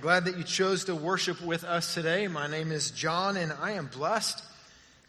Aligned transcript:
Glad 0.00 0.24
that 0.24 0.38
you 0.38 0.44
chose 0.44 0.84
to 0.84 0.94
worship 0.94 1.42
with 1.42 1.62
us 1.62 1.92
today. 1.92 2.26
My 2.26 2.46
name 2.46 2.72
is 2.72 2.90
Jon, 2.90 3.36
and 3.36 3.52
I 3.52 3.72
am 3.72 3.86
blessed 3.86 4.42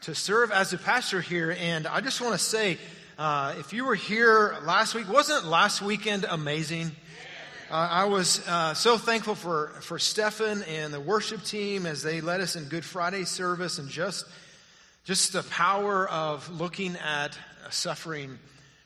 to 0.02 0.14
serve 0.14 0.52
as 0.52 0.74
a 0.74 0.78
pastor 0.78 1.22
here. 1.22 1.56
And 1.58 1.88
I 1.88 2.02
just 2.02 2.20
want 2.20 2.34
to 2.34 2.38
say, 2.38 2.78
uh, 3.18 3.56
if 3.58 3.72
you 3.72 3.86
were 3.86 3.96
here 3.96 4.58
last 4.66 4.94
week, 4.94 5.08
wasn't 5.08 5.46
last 5.46 5.82
weekend 5.82 6.26
amazing? 6.30 6.92
Uh, 7.70 7.88
I 7.90 8.06
was 8.06 8.46
uh, 8.50 8.74
so 8.74 8.98
thankful 8.98 9.34
for, 9.34 9.68
for 9.82 9.98
Stefan 9.98 10.64
and 10.64 10.94
the 10.94 11.00
worship 11.00 11.46
team 11.46 11.86
as 11.86 12.04
they 12.04 12.20
led 12.20 12.42
us 12.42 12.58
in 12.58 12.66
Good 12.66 12.84
Friday 12.84 13.24
service 13.24 13.80
and 13.80 13.88
just, 13.88 14.26
just 15.06 15.32
the 15.32 15.44
power 15.44 16.06
of 16.10 16.50
looking 16.60 16.98
at 16.98 17.38
a 17.66 17.72
suffering 17.72 18.38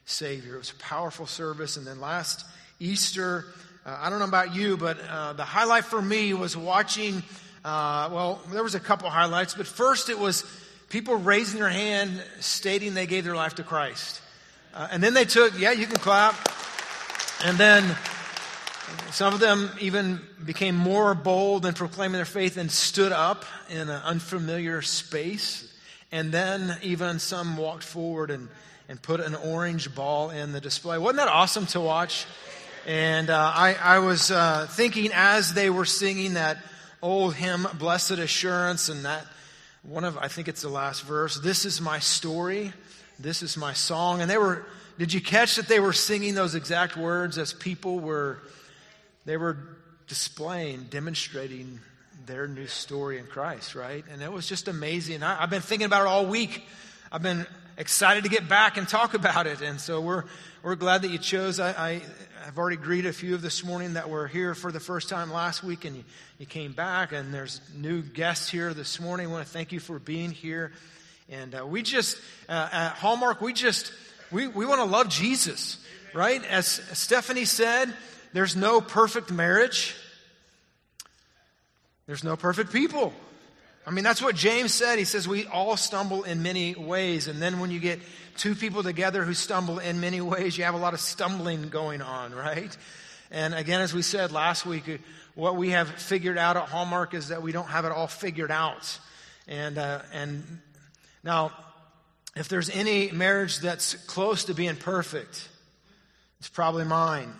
Savior. 0.06 0.54
It 0.54 0.60
was 0.60 0.70
a 0.70 0.76
powerful 0.76 1.26
service. 1.26 1.78
And 1.78 1.88
then 1.88 2.00
last 2.00 2.46
Easter, 2.80 3.46
uh, 3.86 3.98
I 4.02 4.10
don't 4.10 4.20
know 4.20 4.26
about 4.26 4.56
you, 4.56 4.78
but 4.78 4.98
uh, 5.08 5.34
the 5.34 5.46
highlight 5.46 5.86
for 5.86 6.02
me 6.02 6.34
was 6.34 6.58
watching. 6.58 7.22
Uh, 7.64 8.10
well, 8.12 8.42
there 8.52 8.64
was 8.64 8.76
a 8.76 8.80
couple 8.80 9.10
highlights, 9.10 9.54
but 9.54 9.68
first 9.68 10.10
it 10.10 10.18
was 10.18 10.43
people 10.89 11.16
raising 11.16 11.60
their 11.60 11.70
hand, 11.70 12.24
stating 12.40 12.93
they 12.96 13.06
gave 13.06 13.24
their 13.24 13.36
life 13.36 13.56
to 13.56 13.64
Christ, 13.64 14.21
uh, 14.74 14.88
and 14.92 15.04
then 15.04 15.14
they 15.14 15.26
took. 15.26 15.60
Yeah, 15.60 15.71
you 15.71 15.86
can 15.86 15.98
clap. 15.98 16.36
And 17.43 17.57
then 17.57 17.96
some 19.12 19.34
of 19.34 19.40
them 19.40 19.70
even 19.79 20.21
became 20.43 20.76
more 20.76 21.14
bold 21.14 21.65
in 21.65 21.74
proclaiming 21.74 22.15
their 22.15 22.26
faith 22.26 22.57
and 22.57 22.71
stood 22.71 23.12
up 23.12 23.46
in 23.70 23.82
an 23.82 24.02
unfamiliar 24.04 24.82
space. 24.82 25.71
And 26.12 26.32
then 26.32 26.78
even 26.82 27.20
some 27.20 27.57
walked 27.57 27.84
forward 27.84 28.32
and, 28.32 28.48
and 28.88 29.02
put 29.02 29.20
an 29.20 29.36
orange 29.36 29.93
ball 29.93 30.29
in 30.29 30.54
the 30.54 30.62
display. 30.62 30.98
Wasn't 30.98 31.18
that 31.18 31.28
awesome 31.28 31.65
to 31.68 31.82
watch? 31.82 32.26
And 32.86 33.31
uh, 33.31 33.52
I, 33.56 33.73
I, 33.73 34.00
was 34.00 34.30
uh, 34.30 34.67
thinking 34.70 35.09
as 35.12 35.56
they 35.56 35.72
were 35.72 35.86
singing 35.86 36.36
that 36.36 36.59
old 37.02 37.34
hymn, 37.34 37.67
Blessed 37.80 38.12
Assurance, 38.12 38.89
and 38.89 39.06
that 39.06 39.26
one 39.82 40.04
of, 40.04 40.20
I 40.20 40.28
think 40.28 40.48
it's 40.48 40.62
the 40.62 40.70
last 40.70 41.02
verse, 41.04 41.40
This 41.40 41.66
is 41.66 41.82
my 41.82 41.98
story, 41.98 42.74
this 43.20 43.42
is 43.42 43.58
my 43.58 43.74
song. 43.74 44.22
And 44.22 44.30
they 44.30 44.38
were, 44.38 44.68
did 45.00 45.12
you 45.14 45.20
catch 45.20 45.56
that 45.56 45.68
they 45.68 45.80
were 45.80 45.94
singing 45.94 46.36
those 46.36 46.54
exact 46.54 46.96
words 46.96 47.40
as 47.40 47.54
people 47.54 48.00
were, 48.00 48.38
they 49.26 49.38
were 49.38 49.58
displaying, 50.08 50.84
demonstrating 50.84 51.80
their 52.28 52.48
new 52.48 52.68
story 52.68 53.18
in 53.18 53.26
Christ, 53.26 53.74
right? 53.74 54.06
And 54.12 54.22
it 54.22 54.31
was 54.31 54.48
just 54.48 54.68
amazing. 54.68 55.24
I, 55.24 55.42
I've 55.42 55.50
been 55.50 55.64
thinking 55.64 55.88
about 55.88 56.04
it 56.04 56.08
all 56.08 56.28
week. 56.28 56.64
I've 57.12 57.24
been 57.24 57.48
excited 57.78 58.23
to 58.23 58.30
get 58.30 58.48
back 58.48 58.78
and 58.78 58.88
talk 58.88 59.14
about 59.14 59.48
it. 59.48 59.62
And 59.62 59.80
so 59.80 60.00
we're, 60.02 60.23
we're 60.64 60.76
glad 60.76 61.02
that 61.02 61.09
you 61.09 61.18
chose. 61.18 61.59
I, 61.59 61.70
I 61.72 62.02
have 62.45 62.58
already 62.58 62.78
greeted 62.78 63.09
a 63.09 63.14
few 63.14 63.36
of 63.36 63.42
this 63.42 63.64
morning 63.64 63.94
that 63.94 64.09
were 64.09 64.28
here 64.28 64.56
for 64.56 64.72
the 64.72 64.80
first 64.80 65.09
time 65.09 65.31
last 65.31 65.64
week 65.64 65.86
and 65.86 65.98
you, 65.98 66.03
you 66.38 66.46
came 66.46 66.72
back. 66.72 67.12
And 67.12 67.34
there's 67.34 67.62
new 67.76 68.02
guests 68.02 68.50
here 68.50 68.73
this 68.73 69.00
morning. 69.00 69.28
I 69.28 69.31
want 69.31 69.46
to 69.46 69.52
thank 69.52 69.72
you 69.72 69.80
for 69.80 70.00
being 70.00 70.31
here. 70.31 70.72
And 71.30 71.56
uh, 71.56 71.66
we 71.66 71.81
just, 71.81 72.18
uh, 72.48 72.70
at 72.72 72.90
Hallmark, 72.94 73.42
we 73.42 73.52
just, 73.52 73.92
we, 74.31 74.48
we 74.48 74.66
want 74.66 74.80
to 74.80 74.86
love 74.86 75.09
Jesus, 75.09 75.84
right? 76.14 76.44
As 76.46 76.68
Stephanie 76.68 77.46
said, 77.46 77.94
there's 78.31 78.56
no 78.56 78.80
perfect 78.80 79.31
marriage. 79.31 79.96
There's 82.06 82.23
no 82.23 82.36
perfect 82.36 82.72
people. 82.72 83.14
I 83.88 83.91
mean, 83.91 84.03
that's 84.03 84.22
what 84.22 84.36
James 84.36 84.73
said. 84.73 84.97
He 84.97 85.05
says 85.05 85.28
we 85.28 85.45
all 85.45 85.78
stumble 85.78 86.23
in 86.23 86.41
many 86.41 86.73
ways. 86.73 87.28
And 87.28 87.39
then 87.39 87.59
when 87.59 87.69
you 87.69 87.80
get 87.80 88.00
two 88.36 88.55
people 88.55 88.81
together 88.81 89.23
who 89.23 89.36
stumble 89.36 89.78
in 89.78 90.00
many 90.00 90.22
ways, 90.22 90.58
you 90.58 90.64
have 90.64 90.73
a 90.73 90.80
lot 90.80 90.95
of 90.95 91.00
stumbling 91.00 91.69
going 91.69 92.02
on, 92.02 92.33
right? 92.33 92.75
And 93.30 93.53
again, 93.53 93.81
as 93.81 93.94
we 93.94 94.02
said 94.02 94.31
last 94.31 94.66
week, 94.66 94.83
what 95.36 95.56
we 95.56 95.69
have 95.72 95.88
figured 95.89 96.38
out 96.38 96.58
at 96.58 96.63
Hallmark 96.69 97.13
is 97.13 97.28
that 97.28 97.44
we 97.44 97.52
don't 97.52 97.67
have 97.67 97.86
it 97.86 97.91
all 97.91 98.08
figured 98.08 98.52
out. 98.52 99.00
And, 99.47 99.78
uh, 99.78 100.02
and 100.11 100.44
now, 101.23 101.52
if 102.36 102.50
there's 102.50 102.69
any 102.69 103.11
marriage 103.11 103.59
that's 103.59 103.94
close 104.06 104.45
to 104.45 104.56
being 104.56 104.75
perfect, 104.75 105.47
it's 106.40 106.50
probably 106.50 106.85
mine. 106.85 107.31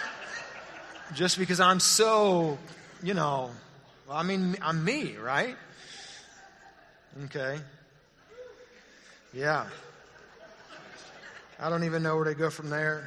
Just 1.14 1.38
because 1.38 1.60
I'm 1.60 1.80
so, 1.80 2.58
you 3.02 3.14
know, 3.14 3.50
well, 4.08 4.16
I 4.16 4.22
mean, 4.22 4.56
I'm 4.62 4.82
me, 4.82 5.16
right? 5.16 5.54
Okay. 7.24 7.58
Yeah. 9.34 9.66
I 11.60 11.68
don't 11.68 11.84
even 11.84 12.02
know 12.02 12.16
where 12.16 12.24
to 12.24 12.34
go 12.34 12.48
from 12.48 12.70
there. 12.70 13.06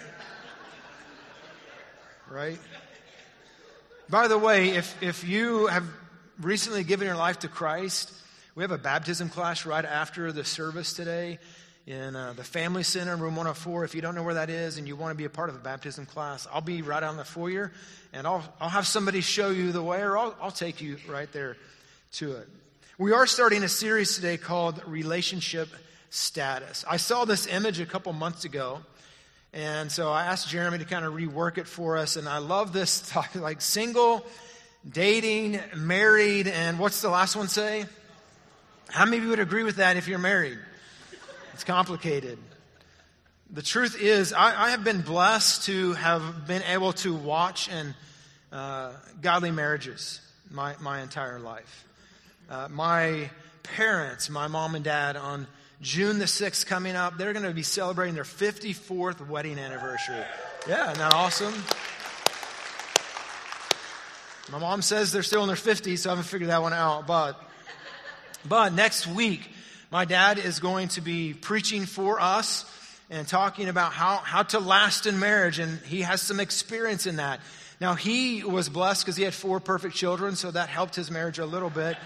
Right? 2.29 2.59
By 4.09 4.28
the 4.28 4.38
way, 4.38 4.69
if, 4.69 5.01
if 5.01 5.23
you 5.23 5.66
have 5.67 5.85
recently 6.40 6.84
given 6.84 7.07
your 7.07 7.16
life 7.16 7.40
to 7.40 7.47
Christ, 7.47 8.13
we 8.53 8.63
have 8.63 8.72
a 8.72 8.78
baptism 8.78 9.29
class 9.29 9.66
right 9.66 9.84
after 9.84 10.31
the 10.31 10.45
service 10.45 10.94
today 10.94 11.40
in 11.87 12.15
uh, 12.15 12.33
the 12.33 12.43
Family 12.43 12.83
Center, 12.83 13.15
room 13.15 13.35
104. 13.35 13.83
If 13.83 13.95
you 13.95 14.01
don't 14.01 14.13
know 14.13 14.23
where 14.23 14.35
that 14.35 14.49
is 14.49 14.77
and 14.77 14.87
you 14.87 14.95
want 14.95 15.11
to 15.11 15.17
be 15.17 15.25
a 15.25 15.29
part 15.29 15.49
of 15.49 15.55
a 15.55 15.59
baptism 15.59 16.05
class, 16.05 16.47
I'll 16.51 16.61
be 16.61 16.81
right 16.81 17.01
on 17.01 17.17
the 17.17 17.25
foyer 17.25 17.71
and 18.13 18.27
I'll, 18.27 18.43
I'll 18.59 18.69
have 18.69 18.85
somebody 18.85 19.21
show 19.21 19.49
you 19.49 19.71
the 19.71 19.81
way 19.81 20.01
or 20.01 20.17
I'll, 20.17 20.35
I'll 20.41 20.51
take 20.51 20.81
you 20.81 20.97
right 21.09 21.31
there 21.31 21.57
to 22.13 22.33
it. 22.33 22.47
We 22.97 23.13
are 23.13 23.25
starting 23.25 23.63
a 23.63 23.69
series 23.69 24.15
today 24.15 24.37
called 24.37 24.81
Relationship 24.85 25.69
Status. 26.11 26.85
I 26.87 26.97
saw 26.97 27.25
this 27.25 27.47
image 27.47 27.79
a 27.79 27.85
couple 27.85 28.13
months 28.13 28.45
ago. 28.45 28.81
And 29.53 29.91
so 29.91 30.11
I 30.11 30.25
asked 30.25 30.47
Jeremy 30.49 30.77
to 30.77 30.85
kind 30.85 31.03
of 31.03 31.13
rework 31.13 31.57
it 31.57 31.67
for 31.67 31.97
us. 31.97 32.15
And 32.15 32.29
I 32.29 32.37
love 32.37 32.73
this 32.73 33.01
talk, 33.09 33.33
like 33.35 33.59
single, 33.59 34.25
dating, 34.89 35.59
married, 35.75 36.47
and 36.47 36.79
what's 36.79 37.01
the 37.01 37.09
last 37.09 37.35
one 37.35 37.47
say? 37.47 37.85
How 38.89 39.05
many 39.05 39.17
of 39.17 39.23
you 39.23 39.29
would 39.31 39.39
agree 39.39 39.63
with 39.63 39.77
that 39.77 39.97
if 39.97 40.07
you're 40.07 40.19
married? 40.19 40.59
It's 41.61 41.67
complicated. 41.67 42.39
The 43.51 43.61
truth 43.61 43.95
is, 44.01 44.33
I, 44.33 44.66
I 44.66 44.69
have 44.72 44.83
been 44.83 45.01
blessed 45.01 45.66
to 45.66 45.94
have 45.94 46.47
been 46.47 46.63
able 46.63 46.91
to 46.94 47.13
watch 47.13 47.69
and 47.69 47.94
uh, 48.51 48.94
godly 49.22 49.51
marriages 49.51 50.22
my, 50.49 50.73
my 50.81 51.03
entire 51.03 51.38
life. 51.38 51.85
Uh, 52.49 52.67
my 52.72 53.29
parents, 53.61 54.27
my 54.27 54.47
mom 54.47 54.73
and 54.73 54.83
dad, 54.83 55.16
on 55.16 55.45
June 55.83 56.17
the 56.17 56.25
6th 56.25 56.66
coming 56.66 56.95
up, 56.95 57.19
they're 57.19 57.31
going 57.31 57.45
to 57.45 57.53
be 57.53 57.61
celebrating 57.61 58.16
their 58.16 58.23
54th 58.23 59.28
wedding 59.28 59.59
anniversary. 59.59 60.25
Yeah, 60.67 60.85
isn't 60.85 60.97
that 60.97 61.13
awesome? 61.13 61.53
My 64.51 64.57
mom 64.57 64.81
says 64.81 65.11
they're 65.11 65.22
still 65.22 65.43
in 65.43 65.47
their 65.47 65.55
50s, 65.55 65.99
so 65.99 66.09
I 66.09 66.13
haven't 66.13 66.25
figured 66.25 66.49
that 66.49 66.63
one 66.63 66.73
out. 66.73 67.05
But, 67.05 67.39
but 68.49 68.73
next 68.73 69.05
week, 69.05 69.47
my 69.91 70.06
dad 70.06 70.40
is 70.40 70.62
going 70.62 70.88
to 70.90 71.02
be 71.02 71.34
preaching 71.34 71.85
for 71.85 72.22
us 72.22 72.66
and 73.09 73.28
talking 73.28 73.68
about 73.68 73.91
how, 73.91 74.16
how 74.16 74.41
to 74.41 74.59
last 74.59 75.06
in 75.06 75.19
marriage, 75.19 75.59
and 75.59 75.79
he 75.79 76.02
has 76.02 76.22
some 76.22 76.40
experience 76.40 77.06
in 77.06 77.18
that. 77.18 77.41
Now, 77.81 77.96
he 77.96 78.41
was 78.46 78.69
blessed 78.69 79.03
because 79.03 79.18
he 79.18 79.24
had 79.24 79.34
four 79.34 79.59
perfect 79.59 79.96
children, 79.96 80.38
so 80.38 80.50
that 80.50 80.69
helped 80.69 80.96
his 80.96 81.12
marriage 81.12 81.40
a 81.40 81.46
little 81.46 81.69
bit 81.69 81.97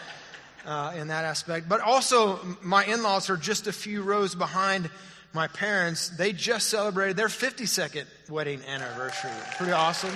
uh, 0.65 0.93
in 0.97 1.09
that 1.09 1.25
aspect. 1.25 1.69
But 1.69 1.81
also, 1.81 2.39
my 2.63 2.83
in 2.85 3.03
laws 3.03 3.29
are 3.29 3.37
just 3.37 3.67
a 3.67 3.71
few 3.71 4.01
rows 4.01 4.33
behind 4.33 4.89
my 5.31 5.47
parents. 5.47 6.09
They 6.09 6.33
just 6.33 6.69
celebrated 6.69 7.17
their 7.17 7.27
52nd 7.27 8.05
wedding 8.29 8.61
anniversary. 8.67 9.29
Pretty 9.57 9.73
awesome. 9.73 10.15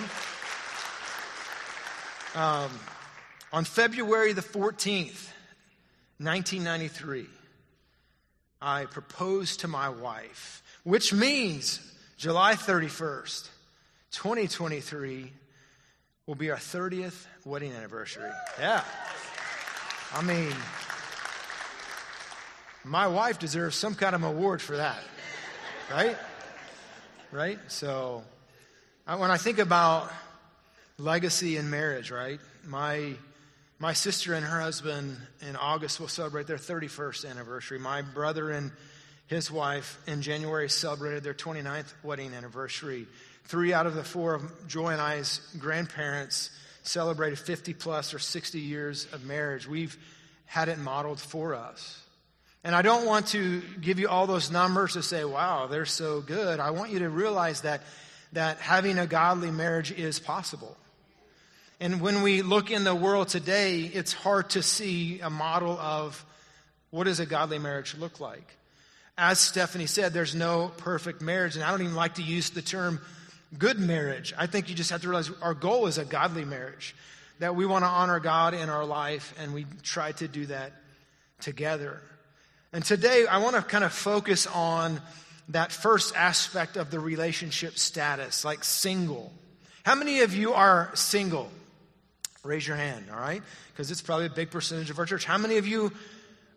Um, 2.33 2.71
on 3.53 3.63
February 3.63 4.33
the 4.33 4.41
14th, 4.41 5.27
1993, 6.17 7.27
I 8.61 8.85
proposed 8.85 9.61
to 9.61 9.67
my 9.67 9.89
wife, 9.89 10.63
which 10.83 11.13
means 11.13 11.79
July 12.17 12.55
31st, 12.55 13.47
2023 14.11 15.31
will 16.25 16.35
be 16.35 16.51
our 16.51 16.57
30th 16.57 17.25
wedding 17.45 17.71
anniversary. 17.71 18.29
Yeah. 18.59 18.83
I 20.13 20.21
mean, 20.21 20.53
my 22.83 23.07
wife 23.07 23.39
deserves 23.39 23.75
some 23.75 23.95
kind 23.95 24.15
of 24.15 24.23
award 24.23 24.61
for 24.61 24.77
that, 24.77 24.99
right? 25.91 26.17
Right? 27.31 27.59
So, 27.67 28.23
when 29.05 29.31
I 29.31 29.37
think 29.37 29.59
about 29.59 30.11
legacy 30.97 31.57
in 31.57 31.69
marriage, 31.69 32.11
right? 32.11 32.39
My 32.65 33.13
my 33.79 33.93
sister 33.93 34.33
and 34.33 34.45
her 34.45 34.59
husband 34.59 35.17
in 35.41 35.55
August 35.55 36.01
will 36.01 36.09
celebrate 36.09 36.47
their 36.47 36.57
31st 36.57 37.29
anniversary. 37.29 37.79
My 37.79 38.01
brother 38.01 38.51
and 38.51 38.71
his 39.27 39.49
wife 39.49 39.97
in 40.05 40.21
January 40.21 40.69
celebrated 40.69 41.23
their 41.23 41.33
29th 41.33 41.93
wedding 42.03 42.33
anniversary. 42.33 43.07
Three 43.45 43.73
out 43.73 43.85
of 43.85 43.95
the 43.95 44.03
four 44.03 44.33
of 44.33 44.67
Joy 44.67 44.89
and 44.89 45.01
I's 45.01 45.39
grandparents 45.57 46.49
celebrated 46.83 47.39
50 47.39 47.73
plus 47.73 48.13
or 48.13 48.19
60 48.19 48.59
years 48.59 49.07
of 49.13 49.23
marriage. 49.23 49.65
We've 49.65 49.97
had 50.45 50.67
it 50.67 50.77
modeled 50.77 51.21
for 51.21 51.55
us. 51.55 52.01
And 52.65 52.75
I 52.75 52.81
don't 52.81 53.05
want 53.05 53.27
to 53.27 53.61
give 53.79 53.99
you 53.99 54.09
all 54.09 54.27
those 54.27 54.51
numbers 54.51 54.93
to 54.93 55.03
say, 55.03 55.23
wow, 55.23 55.67
they're 55.67 55.85
so 55.85 56.19
good. 56.19 56.59
I 56.59 56.71
want 56.71 56.91
you 56.91 56.99
to 56.99 57.09
realize 57.09 57.61
that, 57.61 57.81
that 58.33 58.57
having 58.57 58.99
a 58.99 59.07
godly 59.07 59.51
marriage 59.51 59.91
is 59.93 60.19
possible. 60.19 60.75
And 61.79 62.01
when 62.01 62.23
we 62.23 62.41
look 62.41 62.71
in 62.71 62.83
the 62.83 62.93
world 62.93 63.29
today, 63.29 63.83
it's 63.83 64.11
hard 64.11 64.49
to 64.51 64.61
see 64.61 65.21
a 65.21 65.29
model 65.29 65.77
of 65.79 66.25
what 66.89 67.05
does 67.05 67.21
a 67.21 67.25
godly 67.25 67.57
marriage 67.57 67.95
look 67.97 68.19
like. 68.19 68.55
As 69.17 69.39
Stephanie 69.39 69.85
said, 69.85 70.13
there's 70.13 70.35
no 70.35 70.71
perfect 70.77 71.21
marriage, 71.21 71.55
and 71.55 71.63
I 71.63 71.71
don't 71.71 71.81
even 71.81 71.95
like 71.95 72.15
to 72.15 72.23
use 72.23 72.49
the 72.49 72.61
term 72.61 72.99
good 73.57 73.79
marriage. 73.79 74.33
I 74.37 74.47
think 74.47 74.69
you 74.69 74.75
just 74.75 74.89
have 74.91 75.01
to 75.01 75.07
realize 75.07 75.31
our 75.41 75.53
goal 75.53 75.87
is 75.87 75.97
a 75.97 76.05
godly 76.05 76.45
marriage, 76.45 76.95
that 77.39 77.55
we 77.55 77.65
want 77.65 77.83
to 77.85 77.89
honor 77.89 78.19
God 78.19 78.53
in 78.53 78.69
our 78.69 78.85
life, 78.85 79.33
and 79.39 79.53
we 79.53 79.65
try 79.81 80.11
to 80.13 80.27
do 80.27 80.47
that 80.47 80.73
together. 81.39 82.01
And 82.73 82.83
today, 82.83 83.25
I 83.25 83.37
want 83.37 83.55
to 83.55 83.61
kind 83.61 83.83
of 83.83 83.93
focus 83.93 84.47
on 84.47 85.01
that 85.49 85.71
first 85.71 86.15
aspect 86.15 86.75
of 86.75 86.91
the 86.91 86.99
relationship 86.99 87.77
status, 87.77 88.43
like 88.43 88.63
single. 88.63 89.31
How 89.83 89.95
many 89.95 90.19
of 90.19 90.35
you 90.35 90.53
are 90.53 90.91
single? 90.93 91.49
Raise 92.43 92.65
your 92.65 92.77
hand, 92.77 93.05
all 93.11 93.19
right? 93.19 93.41
Because 93.71 93.91
it's 93.91 94.01
probably 94.01 94.27
a 94.27 94.29
big 94.29 94.49
percentage 94.49 94.89
of 94.89 94.97
our 94.97 95.05
church. 95.05 95.25
How 95.25 95.37
many 95.37 95.57
of 95.57 95.67
you 95.67 95.91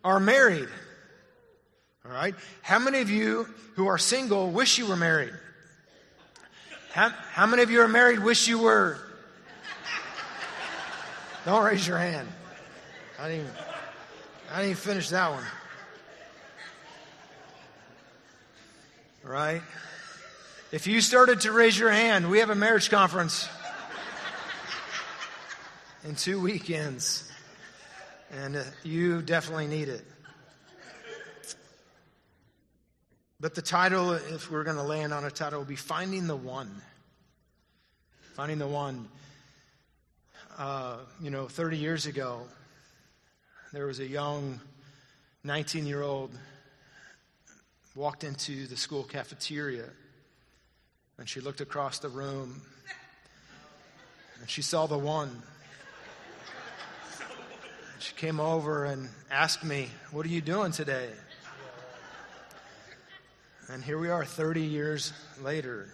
are 0.03 0.19
married? 0.19 0.69
All 2.05 2.11
right? 2.11 2.35
How 2.61 2.79
many 2.79 2.99
of 2.99 3.09
you 3.09 3.47
who 3.75 3.87
are 3.87 3.97
single 3.97 4.51
wish 4.51 4.77
you 4.77 4.87
were 4.87 4.95
married? 4.95 5.33
How, 6.93 7.09
how 7.09 7.45
many 7.45 7.63
of 7.63 7.71
you 7.71 7.81
are 7.81 7.87
married 7.87 8.19
wish 8.19 8.47
you 8.47 8.59
were? 8.59 8.97
Don't 11.45 11.63
raise 11.65 11.85
your 11.85 11.97
hand. 11.97 12.29
I 13.19 13.27
didn't 13.27 13.45
even, 13.45 13.55
I 14.49 14.55
didn't 14.57 14.71
even 14.71 14.75
finish 14.75 15.09
that 15.09 15.31
one. 15.31 15.43
Right? 19.23 19.61
If 20.71 20.87
you 20.87 21.01
started 21.01 21.41
to 21.41 21.51
raise 21.51 21.77
your 21.77 21.91
hand, 21.91 22.29
we 22.29 22.39
have 22.39 22.49
a 22.49 22.55
marriage 22.55 22.89
conference 22.89 23.49
in 26.05 26.15
two 26.15 26.39
weekends. 26.39 27.31
And 28.31 28.55
uh, 28.55 28.63
you 28.83 29.21
definitely 29.21 29.67
need 29.67 29.89
it. 29.89 30.05
But 33.39 33.55
the 33.55 33.61
title, 33.61 34.13
if 34.13 34.49
we're 34.49 34.63
going 34.63 34.77
to 34.77 34.83
land 34.83 35.13
on 35.13 35.25
a 35.25 35.31
title, 35.31 35.59
will 35.59 35.65
be 35.65 35.75
Finding 35.75 36.27
the 36.27 36.35
One. 36.35 36.71
Finding 38.35 38.57
the 38.57 38.67
One. 38.67 39.07
Uh, 40.57 40.97
you 41.21 41.29
know, 41.29 41.47
30 41.47 41.77
years 41.77 42.05
ago, 42.05 42.41
there 43.71 43.85
was 43.85 43.99
a 43.99 44.07
young 44.07 44.59
19 45.43 45.85
year 45.85 46.01
old 46.01 46.31
walked 47.95 48.23
into 48.23 48.65
the 48.67 48.77
school 48.77 49.03
cafeteria 49.03 49.85
and 51.17 51.27
she 51.27 51.41
looked 51.41 51.61
across 51.61 51.99
the 51.99 52.09
room 52.09 52.61
and 54.39 54.49
she 54.49 54.61
saw 54.61 54.87
the 54.87 54.97
one. 54.97 55.41
She 58.03 58.13
came 58.15 58.39
over 58.41 58.83
and 58.83 59.07
asked 59.31 59.63
me, 59.63 59.87
What 60.11 60.25
are 60.25 60.29
you 60.29 60.41
doing 60.41 60.73
today? 60.73 61.07
And 63.69 63.81
here 63.81 63.97
we 63.97 64.09
are 64.09 64.25
30 64.25 64.59
years 64.59 65.13
later. 65.41 65.87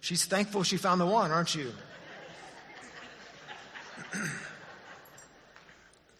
She's 0.00 0.24
thankful 0.24 0.62
she 0.62 0.76
found 0.76 1.00
the 1.00 1.06
one, 1.06 1.32
aren't 1.32 1.56
you? 1.56 1.72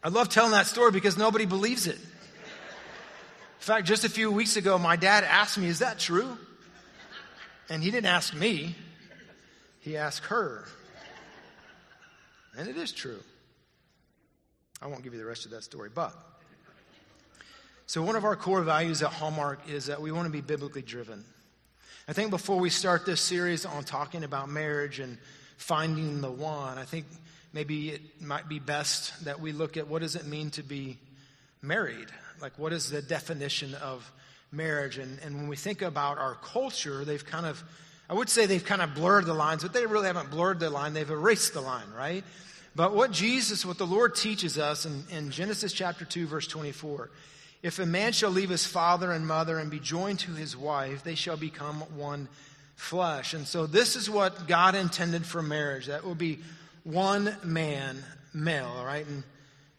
I 0.03 0.09
love 0.09 0.29
telling 0.29 0.51
that 0.51 0.67
story 0.67 0.91
because 0.91 1.17
nobody 1.17 1.47
believes 1.47 1.87
it. 1.87 1.99
In 1.99 2.01
fact, 3.61 3.87
just 3.87 4.03
a 4.03 4.09
few 4.09 4.33
weeks 4.33 4.57
ago, 4.57 4.77
my 4.77 4.97
dad 4.97 5.23
asked 5.23 5.57
me, 5.57 5.69
Is 5.69 5.79
that 5.79 6.01
true? 6.01 6.37
And 7.71 7.81
he 7.81 7.93
didn't 7.93 8.11
ask 8.11 8.35
me, 8.35 8.75
he 9.83 9.97
asked 9.97 10.25
her. 10.25 10.65
And 12.57 12.69
it 12.69 12.77
is 12.77 12.91
true. 12.91 13.21
I 14.81 14.87
won't 14.87 15.03
give 15.03 15.13
you 15.13 15.19
the 15.19 15.27
rest 15.27 15.45
of 15.45 15.51
that 15.53 15.65
story, 15.65 15.91
but. 15.93 16.15
So, 17.87 18.03
one 18.03 18.17
of 18.17 18.25
our 18.25 18.37
core 18.37 18.63
values 18.63 19.03
at 19.03 19.11
Hallmark 19.11 19.69
is 19.69 19.87
that 19.87 20.01
we 20.03 20.13
want 20.13 20.27
to 20.27 20.33
be 20.33 20.43
biblically 20.43 20.83
driven. 20.83 21.25
I 22.07 22.13
think 22.13 22.31
before 22.31 22.59
we 22.59 22.71
start 22.71 23.05
this 23.05 23.21
series 23.21 23.67
on 23.67 23.85
talking 23.85 24.25
about 24.25 24.49
marriage 24.49 25.01
and 25.01 25.19
finding 25.57 26.21
the 26.21 26.31
one, 26.31 26.79
I 26.79 26.85
think 26.85 27.07
maybe 27.53 27.91
it 27.91 28.03
might 28.21 28.49
be 28.49 28.59
best 28.59 29.25
that 29.25 29.41
we 29.41 29.53
look 29.53 29.77
at 29.77 29.89
what 29.89 30.03
does 30.03 30.17
it 30.17 30.27
mean 30.27 30.51
to 30.51 30.63
be 30.63 30.99
married? 31.63 32.09
Like, 32.41 32.59
what 32.59 32.73
is 32.73 32.91
the 32.91 33.03
definition 33.03 33.75
of 33.75 34.11
marriage? 34.53 34.99
And, 34.99 35.19
and 35.25 35.35
when 35.35 35.49
we 35.49 35.57
think 35.57 35.83
about 35.83 36.19
our 36.19 36.35
culture, 36.37 37.05
they've 37.05 37.25
kind 37.25 37.47
of, 37.47 37.63
I 38.09 38.15
would 38.15 38.29
say 38.29 38.47
they've 38.47 38.65
kind 38.65 38.83
of 38.83 38.95
blurred 38.95 39.27
the 39.27 39.35
lines, 39.35 39.63
but 39.63 39.73
they 39.73 39.87
really 39.87 40.07
haven't 40.07 40.31
blurred 40.31 40.61
the 40.61 40.71
line. 40.71 40.95
They've 40.95 41.11
erased 41.11 41.53
the 41.53 41.61
line, 41.61 41.91
right? 41.97 42.25
But 42.79 42.95
what 42.95 43.11
Jesus, 43.11 43.67
what 43.67 43.77
the 43.77 43.85
Lord 43.89 44.15
teaches 44.15 44.57
us 44.57 44.87
in, 44.87 45.03
in 45.11 45.33
Genesis 45.33 45.73
chapter 45.73 46.05
2, 46.05 46.29
verse 46.29 46.47
24, 46.47 47.11
if 47.61 47.81
a 47.81 47.87
man 47.87 48.13
shall 48.13 48.31
leave 48.31 48.51
his 48.51 48.65
father 48.65 49.11
and 49.11 49.27
mother 49.27 49.59
and 49.59 49.69
be 49.69 49.81
joined 49.81 50.21
to 50.21 50.31
his 50.31 50.57
wife, 50.57 51.03
they 51.03 51.17
shall 51.17 51.37
become 51.37 51.81
one 51.97 52.29
flesh. 52.77 53.35
And 53.35 53.49
so 53.49 53.67
this 53.67 53.97
is 53.97 54.09
what 54.09 54.47
God 54.47 54.77
intended 54.77 55.27
for 55.27 55.43
marriage. 55.43 55.87
That 55.87 56.05
will 56.05 56.15
be 56.15 56.39
one 56.85 57.37
man, 57.43 57.97
male, 58.33 58.73
all 58.77 58.85
right? 58.85 59.05
And 59.05 59.25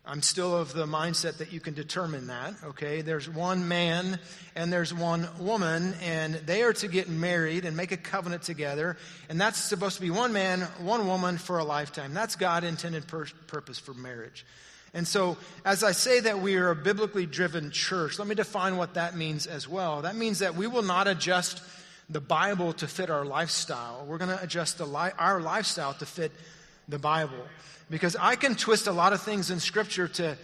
I'm 0.09 0.23
still 0.23 0.57
of 0.57 0.73
the 0.73 0.87
mindset 0.87 1.37
that 1.37 1.53
you 1.53 1.59
can 1.59 1.75
determine 1.75 2.27
that, 2.27 2.55
okay? 2.63 3.03
There's 3.03 3.29
one 3.29 3.67
man 3.67 4.19
and 4.55 4.73
there's 4.73 4.91
one 4.91 5.29
woman, 5.37 5.93
and 6.01 6.33
they 6.33 6.63
are 6.63 6.73
to 6.73 6.87
get 6.87 7.09
married 7.09 7.63
and 7.63 7.77
make 7.77 7.91
a 7.91 7.97
covenant 7.97 8.41
together. 8.41 8.97
And 9.29 9.39
that's 9.39 9.59
supposed 9.59 9.97
to 9.97 10.01
be 10.01 10.09
one 10.09 10.33
man, 10.33 10.61
one 10.79 11.05
woman 11.05 11.37
for 11.37 11.59
a 11.59 11.63
lifetime. 11.63 12.15
That's 12.15 12.35
God 12.35 12.63
intended 12.63 13.05
pur- 13.05 13.27
purpose 13.45 13.77
for 13.77 13.93
marriage. 13.93 14.47
And 14.95 15.07
so, 15.07 15.37
as 15.63 15.83
I 15.83 15.91
say 15.91 16.21
that 16.21 16.39
we 16.39 16.55
are 16.55 16.71
a 16.71 16.75
biblically 16.75 17.27
driven 17.27 17.69
church, 17.69 18.17
let 18.17 18.27
me 18.27 18.33
define 18.33 18.77
what 18.77 18.95
that 18.95 19.15
means 19.15 19.45
as 19.45 19.67
well. 19.69 20.01
That 20.01 20.15
means 20.15 20.39
that 20.39 20.55
we 20.55 20.65
will 20.65 20.81
not 20.81 21.07
adjust 21.07 21.61
the 22.09 22.19
Bible 22.19 22.73
to 22.73 22.87
fit 22.87 23.11
our 23.11 23.25
lifestyle. 23.25 24.05
We're 24.07 24.17
going 24.17 24.35
to 24.35 24.43
adjust 24.43 24.79
li- 24.79 25.11
our 25.19 25.39
lifestyle 25.39 25.93
to 25.93 26.07
fit 26.07 26.31
the 26.89 26.99
Bible 26.99 27.47
because 27.89 28.15
I 28.15 28.35
can 28.35 28.55
twist 28.55 28.87
a 28.87 28.91
lot 28.91 29.13
of 29.13 29.21
things 29.21 29.51
in 29.51 29.59
Scripture 29.59 30.07
to, 30.07 30.37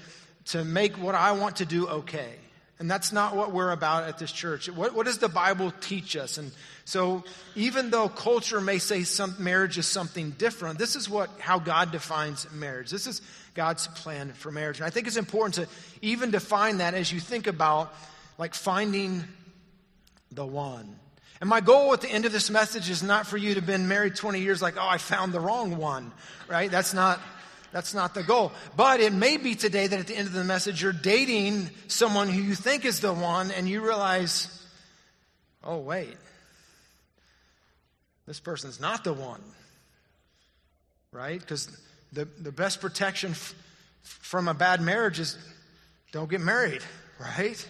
to 0.45 0.63
make 0.63 0.97
what 0.97 1.15
I 1.15 1.33
want 1.33 1.57
to 1.57 1.65
do 1.65 1.87
okay. 1.87 2.35
And 2.77 2.91
that's 2.91 3.13
not 3.13 3.35
what 3.35 3.53
we're 3.53 3.71
about 3.71 4.03
at 4.03 4.17
this 4.17 4.31
church. 4.31 4.69
What, 4.69 4.93
what 4.93 5.05
does 5.05 5.19
the 5.19 5.29
Bible 5.29 5.71
teach 5.79 6.17
us? 6.17 6.37
And 6.37 6.51
so, 6.83 7.23
even 7.55 7.89
though 7.89 8.09
culture 8.09 8.59
may 8.59 8.79
say 8.79 9.03
some, 9.03 9.35
marriage 9.39 9.77
is 9.77 9.87
something 9.87 10.31
different, 10.31 10.77
this 10.77 10.97
is 10.97 11.09
what 11.09 11.29
how 11.39 11.57
God 11.57 11.93
defines 11.93 12.51
marriage. 12.51 12.89
This 12.89 13.07
is 13.07 13.21
God's 13.53 13.87
plan 13.87 14.33
for 14.33 14.51
marriage. 14.51 14.79
And 14.79 14.85
I 14.85 14.89
think 14.89 15.07
it's 15.07 15.15
important 15.15 15.55
to 15.55 15.67
even 16.01 16.31
define 16.31 16.79
that 16.79 16.93
as 16.93 17.13
you 17.13 17.21
think 17.21 17.47
about 17.47 17.93
like 18.37 18.53
finding 18.53 19.23
the 20.31 20.45
one. 20.45 20.99
And 21.41 21.49
my 21.49 21.61
goal 21.61 21.93
at 21.93 22.01
the 22.01 22.09
end 22.09 22.25
of 22.25 22.31
this 22.31 22.49
message 22.49 22.89
is 22.89 23.03
not 23.03 23.27
for 23.27 23.37
you 23.37 23.49
to 23.49 23.59
have 23.59 23.67
been 23.67 23.87
married 23.87 24.15
20 24.15 24.39
years 24.39 24.61
like, 24.61 24.75
oh, 24.77 24.87
I 24.87 24.97
found 24.97 25.33
the 25.33 25.39
wrong 25.39 25.77
one, 25.77 26.11
right? 26.47 26.71
That's 26.71 26.93
not 26.93 27.19
that's 27.75 27.93
not 27.93 28.13
the 28.13 28.23
goal. 28.23 28.53
But 28.77 29.01
it 29.01 29.11
may 29.11 29.35
be 29.35 29.53
today 29.53 29.87
that 29.87 29.99
at 29.99 30.07
the 30.07 30.15
end 30.15 30.27
of 30.27 30.33
the 30.33 30.45
message, 30.45 30.81
you're 30.81 30.93
dating 30.93 31.69
someone 31.89 32.29
who 32.29 32.41
you 32.41 32.55
think 32.55 32.85
is 32.85 33.01
the 33.01 33.11
one, 33.11 33.51
and 33.51 33.67
you 33.67 33.83
realize, 33.83 34.65
oh, 35.61 35.79
wait, 35.79 36.15
this 38.25 38.39
person's 38.39 38.79
not 38.79 39.03
the 39.03 39.11
one. 39.11 39.41
Right? 41.11 41.37
Because 41.37 41.67
the, 42.13 42.23
the 42.39 42.53
best 42.53 42.79
protection 42.79 43.31
f- 43.31 43.53
from 44.03 44.47
a 44.47 44.53
bad 44.53 44.79
marriage 44.79 45.19
is 45.19 45.37
don't 46.13 46.29
get 46.29 46.39
married, 46.39 46.81
right? 47.19 47.67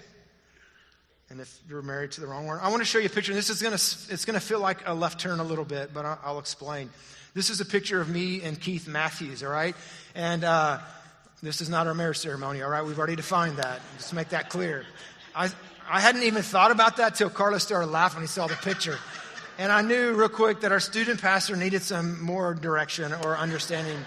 And 1.30 1.42
if 1.42 1.60
you're 1.68 1.82
married 1.82 2.12
to 2.14 2.22
the 2.22 2.28
wrong 2.28 2.46
one, 2.46 2.60
I 2.60 2.70
want 2.70 2.82
to 2.82 2.86
show 2.86 3.00
you 3.00 3.08
a 3.08 3.10
picture. 3.10 3.34
This 3.34 3.50
is 3.50 3.62
going 3.62 3.76
to, 3.76 4.14
it's 4.14 4.26
going 4.26 4.40
to 4.40 4.46
feel 4.46 4.60
like 4.60 4.88
a 4.88 4.94
left 4.94 5.20
turn 5.20 5.40
a 5.40 5.44
little 5.44 5.66
bit, 5.66 5.92
but 5.94 6.06
I'll, 6.24 6.38
explain. 6.38 6.92
This 7.34 7.50
is 7.50 7.62
a 7.62 7.66
picture 7.66 8.00
of 8.00 8.10
me 8.10 8.42
and 8.44 8.60
Keith 8.60 8.88
Matthews, 8.88 9.42
all 9.42 9.50
right? 9.50 9.76
And 10.14 10.44
uh, 10.44 10.80
this 11.42 11.62
is 11.62 11.70
not 11.70 11.88
our 11.88 11.96
marriage 11.96 12.20
ceremony, 12.20 12.62
all 12.62 12.70
right? 12.70 12.86
We've 12.86 12.98
already 12.98 13.16
defined 13.16 13.58
that. 13.58 13.82
Just 13.98 14.14
make 14.14 14.30
that 14.30 14.50
clear. 14.50 14.86
I, 15.36 15.50
I 15.90 16.00
hadn't 16.00 16.24
even 16.24 16.44
thought 16.44 16.70
about 16.70 16.98
that 16.98 17.16
till 17.16 17.32
Carlos 17.32 17.64
started 17.64 17.88
laughing 17.88 18.18
when 18.18 18.24
he 18.24 18.28
saw 18.28 18.46
the 18.46 18.56
picture. 18.56 19.00
And 19.58 19.72
I 19.72 19.82
knew 19.82 20.14
real 20.14 20.30
quick 20.30 20.62
that 20.62 20.72
our 20.72 20.80
student 20.80 21.22
pastor 21.22 21.56
needed 21.56 21.82
some 21.82 22.22
more 22.22 22.54
direction 22.54 23.14
or 23.24 23.36
understanding. 23.36 23.98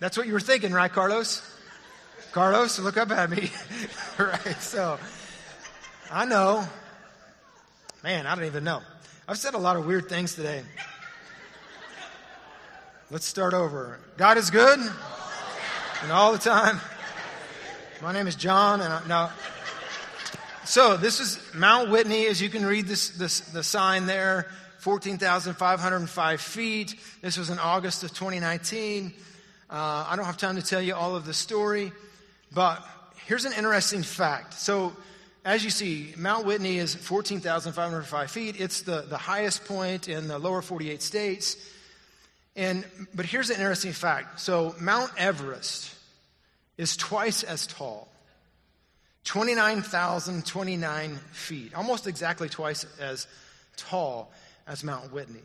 That's 0.00 0.16
what 0.16 0.26
you 0.26 0.32
were 0.32 0.40
thinking, 0.40 0.72
right, 0.72 0.90
Carlos? 0.90 1.42
Carlos, 2.32 2.78
look 2.80 2.96
up 2.96 3.10
at 3.12 3.30
me. 3.30 3.50
right, 4.18 4.60
so 4.60 4.98
I 6.10 6.24
know. 6.24 6.64
Man, 8.04 8.26
I 8.26 8.34
don't 8.36 8.44
even 8.44 8.62
know. 8.62 8.80
I've 9.26 9.38
said 9.38 9.54
a 9.54 9.58
lot 9.58 9.76
of 9.76 9.86
weird 9.86 10.08
things 10.08 10.36
today. 10.36 10.62
Let's 13.10 13.26
start 13.26 13.54
over. 13.54 13.98
God 14.16 14.38
is 14.38 14.50
good 14.50 14.78
and 16.02 16.12
all 16.12 16.32
the 16.32 16.38
time. 16.38 16.80
My 18.00 18.12
name 18.12 18.28
is 18.28 18.36
Jon, 18.36 18.80
and 18.80 18.92
I, 18.92 19.06
now, 19.08 19.32
so 20.64 20.96
this 20.96 21.18
is 21.18 21.40
Mount 21.54 21.90
Whitney, 21.90 22.26
as 22.26 22.40
you 22.40 22.50
can 22.50 22.64
read 22.64 22.86
this, 22.86 23.10
this 23.10 23.40
the 23.40 23.64
sign 23.64 24.06
there 24.06 24.48
14,505 24.78 26.40
feet. 26.40 26.94
This 27.20 27.36
was 27.36 27.50
in 27.50 27.58
August 27.58 28.04
of 28.04 28.10
2019. 28.10 29.12
Uh, 29.68 30.06
I 30.08 30.14
don't 30.14 30.26
have 30.26 30.36
time 30.36 30.54
to 30.54 30.62
tell 30.62 30.80
you 30.80 30.94
all 30.94 31.16
of 31.16 31.26
the 31.26 31.34
story, 31.34 31.90
but 32.52 32.84
here's 33.26 33.44
an 33.44 33.54
interesting 33.54 34.04
fact. 34.04 34.54
So, 34.54 34.92
as 35.46 35.64
you 35.64 35.70
see, 35.70 36.12
Mount 36.16 36.44
Whitney 36.44 36.78
is 36.78 36.92
14,505 36.96 38.30
feet. 38.32 38.60
It's 38.60 38.82
the, 38.82 39.02
the 39.02 39.16
highest 39.16 39.64
point 39.64 40.08
in 40.08 40.26
the 40.26 40.40
lower 40.40 40.60
48 40.60 41.00
states. 41.00 41.56
And, 42.56 42.84
but 43.14 43.26
here's 43.26 43.50
an 43.50 43.56
interesting 43.56 43.92
fact. 43.92 44.40
So, 44.40 44.74
Mount 44.80 45.12
Everest 45.16 45.94
is 46.76 46.96
twice 46.96 47.44
as 47.44 47.68
tall 47.68 48.08
29,029 49.22 51.16
feet, 51.30 51.74
almost 51.74 52.08
exactly 52.08 52.48
twice 52.48 52.84
as 52.98 53.28
tall 53.76 54.32
as 54.66 54.82
Mount 54.82 55.12
Whitney. 55.12 55.42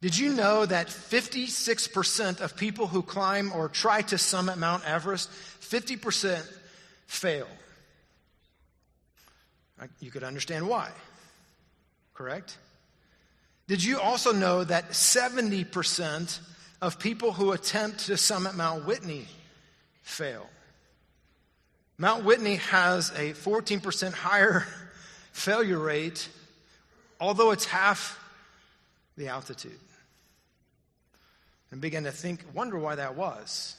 Did 0.00 0.16
you 0.16 0.32
know 0.32 0.64
that 0.64 0.86
56% 0.86 2.40
of 2.40 2.56
people 2.56 2.86
who 2.86 3.02
climb 3.02 3.52
or 3.52 3.68
try 3.68 4.02
to 4.02 4.18
summit 4.18 4.58
Mount 4.58 4.84
Everest, 4.84 5.28
50% 5.60 6.40
fail? 7.06 7.48
You 10.00 10.10
could 10.10 10.24
understand 10.24 10.68
why, 10.68 10.90
correct? 12.14 12.56
Did 13.68 13.82
you 13.82 14.00
also 14.00 14.32
know 14.32 14.64
that 14.64 14.90
70% 14.90 16.40
of 16.80 16.98
people 16.98 17.32
who 17.32 17.52
attempt 17.52 18.06
to 18.06 18.16
summit 18.16 18.54
Mount 18.54 18.86
Whitney 18.86 19.26
fail? 20.02 20.48
Mount 21.98 22.24
Whitney 22.24 22.56
has 22.56 23.10
a 23.10 23.32
14% 23.32 24.12
higher 24.12 24.66
failure 25.32 25.78
rate, 25.78 26.28
although 27.20 27.52
it's 27.52 27.64
half 27.64 28.18
the 29.16 29.28
altitude. 29.28 29.78
And 31.70 31.80
began 31.80 32.04
to 32.04 32.12
think, 32.12 32.44
wonder 32.54 32.78
why 32.78 32.96
that 32.96 33.16
was. 33.16 33.76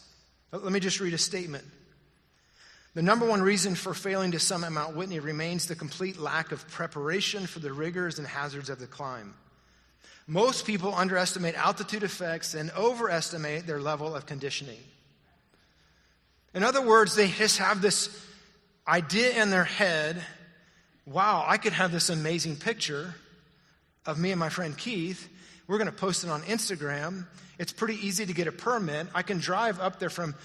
Let 0.52 0.72
me 0.72 0.80
just 0.80 1.00
read 1.00 1.14
a 1.14 1.18
statement. 1.18 1.66
The 2.96 3.02
number 3.02 3.26
one 3.26 3.42
reason 3.42 3.76
for 3.76 3.94
failing 3.94 4.32
to 4.32 4.40
summit 4.40 4.72
Mount 4.72 4.96
Whitney 4.96 5.20
remains 5.20 5.66
the 5.66 5.76
complete 5.76 6.20
lack 6.20 6.52
of 6.52 6.68
preparation 6.70 7.48
for 7.48 7.60
the 7.60 7.74
rigors 7.74 8.20
and 8.20 8.28
hazards 8.28 8.70
of 8.70 8.80
the 8.80 8.88
climb. 8.88 9.34
Most 10.28 10.66
people 10.66 10.94
underestimate 10.94 11.56
altitude 11.56 12.04
effects 12.04 12.54
and 12.54 12.72
overestimate 12.72 13.66
their 13.66 13.82
level 13.82 14.16
of 14.16 14.26
conditioning. 14.26 14.80
In 16.54 16.64
other 16.64 16.82
words, 16.82 17.16
they 17.16 17.28
just 17.28 17.58
have 17.58 17.82
this 17.82 18.10
idea 18.88 19.42
in 19.42 19.50
their 19.50 19.64
head 19.64 20.24
wow, 21.06 21.44
I 21.46 21.58
could 21.58 21.74
have 21.74 21.92
this 21.92 22.10
amazing 22.10 22.58
picture 22.58 23.14
of 24.06 24.18
me 24.18 24.32
and 24.32 24.40
my 24.40 24.50
friend 24.50 24.78
Keith. 24.78 25.30
We're 25.68 25.78
going 25.78 25.90
to 25.90 25.96
post 25.96 26.24
it 26.24 26.30
on 26.30 26.42
Instagram. 26.44 27.26
It's 27.58 27.72
pretty 27.72 27.96
easy 28.06 28.26
to 28.26 28.34
get 28.34 28.48
a 28.48 28.52
permit. 28.52 29.08
I 29.14 29.22
can 29.22 29.38
drive 29.38 29.80
up 29.80 30.00
there 30.00 30.10
from 30.10 30.36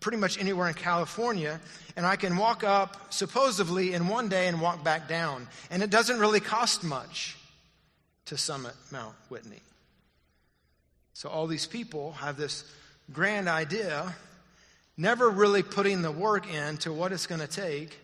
pretty 0.00 0.18
much 0.18 0.38
anywhere 0.38 0.68
in 0.68 0.74
California, 0.74 1.60
and 1.96 2.06
I 2.06 2.16
can 2.16 2.36
walk 2.36 2.62
up 2.64 3.12
supposedly 3.12 3.94
in 3.94 4.08
one 4.08 4.28
day 4.28 4.46
and 4.46 4.60
walk 4.60 4.84
back 4.84 5.08
down. 5.08 5.48
And 5.70 5.82
it 5.82 5.90
doesn't 5.90 6.20
really 6.20 6.40
cost 6.40 6.84
much 6.84 7.36
to 8.26 8.36
summit 8.36 8.74
Mount 8.92 9.14
Whitney. 9.28 9.62
So 11.14 11.28
all 11.28 11.46
these 11.46 11.66
people 11.66 12.12
have 12.12 12.36
this 12.36 12.64
grand 13.12 13.48
idea 13.48 14.14
never 14.96 15.30
really 15.30 15.62
putting 15.62 16.02
the 16.02 16.12
work 16.12 16.52
into 16.52 16.92
what 16.92 17.12
it's 17.12 17.26
going 17.26 17.40
to 17.40 17.46
take 17.46 17.98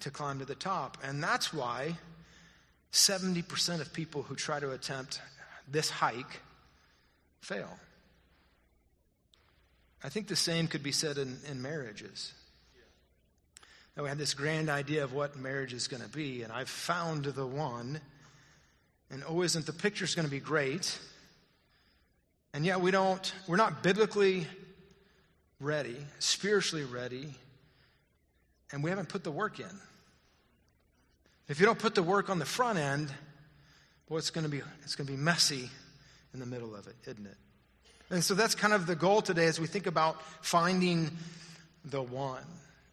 to 0.00 0.10
climb 0.10 0.40
to 0.40 0.44
the 0.44 0.54
top. 0.54 0.98
And 1.02 1.22
that's 1.22 1.52
why 1.52 1.96
70% 2.92 3.80
of 3.80 3.92
people 3.92 4.22
who 4.22 4.34
try 4.34 4.60
to 4.60 4.72
attempt 4.72 5.20
this 5.68 5.88
hike 5.88 6.40
fail. 7.40 7.78
I 10.04 10.08
think 10.08 10.26
the 10.26 10.36
same 10.36 10.66
could 10.66 10.82
be 10.82 10.92
said 10.92 11.18
in, 11.18 11.38
in 11.48 11.62
marriages. 11.62 12.32
Now, 13.96 14.04
we 14.04 14.08
had 14.08 14.18
this 14.18 14.34
grand 14.34 14.70
idea 14.70 15.04
of 15.04 15.12
what 15.12 15.36
marriage 15.36 15.72
is 15.72 15.86
going 15.86 16.02
to 16.02 16.08
be, 16.08 16.42
and 16.42 16.52
I've 16.52 16.68
found 16.68 17.26
the 17.26 17.46
one. 17.46 18.00
And 19.10 19.22
oh, 19.28 19.42
isn't 19.42 19.66
the 19.66 19.72
picture's 19.72 20.14
going 20.14 20.24
to 20.24 20.30
be 20.30 20.40
great? 20.40 20.98
And 22.54 22.64
yet 22.64 22.80
we 22.80 22.90
don't, 22.90 23.32
we're 23.46 23.56
not 23.56 23.82
biblically 23.82 24.46
ready, 25.60 25.96
spiritually 26.18 26.84
ready, 26.84 27.34
and 28.72 28.82
we 28.82 28.90
haven't 28.90 29.08
put 29.08 29.24
the 29.24 29.30
work 29.30 29.60
in. 29.60 29.80
If 31.48 31.60
you 31.60 31.66
don't 31.66 31.78
put 31.78 31.94
the 31.94 32.02
work 32.02 32.30
on 32.30 32.38
the 32.38 32.46
front 32.46 32.78
end, 32.78 33.12
boy, 34.08 34.16
it's 34.16 34.30
going 34.30 34.44
to 34.44 34.50
be 34.50 34.62
it's 34.82 34.94
going 34.94 35.06
to 35.06 35.12
be 35.12 35.18
messy 35.18 35.68
in 36.32 36.40
the 36.40 36.46
middle 36.46 36.74
of 36.74 36.86
it, 36.86 36.94
isn't 37.06 37.26
it? 37.26 37.36
And 38.12 38.22
so 38.22 38.34
that's 38.34 38.54
kind 38.54 38.74
of 38.74 38.86
the 38.86 38.94
goal 38.94 39.22
today 39.22 39.46
as 39.46 39.58
we 39.58 39.66
think 39.66 39.86
about 39.86 40.20
finding 40.44 41.10
the 41.86 42.02
one. 42.02 42.44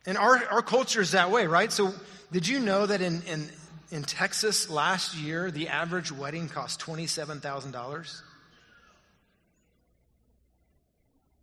And 0.06 0.18
our, 0.18 0.38
our 0.46 0.62
culture 0.62 1.02
is 1.02 1.12
that 1.12 1.30
way, 1.30 1.46
right? 1.46 1.70
So 1.74 1.94
did 2.32 2.48
you 2.48 2.58
know 2.60 2.86
that 2.86 3.02
in, 3.02 3.22
in, 3.24 3.50
in 3.92 4.04
Texas 4.04 4.70
last 4.70 5.18
year, 5.18 5.52
the 5.52 5.68
average 5.68 6.10
wedding 6.10 6.48
cost 6.48 6.80
$27,000? 6.80 8.22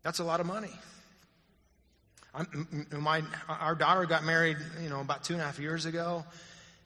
That's 0.02 0.20
a 0.20 0.24
lot 0.24 0.40
of 0.40 0.46
money. 0.46 0.72
My, 2.92 3.22
our 3.46 3.74
daughter 3.74 4.06
got 4.06 4.24
married, 4.24 4.56
you 4.82 4.88
know, 4.88 5.00
about 5.00 5.22
two 5.22 5.34
and 5.34 5.42
a 5.42 5.44
half 5.44 5.58
years 5.58 5.84
ago, 5.84 6.24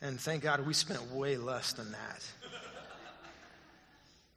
and 0.02 0.20
thank 0.20 0.42
God 0.42 0.66
we 0.66 0.74
spent 0.74 1.12
way 1.12 1.36
less 1.36 1.72
than 1.72 1.92
that. 1.92 2.32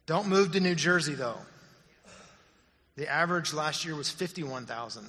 Don't 0.06 0.28
move 0.28 0.52
to 0.52 0.60
New 0.60 0.76
Jersey, 0.76 1.14
though. 1.14 1.38
The 2.96 3.08
average 3.08 3.52
last 3.52 3.84
year 3.84 3.94
was 3.96 4.10
51,000 4.10 5.04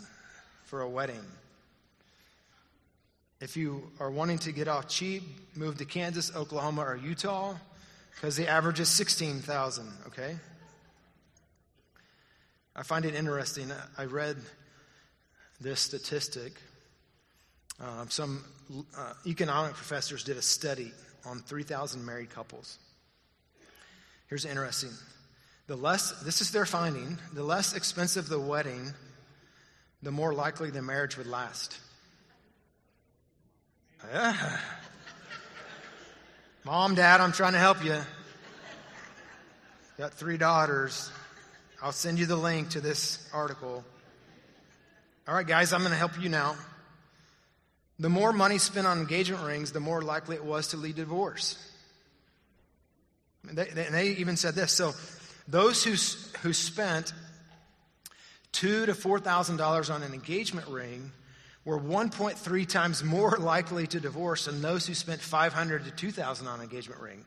for 0.64 0.82
a 0.82 0.90
wedding. 0.90 1.24
If 3.42 3.56
you 3.56 3.92
are 4.00 4.10
wanting 4.10 4.40
to 4.40 4.52
get 4.52 4.68
off 4.68 4.88
cheap, 4.88 5.24
move 5.56 5.78
to 5.78 5.86
Kansas, 5.86 6.36
Oklahoma, 6.36 6.82
or 6.82 6.96
Utah 6.96 7.56
because 8.16 8.36
the 8.36 8.48
average 8.48 8.80
is 8.80 8.90
16,000, 8.90 9.88
okay? 10.08 10.38
I 12.76 12.84
find 12.84 13.06
it 13.06 13.14
interesting. 13.14 13.72
I 13.98 14.06
read 14.06 14.38
this 15.62 15.80
statistic. 15.82 16.54
Uh, 17.80 18.06
some 18.10 18.44
uh, 18.98 19.14
economic 19.28 19.74
professors 19.74 20.24
did 20.24 20.38
a 20.38 20.42
study 20.42 20.92
on 21.26 21.40
3,000 21.40 22.06
married 22.06 22.30
couples. 22.30 22.80
Here's 24.28 24.46
interesting. 24.46 24.92
The 25.68 25.76
less, 25.76 26.12
this 26.22 26.42
is 26.42 26.52
their 26.52 26.66
finding, 26.66 27.18
the 27.34 27.44
less 27.44 27.76
expensive 27.76 28.30
the 28.30 28.40
wedding, 28.40 28.94
the 30.04 30.12
more 30.12 30.34
likely 30.34 30.70
the 30.70 30.82
marriage 30.82 31.18
would 31.18 31.28
last. 31.28 31.80
Mom, 36.64 36.94
Dad, 36.94 37.22
I'm 37.22 37.32
trying 37.32 37.54
to 37.54 37.60
help 37.60 37.84
you. 37.84 37.98
Got 39.98 40.14
three 40.14 40.38
daughters. 40.38 41.12
I'll 41.82 41.92
send 41.92 42.20
you 42.20 42.26
the 42.26 42.36
link 42.36 42.70
to 42.72 42.82
this 42.82 43.28
article. 43.34 43.84
All 45.28 45.34
right, 45.34 45.48
guys, 45.48 45.74
I'm 45.74 45.80
going 45.80 45.92
to 45.92 45.98
help 45.98 46.22
you 46.22 46.30
now. 46.30 46.56
The 47.98 48.10
more 48.10 48.34
money 48.34 48.58
spent 48.58 48.86
on 48.86 49.00
engagement 49.00 49.44
rings, 49.44 49.72
the 49.72 49.80
more 49.80 50.02
likely 50.02 50.36
it 50.36 50.44
was 50.44 50.68
to 50.70 50.78
lead 50.78 50.98
to 50.98 51.04
divorce. 51.04 51.58
They, 53.46 53.66
they, 53.66 53.84
they 53.86 54.08
even 54.10 54.38
said 54.38 54.54
this. 54.54 54.72
So, 54.72 54.94
those 55.48 55.84
who, 55.84 55.92
who 56.42 56.54
spent 56.54 57.14
two 58.52 58.86
to 58.86 58.96
four 58.96 59.20
thousand 59.20 59.58
dollars 59.58 59.90
on 59.90 60.04
an 60.04 60.14
engagement 60.14 60.68
ring 60.68 61.12
were 61.66 61.80
1.3 61.80 62.70
times 62.70 63.04
more 63.04 63.38
likely 63.40 63.88
to 63.88 64.00
divorce 64.00 64.46
than 64.46 64.62
those 64.62 64.86
who 64.86 64.94
spent 64.94 65.20
500 65.20 65.86
to 65.86 65.92
2,000 65.92 66.48
on 66.48 66.60
an 66.60 66.64
engagement 66.64 67.02
ring. 67.02 67.26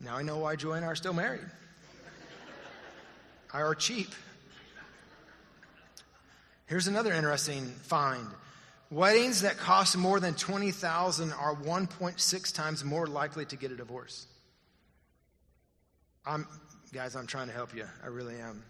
Now 0.00 0.16
I 0.16 0.22
know 0.22 0.38
why 0.38 0.56
Joy 0.56 0.72
and 0.72 0.84
I 0.84 0.88
are 0.88 0.96
still 0.96 1.12
married. 1.12 1.44
I 3.52 3.60
are 3.60 3.74
cheap. 3.74 4.08
Here's 6.66 6.88
another 6.88 7.12
interesting 7.12 7.66
find. 7.82 8.26
Weddings 8.90 9.42
that 9.42 9.58
cost 9.58 9.96
more 9.96 10.20
than 10.20 10.34
20,000 10.34 11.32
are 11.32 11.54
1.6 11.54 12.54
times 12.54 12.84
more 12.84 13.06
likely 13.06 13.44
to 13.46 13.56
get 13.56 13.70
a 13.70 13.76
divorce. 13.76 14.26
I'm, 16.24 16.46
guys, 16.92 17.16
I'm 17.16 17.26
trying 17.26 17.48
to 17.48 17.52
help 17.52 17.74
you. 17.74 17.86
I 18.02 18.08
really 18.08 18.36
am. 18.36 18.62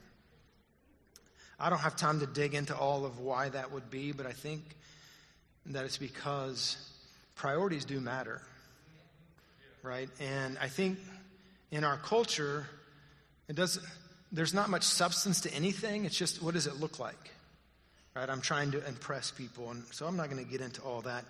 I 1.59 1.71
don't 1.71 1.81
have 1.81 1.97
time 1.97 2.21
to 2.21 2.26
dig 2.26 2.55
into 2.55 2.76
all 2.76 3.05
of 3.05 3.19
why 3.19 3.49
that 3.49 3.73
would 3.73 3.91
be, 3.91 4.12
but 4.12 4.26
I 4.26 4.33
think 4.33 4.62
that 5.67 5.85
it's 5.85 5.99
because 5.99 6.76
priorities 7.35 7.85
do 7.85 8.00
matter. 8.00 8.43
Right? 9.83 10.09
And 10.21 10.59
I 10.61 10.69
think 10.69 10.99
in 11.71 11.85
our 11.85 11.97
culture, 11.97 12.67
it 13.49 13.57
doesn't, 13.57 13.85
there's 14.31 14.55
not 14.55 14.71
much 14.71 14.85
substance 14.85 15.41
to 15.43 15.52
anything. 15.52 16.05
It's 16.05 16.17
just 16.17 16.43
what 16.43 16.55
does 16.55 16.67
it 16.67 16.76
look 16.81 16.99
like? 16.99 17.33
right? 18.14 18.29
I'm 18.29 18.41
trying 18.41 18.73
to 18.73 18.87
impress 18.87 19.31
people, 19.31 19.71
and 19.71 19.83
so 19.91 20.07
I'm 20.07 20.17
not 20.17 20.31
going 20.31 20.45
to 20.45 20.50
get 20.50 20.61
into 20.61 20.83
all 20.83 21.02
that. 21.02 21.25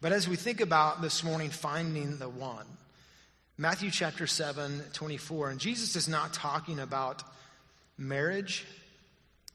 But 0.00 0.12
as 0.12 0.28
we 0.28 0.36
think 0.36 0.60
about 0.60 1.02
this 1.02 1.24
morning 1.24 1.50
finding 1.50 2.18
the 2.18 2.28
one, 2.28 2.66
Matthew 3.60 3.90
chapter 3.90 4.28
7, 4.28 4.84
24. 4.92 5.50
And 5.50 5.58
Jesus 5.58 5.96
is 5.96 6.08
not 6.08 6.32
talking 6.32 6.78
about 6.78 7.24
marriage 7.98 8.64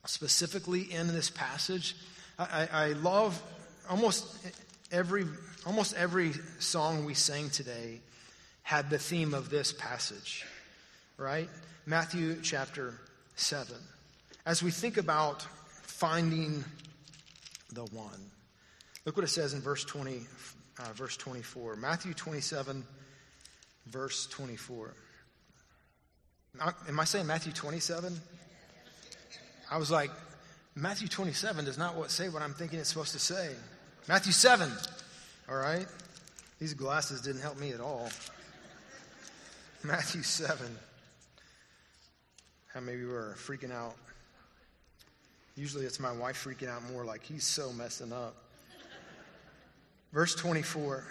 specifically 0.06 0.82
in 0.82 1.08
this 1.08 1.30
passage. 1.30 1.96
I, 2.38 2.68
I 2.70 2.88
love 2.88 3.42
almost 3.90 4.26
every, 4.92 5.24
almost 5.66 5.96
every 5.96 6.34
song 6.60 7.06
we 7.06 7.14
sang 7.14 7.50
today 7.50 8.02
had 8.64 8.90
the 8.90 9.00
theme 9.00 9.34
of 9.34 9.50
this 9.50 9.72
passage, 9.72 10.46
right? 11.16 11.48
Matthew 11.86 12.42
chapter 12.42 12.96
7. 13.38 13.74
As 14.46 14.62
we 14.62 14.72
think 14.72 14.98
about 14.98 15.44
finding 15.84 16.66
the 17.72 17.86
one, 17.86 18.20
look 19.06 19.16
what 19.16 19.24
it 19.24 19.30
says 19.30 19.54
in 19.54 19.62
verse 19.62 19.86
20, 19.86 20.24
uh, 20.80 20.92
verse 20.94 21.16
24. 21.16 21.78
Matthew 21.78 22.14
27, 22.14 22.84
verse 23.88 24.28
24. 24.28 24.94
Am 26.88 27.00
I 27.00 27.04
saying 27.04 27.26
Matthew 27.26 27.52
27? 27.52 28.20
I 29.72 29.78
was 29.78 29.90
like, 29.90 30.12
Matthew 30.76 31.08
27 31.08 31.66
does 31.66 31.78
not 31.78 32.12
say 32.12 32.30
what 32.30 32.42
I'm 32.42 32.54
thinking 32.54 32.80
it's 32.80 32.90
supposed 32.90 33.14
to 33.14 33.20
say. 33.20 33.52
Matthew 34.08 34.32
7. 34.32 34.72
All 35.50 35.56
right? 35.56 35.86
These 36.60 36.74
glasses 36.74 37.22
didn't 37.22 37.42
help 37.42 37.60
me 37.60 37.72
at 37.72 37.80
all. 37.80 38.10
Matthew 39.84 40.24
7. 40.24 40.66
How 42.74 42.80
maybe 42.80 43.06
we're 43.06 43.34
freaking 43.36 43.72
out. 43.72 43.96
Usually 45.56 45.86
it's 45.86 46.00
my 46.00 46.12
wife 46.12 46.44
freaking 46.44 46.70
out 46.70 46.82
more, 46.92 47.06
like 47.06 47.24
he's 47.24 47.44
so 47.44 47.72
messing 47.74 48.12
up. 48.12 48.36
Verse 50.12 50.36
24. 50.36 51.04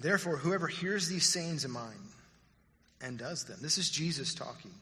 Therefore, 0.00 0.36
whoever 0.38 0.66
hears 0.66 1.08
these 1.08 1.26
sayings 1.26 1.64
of 1.64 1.70
mine 1.70 2.08
and 3.02 3.18
does 3.18 3.44
them, 3.44 3.58
this 3.60 3.76
is 3.76 3.90
Jesus 3.90 4.34
talking. 4.34 4.72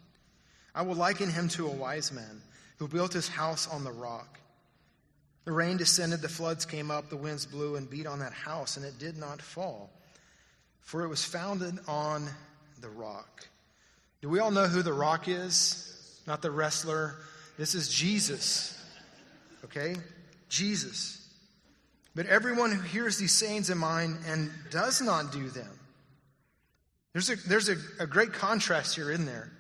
I 0.75 0.83
will 0.83 0.95
liken 0.95 1.29
him 1.29 1.49
to 1.51 1.67
a 1.67 1.73
wise 1.73 2.13
man 2.13 2.41
who 2.79 2.87
built 2.87 3.13
his 3.13 3.29
house 3.29 3.67
on 3.69 3.83
the 3.83 3.91
rock. 3.91 4.39
The 5.45 5.53
rain 5.53 5.77
descended, 5.77 6.21
the 6.21 6.29
floods 6.29 6.65
came 6.65 6.91
up, 6.91 7.11
the 7.11 7.17
winds 7.17 7.47
blew 7.47 7.75
and 7.75 7.91
beat 7.91 8.07
on 8.07 8.21
that 8.21 8.33
house, 8.33 8.77
and 8.77 8.87
it 8.87 8.99
did 8.99 9.17
not 9.17 9.43
fall, 9.43 9.91
for 10.83 11.03
it 11.03 11.09
was 11.09 11.25
founded 11.25 11.79
on 11.89 12.29
the 12.81 12.89
rock. 12.89 13.47
Do 14.21 14.29
we 14.29 14.39
all 14.39 14.51
know 14.51 14.67
who 14.67 14.83
the 14.83 14.93
rock 14.93 15.27
is? 15.27 16.21
Not 16.27 16.43
the 16.43 16.51
wrestler. 16.51 17.17
This 17.57 17.75
is 17.75 17.89
Jesus. 17.89 18.79
Okay? 19.65 19.97
Jesus. 20.49 21.18
But 22.19 22.27
everyone 22.27 22.73
who 22.73 22.81
hears 22.81 23.17
these 23.17 23.31
sayings 23.31 23.71
of 23.71 23.77
mine 23.77 24.19
and 24.27 24.51
does 24.73 25.01
not 25.01 25.31
do 25.31 25.49
them, 25.51 25.71
there's 27.13 27.31
a, 27.31 27.37
there's 27.49 27.69
a, 27.69 27.77
a 28.01 28.09
great 28.09 28.33
contrast 28.33 28.97
here 28.97 29.13
in 29.13 29.25
there. 29.25 29.53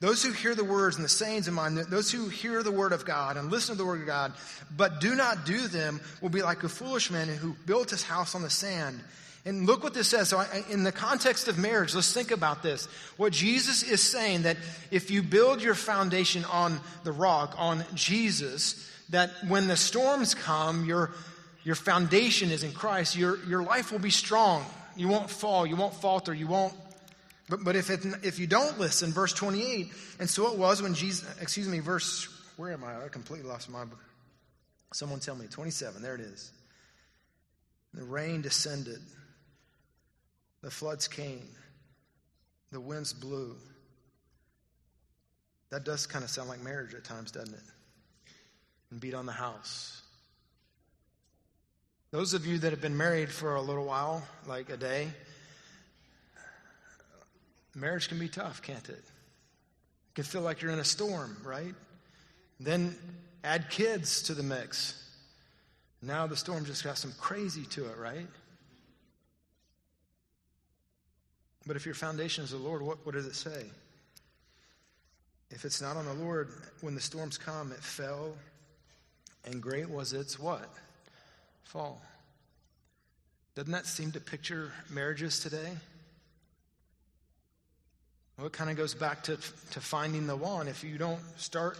Those 0.00 0.20
who 0.20 0.32
hear 0.32 0.56
the 0.56 0.64
words 0.64 0.96
and 0.96 1.04
the 1.04 1.08
sayings 1.08 1.46
of 1.46 1.54
mine, 1.54 1.80
those 1.88 2.10
who 2.10 2.28
hear 2.28 2.64
the 2.64 2.72
word 2.72 2.90
of 2.90 3.04
God 3.04 3.36
and 3.36 3.48
listen 3.48 3.76
to 3.76 3.78
the 3.78 3.86
word 3.86 4.00
of 4.00 4.08
God, 4.08 4.32
but 4.76 5.00
do 5.00 5.14
not 5.14 5.46
do 5.46 5.68
them, 5.68 6.00
will 6.20 6.30
be 6.30 6.42
like 6.42 6.64
a 6.64 6.68
foolish 6.68 7.12
man 7.12 7.28
who 7.28 7.54
built 7.64 7.90
his 7.90 8.02
house 8.02 8.34
on 8.34 8.42
the 8.42 8.50
sand. 8.50 8.98
And 9.44 9.64
look 9.64 9.84
what 9.84 9.94
this 9.94 10.08
says. 10.08 10.30
So, 10.30 10.38
I, 10.38 10.64
in 10.70 10.82
the 10.82 10.90
context 10.90 11.46
of 11.46 11.58
marriage, 11.58 11.94
let's 11.94 12.12
think 12.12 12.32
about 12.32 12.60
this. 12.60 12.86
What 13.18 13.32
Jesus 13.32 13.84
is 13.84 14.02
saying 14.02 14.42
that 14.42 14.56
if 14.90 15.12
you 15.12 15.22
build 15.22 15.62
your 15.62 15.76
foundation 15.76 16.44
on 16.46 16.80
the 17.04 17.12
rock, 17.12 17.54
on 17.56 17.84
Jesus, 17.94 18.90
that 19.10 19.30
when 19.46 19.68
the 19.68 19.76
storms 19.76 20.34
come, 20.34 20.86
your 20.86 21.12
your 21.64 21.74
foundation 21.74 22.50
is 22.50 22.62
in 22.62 22.72
Christ, 22.72 23.16
your, 23.16 23.42
your 23.46 23.62
life 23.62 23.90
will 23.90 23.98
be 23.98 24.10
strong. 24.10 24.64
You 24.96 25.08
won't 25.08 25.30
fall, 25.30 25.66
you 25.66 25.76
won't 25.76 25.94
falter, 25.94 26.32
you 26.32 26.46
won't. 26.46 26.74
But, 27.48 27.64
but 27.64 27.74
if, 27.74 27.90
it, 27.90 28.04
if 28.22 28.38
you 28.38 28.46
don't 28.46 28.78
listen, 28.78 29.12
verse 29.12 29.32
28, 29.32 29.90
and 30.20 30.30
so 30.30 30.52
it 30.52 30.58
was 30.58 30.82
when 30.82 30.94
Jesus, 30.94 31.26
excuse 31.40 31.66
me, 31.66 31.80
verse, 31.80 32.28
where 32.56 32.72
am 32.72 32.84
I? 32.84 33.04
I 33.04 33.08
completely 33.08 33.48
lost 33.48 33.68
my, 33.68 33.84
someone 34.92 35.20
tell 35.20 35.34
me, 35.34 35.46
27, 35.46 36.00
there 36.02 36.14
it 36.14 36.20
is. 36.20 36.52
The 37.94 38.04
rain 38.04 38.42
descended, 38.42 39.00
the 40.62 40.70
floods 40.70 41.08
came, 41.08 41.48
the 42.72 42.80
winds 42.80 43.12
blew. 43.12 43.56
That 45.70 45.84
does 45.84 46.06
kind 46.06 46.24
of 46.24 46.30
sound 46.30 46.48
like 46.48 46.62
marriage 46.62 46.94
at 46.94 47.04
times, 47.04 47.30
doesn't 47.30 47.54
it? 47.54 47.60
And 48.90 49.00
beat 49.00 49.14
on 49.14 49.26
the 49.26 49.32
house. 49.32 50.03
Those 52.14 52.32
of 52.32 52.46
you 52.46 52.58
that 52.58 52.70
have 52.70 52.80
been 52.80 52.96
married 52.96 53.28
for 53.28 53.56
a 53.56 53.60
little 53.60 53.86
while, 53.86 54.22
like 54.46 54.70
a 54.70 54.76
day, 54.76 55.08
marriage 57.74 58.06
can 58.06 58.20
be 58.20 58.28
tough, 58.28 58.62
can't 58.62 58.88
it? 58.88 59.02
It 59.02 60.14
can 60.14 60.22
feel 60.22 60.42
like 60.42 60.62
you're 60.62 60.70
in 60.70 60.78
a 60.78 60.84
storm, 60.84 61.36
right? 61.44 61.74
Then 62.60 62.94
add 63.42 63.68
kids 63.68 64.22
to 64.22 64.34
the 64.34 64.44
mix. 64.44 65.12
Now 66.02 66.28
the 66.28 66.36
storm 66.36 66.64
just 66.64 66.84
got 66.84 66.98
some 66.98 67.12
crazy 67.18 67.64
to 67.70 67.86
it, 67.86 67.98
right? 67.98 68.28
But 71.66 71.74
if 71.74 71.84
your 71.84 71.96
foundation 71.96 72.44
is 72.44 72.52
the 72.52 72.58
Lord, 72.58 72.80
what, 72.80 73.04
what 73.04 73.16
does 73.16 73.26
it 73.26 73.34
say? 73.34 73.64
If 75.50 75.64
it's 75.64 75.82
not 75.82 75.96
on 75.96 76.04
the 76.04 76.14
Lord, 76.14 76.50
when 76.80 76.94
the 76.94 77.00
storms 77.00 77.36
come, 77.38 77.72
it 77.72 77.82
fell, 77.82 78.36
and 79.44 79.60
great 79.60 79.90
was 79.90 80.12
its 80.12 80.38
what? 80.38 80.70
Fall. 81.64 82.00
Doesn't 83.54 83.72
that 83.72 83.86
seem 83.86 84.12
to 84.12 84.20
picture 84.20 84.72
marriages 84.90 85.40
today? 85.40 85.76
Well, 88.36 88.48
it 88.48 88.52
kind 88.52 88.70
of 88.70 88.76
goes 88.76 88.94
back 88.94 89.22
to, 89.24 89.36
to 89.70 89.80
finding 89.80 90.26
the 90.26 90.36
one. 90.36 90.66
If 90.66 90.82
you 90.82 90.98
don't 90.98 91.20
start 91.36 91.78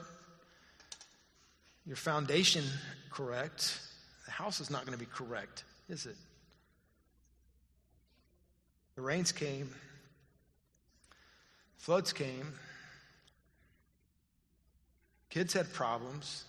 your 1.85 1.97
foundation 1.97 2.65
correct, 3.11 3.81
the 4.27 4.31
house 4.31 4.61
is 4.61 4.71
not 4.71 4.87
going 4.87 4.97
to 4.97 5.05
be 5.05 5.11
correct, 5.11 5.65
is 5.89 6.07
it? 6.07 6.17
The 8.95 9.03
rains 9.03 9.33
came, 9.33 9.71
floods 11.79 12.13
came, 12.13 12.53
kids 15.31 15.53
had 15.53 15.73
problems, 15.73 16.45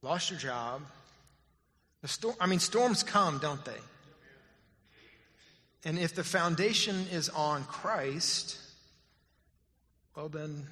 lost 0.00 0.30
your 0.30 0.38
job. 0.38 0.80
The 2.02 2.34
I 2.40 2.46
mean, 2.46 2.58
storms 2.58 3.02
come, 3.02 3.38
don't 3.38 3.64
they? 3.64 3.78
And 5.84 5.98
if 5.98 6.14
the 6.14 6.24
foundation 6.24 7.06
is 7.12 7.28
on 7.28 7.64
Christ, 7.64 8.58
well, 10.16 10.28
then 10.28 10.66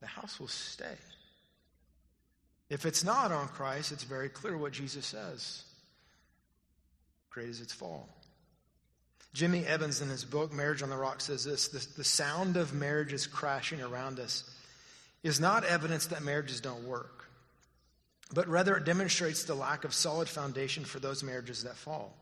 the 0.00 0.06
house 0.06 0.40
will 0.40 0.48
stay. 0.48 0.96
If 2.70 2.86
it's 2.86 3.04
not 3.04 3.30
on 3.30 3.48
Christ, 3.48 3.92
it's 3.92 4.04
very 4.04 4.28
clear 4.28 4.56
what 4.56 4.72
Jesus 4.72 5.06
says. 5.06 5.64
Great 7.30 7.48
is 7.48 7.60
its 7.60 7.72
fall. 7.72 8.08
Jimmy 9.32 9.66
Evans, 9.66 10.00
in 10.00 10.08
his 10.08 10.24
book, 10.24 10.52
Marriage 10.52 10.82
on 10.82 10.90
the 10.90 10.96
Rock, 10.96 11.20
says 11.20 11.44
this 11.44 11.68
the, 11.68 11.86
the 11.96 12.04
sound 12.04 12.56
of 12.56 12.72
marriages 12.72 13.26
crashing 13.26 13.82
around 13.82 14.20
us 14.20 14.48
is 15.24 15.40
not 15.40 15.64
evidence 15.64 16.06
that 16.06 16.22
marriages 16.22 16.60
don't 16.60 16.84
work 16.84 17.23
but 18.34 18.48
rather 18.48 18.76
it 18.76 18.84
demonstrates 18.84 19.44
the 19.44 19.54
lack 19.54 19.84
of 19.84 19.94
solid 19.94 20.28
foundation 20.28 20.84
for 20.84 20.98
those 20.98 21.22
marriages 21.22 21.62
that 21.62 21.76
fall. 21.76 22.14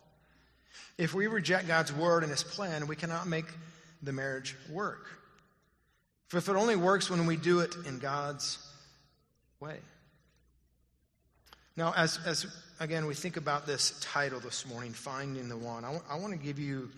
If 0.99 1.15
we 1.15 1.27
reject 1.27 1.67
God's 1.67 1.93
word 1.93 2.23
and 2.23 2.31
his 2.31 2.43
plan, 2.43 2.87
we 2.87 2.97
cannot 2.97 3.27
make 3.27 3.47
the 4.03 4.13
marriage 4.13 4.55
work. 4.71 5.07
For 6.29 6.39
if 6.39 6.49
it 6.49 6.57
only 6.57 6.77
works 6.77 7.11
when 7.11 7.27
we 7.27 7.37
do 7.37 7.61
it 7.61 7.75
in 7.87 7.99
God's 7.99 8.59
way. 9.61 9.79
Now, 11.77 11.95
as, 11.97 12.19
as 12.27 12.47
again, 12.81 13.07
we 13.07 13.15
think 13.15 13.37
about 13.37 13.67
this 13.67 13.99
title 14.01 14.41
this 14.41 14.67
morning, 14.67 14.93
Finding 14.93 15.49
the 15.49 15.57
One, 15.57 15.85
I, 15.85 15.93
w- 15.93 16.05
I 16.11 16.19
want 16.19 16.33
to 16.33 16.39
give 16.39 16.59
you 16.59 16.91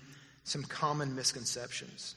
some 0.42 0.64
common 0.64 1.14
misconceptions. 1.14 2.16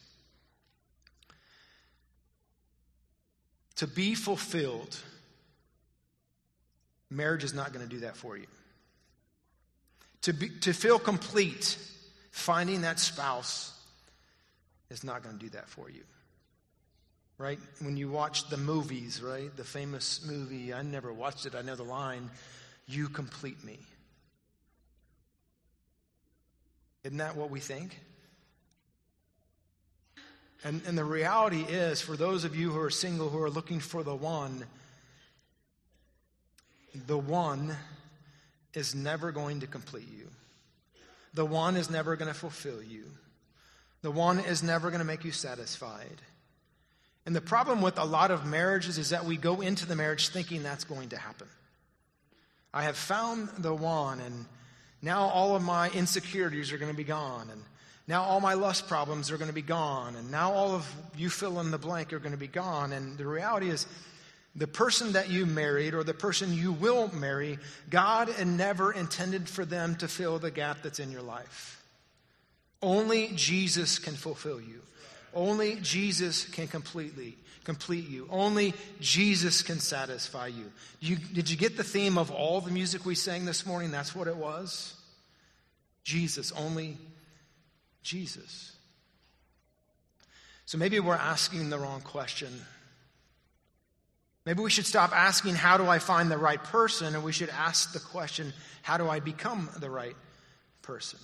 To 3.75 3.87
be 3.87 4.15
fulfilled, 4.15 4.97
Marriage 7.09 7.43
is 7.43 7.53
not 7.53 7.73
going 7.73 7.87
to 7.87 7.89
do 7.89 8.01
that 8.01 8.17
for 8.17 8.37
you. 8.37 8.47
To, 10.23 10.33
be, 10.33 10.49
to 10.61 10.73
feel 10.73 10.99
complete, 10.99 11.77
finding 12.31 12.81
that 12.81 12.99
spouse 12.99 13.73
is 14.89 15.03
not 15.03 15.23
going 15.23 15.37
to 15.37 15.43
do 15.43 15.49
that 15.51 15.69
for 15.69 15.89
you. 15.89 16.03
Right? 17.37 17.59
When 17.81 17.97
you 17.97 18.09
watch 18.09 18.49
the 18.49 18.57
movies, 18.57 19.21
right? 19.21 19.55
The 19.55 19.63
famous 19.63 20.25
movie, 20.25 20.73
I 20.73 20.81
never 20.81 21.13
watched 21.13 21.45
it, 21.45 21.55
I 21.55 21.61
know 21.61 21.75
the 21.75 21.83
line, 21.83 22.29
You 22.87 23.09
complete 23.09 23.63
me. 23.63 23.79
Isn't 27.03 27.17
that 27.17 27.37
what 27.37 27.49
we 27.49 27.59
think? 27.59 27.97
And, 30.63 30.81
and 30.87 30.97
the 30.97 31.03
reality 31.03 31.61
is, 31.61 32.01
for 32.01 32.17
those 32.17 32.43
of 32.43 32.55
you 32.55 32.71
who 32.71 32.79
are 32.79 32.89
single 32.89 33.29
who 33.29 33.41
are 33.41 33.49
looking 33.49 33.79
for 33.79 34.03
the 34.03 34.15
one, 34.15 34.65
the 37.05 37.17
one 37.17 37.75
is 38.73 38.95
never 38.95 39.31
going 39.31 39.59
to 39.59 39.67
complete 39.67 40.07
you. 40.17 40.27
The 41.33 41.45
one 41.45 41.75
is 41.75 41.89
never 41.89 42.15
going 42.15 42.31
to 42.31 42.37
fulfill 42.37 42.81
you. 42.81 43.03
The 44.01 44.11
one 44.11 44.39
is 44.39 44.63
never 44.63 44.89
going 44.89 44.99
to 44.99 45.05
make 45.05 45.23
you 45.23 45.31
satisfied. 45.31 46.21
And 47.25 47.35
the 47.35 47.41
problem 47.41 47.81
with 47.81 47.99
a 47.99 48.05
lot 48.05 48.31
of 48.31 48.45
marriages 48.45 48.97
is 48.97 49.09
that 49.09 49.25
we 49.25 49.35
go 49.35 49.61
into 49.61 49.85
the 49.85 49.95
marriage 49.95 50.29
thinking 50.29 50.63
that's 50.63 50.85
going 50.85 51.09
to 51.09 51.17
happen. 51.17 51.47
I 52.73 52.83
have 52.83 52.95
found 52.95 53.49
the 53.57 53.73
one, 53.73 54.19
and 54.21 54.45
now 55.01 55.23
all 55.23 55.55
of 55.55 55.61
my 55.61 55.89
insecurities 55.89 56.71
are 56.71 56.77
going 56.77 56.91
to 56.91 56.97
be 56.97 57.03
gone, 57.03 57.49
and 57.51 57.61
now 58.07 58.23
all 58.23 58.39
my 58.39 58.53
lust 58.53 58.87
problems 58.87 59.29
are 59.31 59.37
going 59.37 59.49
to 59.49 59.53
be 59.53 59.61
gone, 59.61 60.15
and 60.15 60.31
now 60.31 60.53
all 60.53 60.73
of 60.73 60.89
you 61.17 61.29
fill 61.29 61.59
in 61.59 61.71
the 61.71 61.77
blank 61.77 62.13
are 62.13 62.19
going 62.19 62.31
to 62.31 62.37
be 62.37 62.47
gone. 62.47 62.93
And 62.93 63.17
the 63.17 63.25
reality 63.25 63.69
is, 63.69 63.87
the 64.57 64.67
person 64.67 65.13
that 65.13 65.29
you 65.29 65.45
married 65.45 65.93
or 65.93 66.03
the 66.03 66.15
person 66.15 66.53
you 66.53 66.71
will 66.71 67.13
marry, 67.13 67.59
God 67.91 68.29
never 68.43 68.91
intended 68.91 69.47
for 69.47 69.63
them 69.63 69.95
to 69.97 70.07
fill 70.07 70.39
the 70.39 70.51
gap 70.51 70.81
that's 70.81 70.99
in 70.99 71.11
your 71.11 71.21
life. 71.21 71.83
Only 72.81 73.29
Jesus 73.35 73.99
can 73.99 74.15
fulfill 74.15 74.59
you. 74.59 74.81
Only 75.33 75.75
Jesus 75.81 76.45
can 76.45 76.67
completely 76.67 77.37
complete 77.63 78.09
you. 78.09 78.27
Only 78.31 78.73
Jesus 78.99 79.61
can 79.61 79.79
satisfy 79.79 80.47
you. 80.47 80.71
you. 80.99 81.17
Did 81.17 81.49
you 81.49 81.57
get 81.57 81.77
the 81.77 81.83
theme 81.83 82.17
of 82.17 82.31
all 82.31 82.59
the 82.59 82.71
music 82.71 83.05
we 83.05 83.13
sang 83.13 83.45
this 83.45 83.65
morning? 83.65 83.91
That's 83.91 84.15
what 84.15 84.27
it 84.27 84.37
was. 84.37 84.95
Jesus, 86.03 86.51
only 86.53 86.97
Jesus. 88.01 88.71
So 90.65 90.77
maybe 90.77 90.99
we're 90.99 91.13
asking 91.13 91.69
the 91.69 91.77
wrong 91.77 92.01
question. 92.01 92.49
Maybe 94.47 94.61
we 94.61 94.69
should 94.69 94.85
stop 94.85 95.11
asking, 95.13 95.55
How 95.55 95.75
do 95.75 95.87
I 95.87 95.99
find 95.99 96.31
the 96.31 96.37
right 96.37 96.63
person? 96.63 97.13
and 97.13 97.21
we 97.25 97.33
should 97.33 97.49
ask 97.49 97.91
the 97.91 97.99
question, 97.99 98.53
How 98.81 98.95
do 98.95 99.09
I 99.09 99.19
become 99.19 99.69
the 99.81 99.89
right 99.89 100.15
person? 100.83 101.19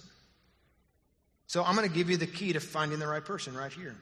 So 1.47 1.63
I'm 1.63 1.73
going 1.77 1.88
to 1.88 1.95
give 1.95 2.09
you 2.09 2.17
the 2.17 2.27
key 2.27 2.51
to 2.51 2.59
finding 2.59 2.99
the 2.99 3.07
right 3.07 3.23
person 3.23 3.55
right 3.55 3.71
here. 3.71 3.95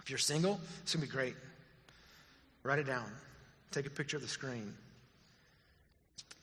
If 0.00 0.08
you're 0.08 0.20
single, 0.20 0.60
it's 0.82 0.94
going 0.94 1.04
to 1.04 1.10
be 1.10 1.12
great. 1.12 1.34
Write 2.62 2.78
it 2.78 2.86
down. 2.86 3.10
Take 3.72 3.86
a 3.86 3.90
picture 3.90 4.16
of 4.16 4.22
the 4.22 4.28
screen. 4.28 4.72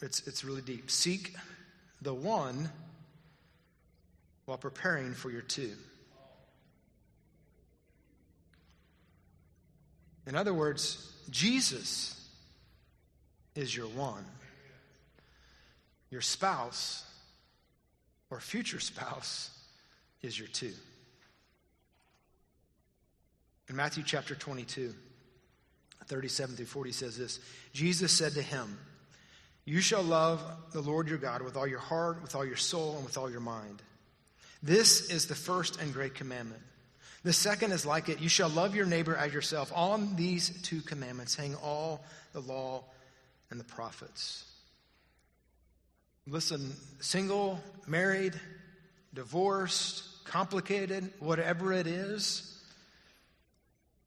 It's, 0.01 0.27
it's 0.27 0.43
really 0.43 0.63
deep. 0.63 0.91
Seek 0.91 1.33
the 2.01 2.13
one 2.13 2.69
while 4.47 4.57
preparing 4.57 5.13
for 5.13 5.31
your 5.31 5.43
two. 5.43 5.71
In 10.27 10.35
other 10.35 10.53
words, 10.53 11.11
Jesus 11.29 12.19
is 13.55 13.75
your 13.75 13.87
one. 13.87 14.25
Your 16.09 16.21
spouse 16.21 17.03
or 18.29 18.39
future 18.39 18.79
spouse 18.79 19.49
is 20.21 20.37
your 20.37 20.47
two. 20.47 20.73
In 23.69 23.75
Matthew 23.75 24.03
chapter 24.03 24.35
22, 24.35 24.93
37 26.07 26.55
through 26.55 26.65
40 26.65 26.91
says 26.91 27.17
this 27.17 27.39
Jesus 27.73 28.11
said 28.11 28.33
to 28.33 28.41
him, 28.41 28.77
You 29.65 29.81
shall 29.81 30.03
love 30.03 30.41
the 30.71 30.81
Lord 30.81 31.07
your 31.07 31.17
God 31.17 31.41
with 31.41 31.57
all 31.57 31.67
your 31.67 31.79
heart, 31.79 32.21
with 32.21 32.35
all 32.35 32.45
your 32.45 32.57
soul, 32.57 32.95
and 32.95 33.05
with 33.05 33.17
all 33.17 33.29
your 33.29 33.39
mind. 33.39 33.81
This 34.61 35.09
is 35.09 35.27
the 35.27 35.35
first 35.35 35.81
and 35.81 35.93
great 35.93 36.15
commandment. 36.15 36.61
The 37.25 37.33
second 37.33 37.71
is 37.71 37.87
like 37.87 38.07
it 38.07 38.21
you 38.21 38.29
shall 38.29 38.49
love 38.49 38.75
your 38.75 38.85
neighbor 38.85 39.15
as 39.15 39.33
yourself. 39.33 39.71
On 39.75 40.15
these 40.15 40.61
two 40.61 40.81
commandments 40.81 41.35
hang 41.35 41.55
all 41.55 42.05
the 42.33 42.39
law 42.39 42.83
and 43.49 43.59
the 43.59 43.63
prophets. 43.63 44.45
Listen, 46.27 46.71
single, 46.99 47.59
married, 47.87 48.39
divorced, 49.15 50.03
complicated, 50.25 51.11
whatever 51.19 51.73
it 51.73 51.87
is, 51.87 52.63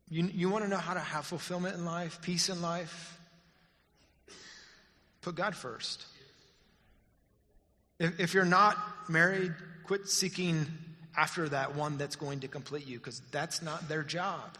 you, 0.08 0.22
you 0.32 0.48
want 0.48 0.62
to 0.62 0.70
know 0.70 0.76
how 0.76 0.94
to 0.94 1.00
have 1.00 1.26
fulfillment 1.26 1.74
in 1.74 1.84
life, 1.84 2.22
peace 2.22 2.48
in 2.48 2.62
life? 2.62 3.18
Put 5.22 5.34
God 5.34 5.56
first. 5.56 6.06
If, 7.98 8.20
if 8.20 8.34
you're 8.34 8.44
not 8.44 8.78
married, 9.08 9.54
quit 9.82 10.08
seeking 10.08 10.68
after 11.18 11.48
that 11.48 11.74
one 11.74 11.98
that's 11.98 12.14
going 12.14 12.40
to 12.40 12.48
complete 12.48 12.86
you 12.86 12.98
because 12.98 13.20
that's 13.32 13.60
not 13.60 13.88
their 13.88 14.04
job. 14.04 14.56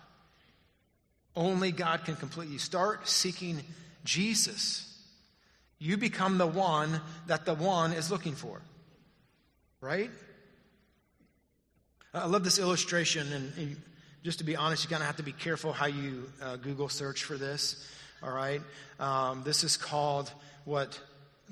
Only 1.37 1.71
God 1.71 2.05
can 2.05 2.17
complete 2.17 2.49
you. 2.49 2.59
Start 2.59 3.09
seeking 3.09 3.61
Jesus. 4.05 4.85
You 5.79 5.97
become 5.97 6.37
the 6.37 6.47
one 6.49 7.01
that 7.29 7.45
the 7.45 7.55
one 7.55 7.93
is 7.93 8.11
looking 8.11 8.35
for. 8.35 8.61
Right? 9.81 10.11
I 12.13 12.27
love 12.27 12.43
this 12.43 12.59
illustration, 12.59 13.33
and 13.33 13.77
just 14.25 14.39
to 14.39 14.45
be 14.45 14.57
honest, 14.57 14.83
you 14.83 14.91
kind 14.91 15.03
of 15.03 15.07
have 15.07 15.19
to 15.19 15.23
be 15.23 15.31
careful 15.31 15.73
how 15.73 15.87
you 15.87 16.29
uh, 16.43 16.57
Google 16.57 16.89
search 16.89 17.23
for 17.23 17.37
this. 17.37 17.89
All 18.21 18.33
right? 18.33 18.61
Um, 18.99 19.43
this 19.45 19.63
is 19.63 19.77
called 19.77 20.33
what? 20.65 20.99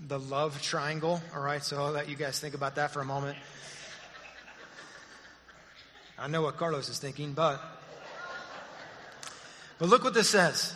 The 0.09 0.19
love 0.19 0.61
triangle. 0.61 1.23
All 1.35 1.41
right? 1.41 1.63
So 1.63 1.77
I'll 1.77 1.93
let 1.93 2.09
you 2.09 2.17
guys 2.17 2.41
think 2.41 2.55
about 2.55 2.75
that 2.75 2.91
for 2.91 3.01
a 3.01 3.05
moment. 3.05 3.39
I 6.19 6.29
know 6.29 6.43
what 6.43 6.57
Carlos 6.57 6.89
is 6.89 6.99
thinking, 6.99 7.33
but 7.33 7.61
but 9.79 9.89
look 9.89 10.05
what 10.05 10.15
this 10.15 10.31
says. 10.31 10.75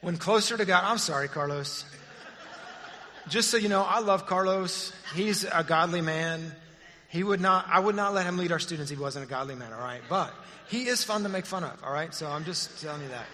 When 0.00 0.16
closer 0.16 0.56
to 0.56 0.64
God, 0.64 0.82
I'm 0.84 0.98
sorry, 0.98 1.28
Carlos. 1.28 1.84
Just 3.28 3.50
so 3.50 3.56
you 3.56 3.68
know, 3.68 3.82
I 3.82 4.00
love 4.00 4.26
Carlos. 4.26 4.92
He's 5.14 5.44
a 5.44 5.62
godly 5.62 6.00
man. 6.00 6.52
He 7.08 7.22
would 7.22 7.40
not, 7.40 7.66
I 7.68 7.78
would 7.78 7.94
not 7.94 8.14
let 8.14 8.26
him 8.26 8.38
lead 8.38 8.50
our 8.50 8.58
students 8.58 8.90
if 8.90 8.98
he 8.98 9.02
wasn't 9.02 9.26
a 9.26 9.28
godly 9.28 9.54
man, 9.54 9.72
all 9.72 9.80
right? 9.80 10.00
But 10.08 10.32
he 10.68 10.86
is 10.86 11.04
fun 11.04 11.22
to 11.24 11.28
make 11.28 11.44
fun 11.44 11.64
of, 11.64 11.82
all 11.84 11.92
right? 11.92 12.14
So 12.14 12.28
I'm 12.28 12.44
just 12.44 12.80
telling 12.80 13.02
you 13.02 13.08
that. 13.08 13.26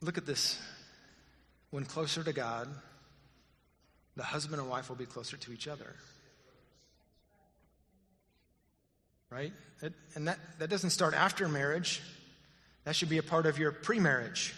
Look 0.00 0.18
at 0.18 0.26
this. 0.26 0.60
When 1.70 1.84
closer 1.84 2.22
to 2.22 2.32
God, 2.32 2.68
the 4.16 4.22
husband 4.22 4.60
and 4.60 4.70
wife 4.70 4.88
will 4.88 4.96
be 4.96 5.06
closer 5.06 5.36
to 5.36 5.52
each 5.52 5.66
other 5.66 5.96
right? 9.34 9.52
And 10.14 10.28
that, 10.28 10.38
that 10.58 10.70
doesn't 10.70 10.90
start 10.90 11.14
after 11.14 11.48
marriage. 11.48 12.00
That 12.84 12.94
should 12.94 13.08
be 13.08 13.18
a 13.18 13.22
part 13.22 13.46
of 13.46 13.58
your 13.58 13.72
pre 13.72 13.98
marriage. 13.98 14.54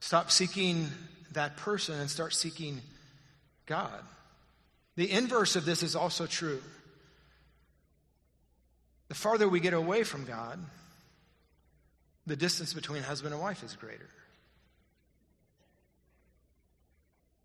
Stop 0.00 0.30
seeking 0.30 0.88
that 1.32 1.56
person 1.58 2.00
and 2.00 2.08
start 2.08 2.32
seeking 2.32 2.80
God. 3.66 4.02
The 4.96 5.10
inverse 5.10 5.54
of 5.54 5.64
this 5.64 5.82
is 5.82 5.94
also 5.94 6.26
true. 6.26 6.62
The 9.08 9.14
farther 9.14 9.48
we 9.48 9.60
get 9.60 9.74
away 9.74 10.02
from 10.02 10.24
God, 10.24 10.58
the 12.26 12.36
distance 12.36 12.72
between 12.72 13.02
husband 13.02 13.34
and 13.34 13.42
wife 13.42 13.62
is 13.62 13.74
greater. 13.74 14.08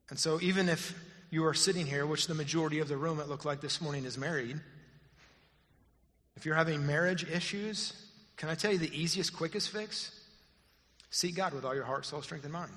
And 0.09 0.19
so, 0.19 0.39
even 0.41 0.69
if 0.69 0.97
you 1.31 1.45
are 1.45 1.53
sitting 1.53 1.87
here, 1.87 2.05
which 2.05 2.27
the 2.27 2.35
majority 2.35 2.79
of 2.79 2.87
the 2.87 2.95
room 2.95 3.19
it 3.19 3.27
looked 3.27 3.45
like 3.45 3.61
this 3.61 3.81
morning 3.81 4.05
is 4.05 4.17
married, 4.17 4.59
if 6.35 6.45
you're 6.45 6.55
having 6.55 6.85
marriage 6.85 7.23
issues, 7.29 7.93
can 8.37 8.49
I 8.49 8.55
tell 8.55 8.71
you 8.71 8.77
the 8.77 8.93
easiest, 8.99 9.35
quickest 9.35 9.69
fix? 9.69 10.11
Seek 11.09 11.35
God 11.35 11.53
with 11.53 11.63
all 11.63 11.73
your 11.73 11.85
heart, 11.85 12.05
soul, 12.05 12.21
strength, 12.21 12.43
and 12.43 12.53
mind. 12.53 12.71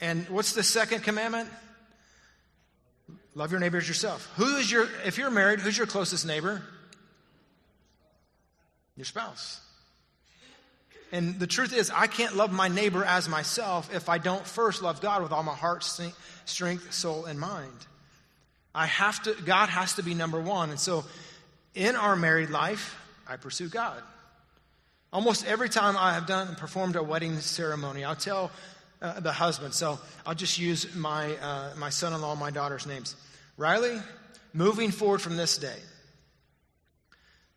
And 0.00 0.28
what's 0.28 0.52
the 0.52 0.62
second 0.62 1.02
commandment? 1.02 1.48
Love 3.34 3.50
your 3.50 3.60
neighbor 3.60 3.78
as 3.78 3.88
yourself. 3.88 4.30
Who 4.36 4.56
is 4.56 4.70
your, 4.70 4.88
if 5.04 5.16
you're 5.16 5.30
married, 5.30 5.60
who's 5.60 5.78
your 5.78 5.86
closest 5.86 6.26
neighbor? 6.26 6.62
Your 8.96 9.04
spouse. 9.04 9.60
And 11.12 11.40
the 11.40 11.46
truth 11.46 11.72
is, 11.72 11.90
I 11.90 12.06
can't 12.06 12.36
love 12.36 12.52
my 12.52 12.68
neighbor 12.68 13.04
as 13.04 13.28
myself 13.28 13.94
if 13.94 14.08
I 14.08 14.18
don't 14.18 14.46
first 14.46 14.82
love 14.82 15.00
God 15.00 15.22
with 15.22 15.32
all 15.32 15.42
my 15.42 15.54
heart, 15.54 15.82
strength, 16.44 16.92
soul, 16.92 17.24
and 17.24 17.40
mind. 17.40 17.86
I 18.74 18.86
have 18.86 19.22
to, 19.22 19.34
God 19.46 19.70
has 19.70 19.94
to 19.94 20.02
be 20.02 20.14
number 20.14 20.40
one. 20.40 20.70
And 20.70 20.78
so 20.78 21.04
in 21.74 21.96
our 21.96 22.16
married 22.16 22.50
life, 22.50 22.96
I 23.26 23.36
pursue 23.36 23.68
God. 23.68 24.02
Almost 25.12 25.46
every 25.46 25.68
time 25.68 25.96
I 25.96 26.14
have 26.14 26.26
done 26.26 26.54
performed 26.56 26.96
a 26.96 27.02
wedding 27.02 27.38
ceremony, 27.40 28.04
I'll 28.04 28.16
tell 28.16 28.50
uh, 29.00 29.20
the 29.20 29.32
husband. 29.32 29.74
So 29.74 29.98
I'll 30.26 30.34
just 30.34 30.58
use 30.58 30.94
my 30.94 31.34
uh, 31.36 31.74
my 31.76 31.90
son-in-law, 31.90 32.34
my 32.34 32.50
daughter's 32.50 32.86
names. 32.86 33.16
Riley, 33.56 33.98
moving 34.52 34.90
forward 34.90 35.22
from 35.22 35.36
this 35.36 35.56
day, 35.56 35.78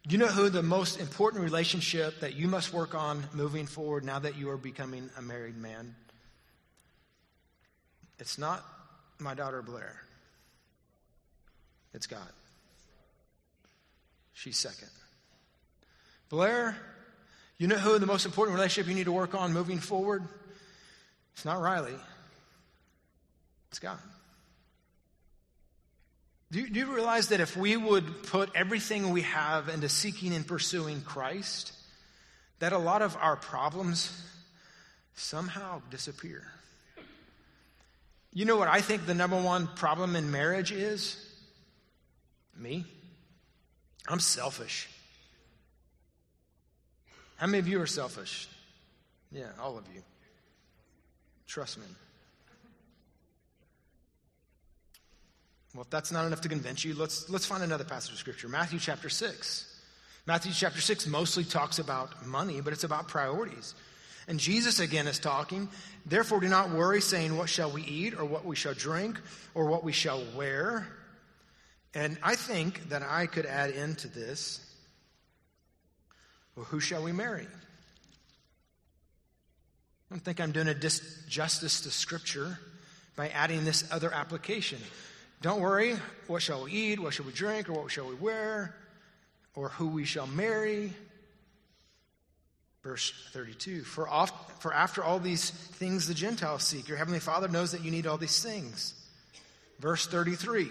do 0.07 0.13
you 0.13 0.17
know 0.17 0.27
who 0.27 0.49
the 0.49 0.63
most 0.63 0.99
important 0.99 1.43
relationship 1.43 2.21
that 2.21 2.35
you 2.35 2.47
must 2.47 2.73
work 2.73 2.95
on 2.95 3.23
moving 3.33 3.67
forward 3.67 4.03
now 4.03 4.19
that 4.19 4.37
you 4.37 4.49
are 4.49 4.57
becoming 4.57 5.09
a 5.17 5.21
married 5.21 5.57
man? 5.57 5.95
It's 8.17 8.37
not 8.37 8.63
my 9.19 9.33
daughter 9.33 9.61
Blair. 9.61 9.95
It's 11.93 12.07
God. 12.07 12.29
She's 14.41 14.57
second. 14.57 14.89
Blair, 16.29 16.75
you 17.59 17.67
know 17.67 17.75
who 17.75 17.99
the 17.99 18.07
most 18.07 18.25
important 18.25 18.55
relationship 18.55 18.89
you 18.89 18.95
need 18.95 19.03
to 19.03 19.11
work 19.11 19.35
on 19.35 19.53
moving 19.53 19.77
forward? 19.77 20.23
It's 21.33 21.45
not 21.45 21.61
Riley. 21.61 21.93
It's 23.69 23.77
God. 23.77 23.99
Do 26.51 26.59
you, 26.59 26.71
do 26.71 26.79
you 26.79 26.91
realize 26.91 27.27
that 27.27 27.39
if 27.39 27.55
we 27.55 27.77
would 27.77 28.23
put 28.23 28.49
everything 28.55 29.11
we 29.11 29.21
have 29.21 29.69
into 29.69 29.87
seeking 29.87 30.33
and 30.33 30.45
pursuing 30.45 31.01
Christ, 31.01 31.73
that 32.57 32.73
a 32.73 32.79
lot 32.79 33.03
of 33.03 33.15
our 33.17 33.35
problems 33.35 34.11
somehow 35.13 35.83
disappear? 35.91 36.47
You 38.33 38.45
know 38.45 38.55
what 38.55 38.69
I 38.69 38.81
think 38.81 39.05
the 39.05 39.13
number 39.13 39.39
one 39.39 39.67
problem 39.67 40.15
in 40.15 40.31
marriage 40.31 40.71
is? 40.71 41.23
Me. 42.57 42.85
I'm 44.11 44.19
selfish. 44.19 44.89
How 47.37 47.47
many 47.47 47.59
of 47.59 47.67
you 47.69 47.81
are 47.81 47.87
selfish? 47.87 48.49
Yeah, 49.31 49.45
all 49.57 49.77
of 49.77 49.85
you. 49.95 50.01
Trust 51.47 51.77
me. 51.77 51.85
Well, 55.73 55.83
if 55.83 55.89
that's 55.89 56.11
not 56.11 56.25
enough 56.25 56.41
to 56.41 56.49
convince 56.49 56.83
you, 56.83 56.93
let's, 56.93 57.29
let's 57.29 57.45
find 57.45 57.63
another 57.63 57.85
passage 57.85 58.11
of 58.11 58.17
Scripture. 58.17 58.49
Matthew 58.49 58.79
chapter 58.79 59.07
6. 59.07 59.81
Matthew 60.27 60.51
chapter 60.53 60.81
6 60.81 61.07
mostly 61.07 61.45
talks 61.45 61.79
about 61.79 62.25
money, 62.27 62.59
but 62.59 62.73
it's 62.73 62.83
about 62.83 63.07
priorities. 63.07 63.75
And 64.27 64.41
Jesus 64.41 64.81
again 64.81 65.07
is 65.07 65.19
talking. 65.19 65.69
Therefore, 66.05 66.41
do 66.41 66.49
not 66.49 66.71
worry, 66.71 66.99
saying, 66.99 67.37
What 67.37 67.47
shall 67.47 67.71
we 67.71 67.83
eat, 67.83 68.19
or 68.19 68.25
what 68.25 68.43
we 68.43 68.57
shall 68.57 68.73
drink, 68.73 69.17
or 69.55 69.67
what 69.67 69.85
we 69.85 69.93
shall 69.93 70.21
wear? 70.35 70.85
And 71.93 72.17
I 72.23 72.35
think 72.35 72.89
that 72.89 73.03
I 73.03 73.25
could 73.25 73.45
add 73.45 73.71
into 73.71 74.07
this 74.07 74.65
well, 76.55 76.65
who 76.65 76.79
shall 76.79 77.03
we 77.03 77.11
marry? 77.11 77.47
I 80.11 80.13
don't 80.13 80.19
think 80.19 80.41
I'm 80.41 80.51
doing 80.51 80.67
a 80.67 80.73
disjustice 80.73 81.83
to 81.83 81.91
Scripture 81.91 82.59
by 83.15 83.29
adding 83.29 83.63
this 83.63 83.89
other 83.91 84.13
application. 84.13 84.79
Don't 85.41 85.61
worry, 85.61 85.95
what 86.27 86.41
shall 86.41 86.65
we 86.65 86.71
eat, 86.71 86.99
what 86.99 87.13
shall 87.13 87.25
we 87.25 87.31
drink, 87.31 87.69
or 87.69 87.73
what 87.73 87.91
shall 87.91 88.07
we 88.07 88.15
wear, 88.15 88.75
or 89.55 89.69
who 89.69 89.87
we 89.87 90.03
shall 90.05 90.27
marry. 90.27 90.93
Verse 92.83 93.13
32 93.31 93.83
for, 93.83 94.09
oft, 94.09 94.61
for 94.61 94.73
after 94.73 95.03
all 95.03 95.19
these 95.19 95.51
things 95.51 96.07
the 96.07 96.13
Gentiles 96.13 96.63
seek, 96.63 96.87
your 96.87 96.97
heavenly 96.97 97.19
Father 97.19 97.47
knows 97.47 97.71
that 97.71 97.83
you 97.83 97.91
need 97.91 98.07
all 98.07 98.17
these 98.17 98.43
things. 98.43 98.93
Verse 99.79 100.05
33 100.05 100.69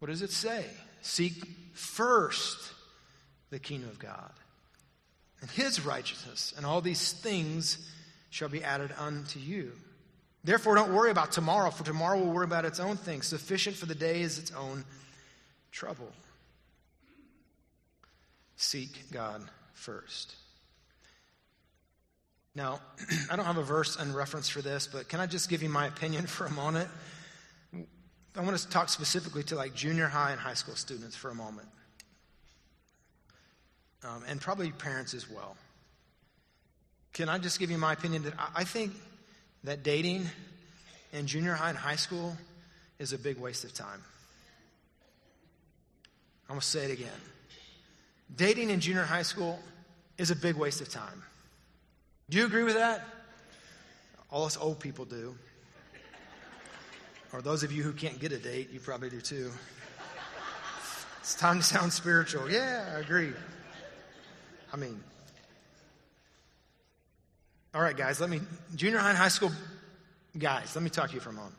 what 0.00 0.08
does 0.08 0.22
it 0.22 0.32
say? 0.32 0.64
Seek 1.02 1.44
first 1.72 2.72
the 3.50 3.58
kingdom 3.58 3.88
of 3.88 3.98
God 3.98 4.32
and 5.40 5.50
his 5.50 5.84
righteousness, 5.84 6.52
and 6.56 6.66
all 6.66 6.80
these 6.80 7.12
things 7.12 7.90
shall 8.30 8.48
be 8.48 8.62
added 8.62 8.92
unto 8.98 9.38
you. 9.38 9.72
Therefore, 10.44 10.74
don't 10.74 10.92
worry 10.92 11.10
about 11.10 11.32
tomorrow, 11.32 11.70
for 11.70 11.84
tomorrow 11.84 12.18
will 12.18 12.32
worry 12.32 12.44
about 12.44 12.64
its 12.64 12.80
own 12.80 12.96
things. 12.96 13.26
Sufficient 13.26 13.76
for 13.76 13.86
the 13.86 13.94
day 13.94 14.22
is 14.22 14.38
its 14.38 14.52
own 14.52 14.84
trouble. 15.70 16.10
Seek 18.56 19.10
God 19.10 19.42
first. 19.74 20.34
Now, 22.54 22.80
I 23.30 23.36
don't 23.36 23.44
have 23.44 23.58
a 23.58 23.62
verse 23.62 23.96
and 23.96 24.14
reference 24.14 24.48
for 24.48 24.62
this, 24.62 24.86
but 24.86 25.08
can 25.08 25.20
I 25.20 25.26
just 25.26 25.48
give 25.48 25.62
you 25.62 25.68
my 25.68 25.86
opinion 25.86 26.26
for 26.26 26.46
a 26.46 26.50
moment? 26.50 26.88
I 28.36 28.42
want 28.42 28.56
to 28.56 28.68
talk 28.68 28.88
specifically 28.88 29.42
to 29.44 29.56
like 29.56 29.74
junior 29.74 30.06
high 30.06 30.30
and 30.30 30.40
high 30.40 30.54
school 30.54 30.76
students 30.76 31.16
for 31.16 31.30
a 31.30 31.34
moment, 31.34 31.68
um, 34.04 34.22
and 34.28 34.40
probably 34.40 34.70
parents 34.70 35.14
as 35.14 35.28
well. 35.28 35.56
Can 37.12 37.28
I 37.28 37.38
just 37.38 37.58
give 37.58 37.70
you 37.70 37.78
my 37.78 37.92
opinion 37.92 38.22
that 38.22 38.34
I 38.54 38.64
think 38.64 38.92
that 39.64 39.82
dating 39.82 40.26
in 41.12 41.26
junior 41.26 41.54
high 41.54 41.70
and 41.70 41.78
high 41.78 41.96
school 41.96 42.36
is 42.98 43.12
a 43.12 43.18
big 43.18 43.38
waste 43.38 43.64
of 43.64 43.74
time. 43.74 44.02
I'm 46.48 46.54
going 46.54 46.60
to 46.60 46.66
say 46.66 46.84
it 46.84 46.90
again. 46.92 47.20
Dating 48.36 48.70
in 48.70 48.80
junior 48.80 49.02
high 49.02 49.22
school 49.22 49.58
is 50.18 50.30
a 50.30 50.36
big 50.36 50.56
waste 50.56 50.80
of 50.80 50.88
time. 50.88 51.22
Do 52.28 52.38
you 52.38 52.46
agree 52.46 52.62
with 52.62 52.74
that? 52.74 53.04
All 54.30 54.44
us 54.44 54.56
old 54.56 54.78
people 54.78 55.04
do. 55.04 55.34
Or 57.32 57.42
those 57.42 57.62
of 57.62 57.72
you 57.72 57.82
who 57.82 57.92
can't 57.92 58.18
get 58.18 58.32
a 58.32 58.38
date, 58.38 58.70
you 58.70 58.80
probably 58.80 59.10
do 59.10 59.20
too. 59.20 59.50
It's 61.20 61.34
time 61.34 61.58
to 61.58 61.62
sound 61.62 61.92
spiritual. 61.92 62.50
Yeah, 62.50 62.94
I 62.96 63.00
agree. 63.00 63.32
I 64.72 64.76
mean, 64.76 65.00
all 67.74 67.82
right, 67.82 67.96
guys, 67.96 68.20
let 68.20 68.30
me, 68.30 68.40
junior 68.74 68.98
high 68.98 69.10
and 69.10 69.18
high 69.18 69.28
school 69.28 69.52
guys, 70.36 70.74
let 70.74 70.82
me 70.82 70.90
talk 70.90 71.10
to 71.10 71.14
you 71.14 71.20
for 71.20 71.30
a 71.30 71.32
moment. 71.32 71.54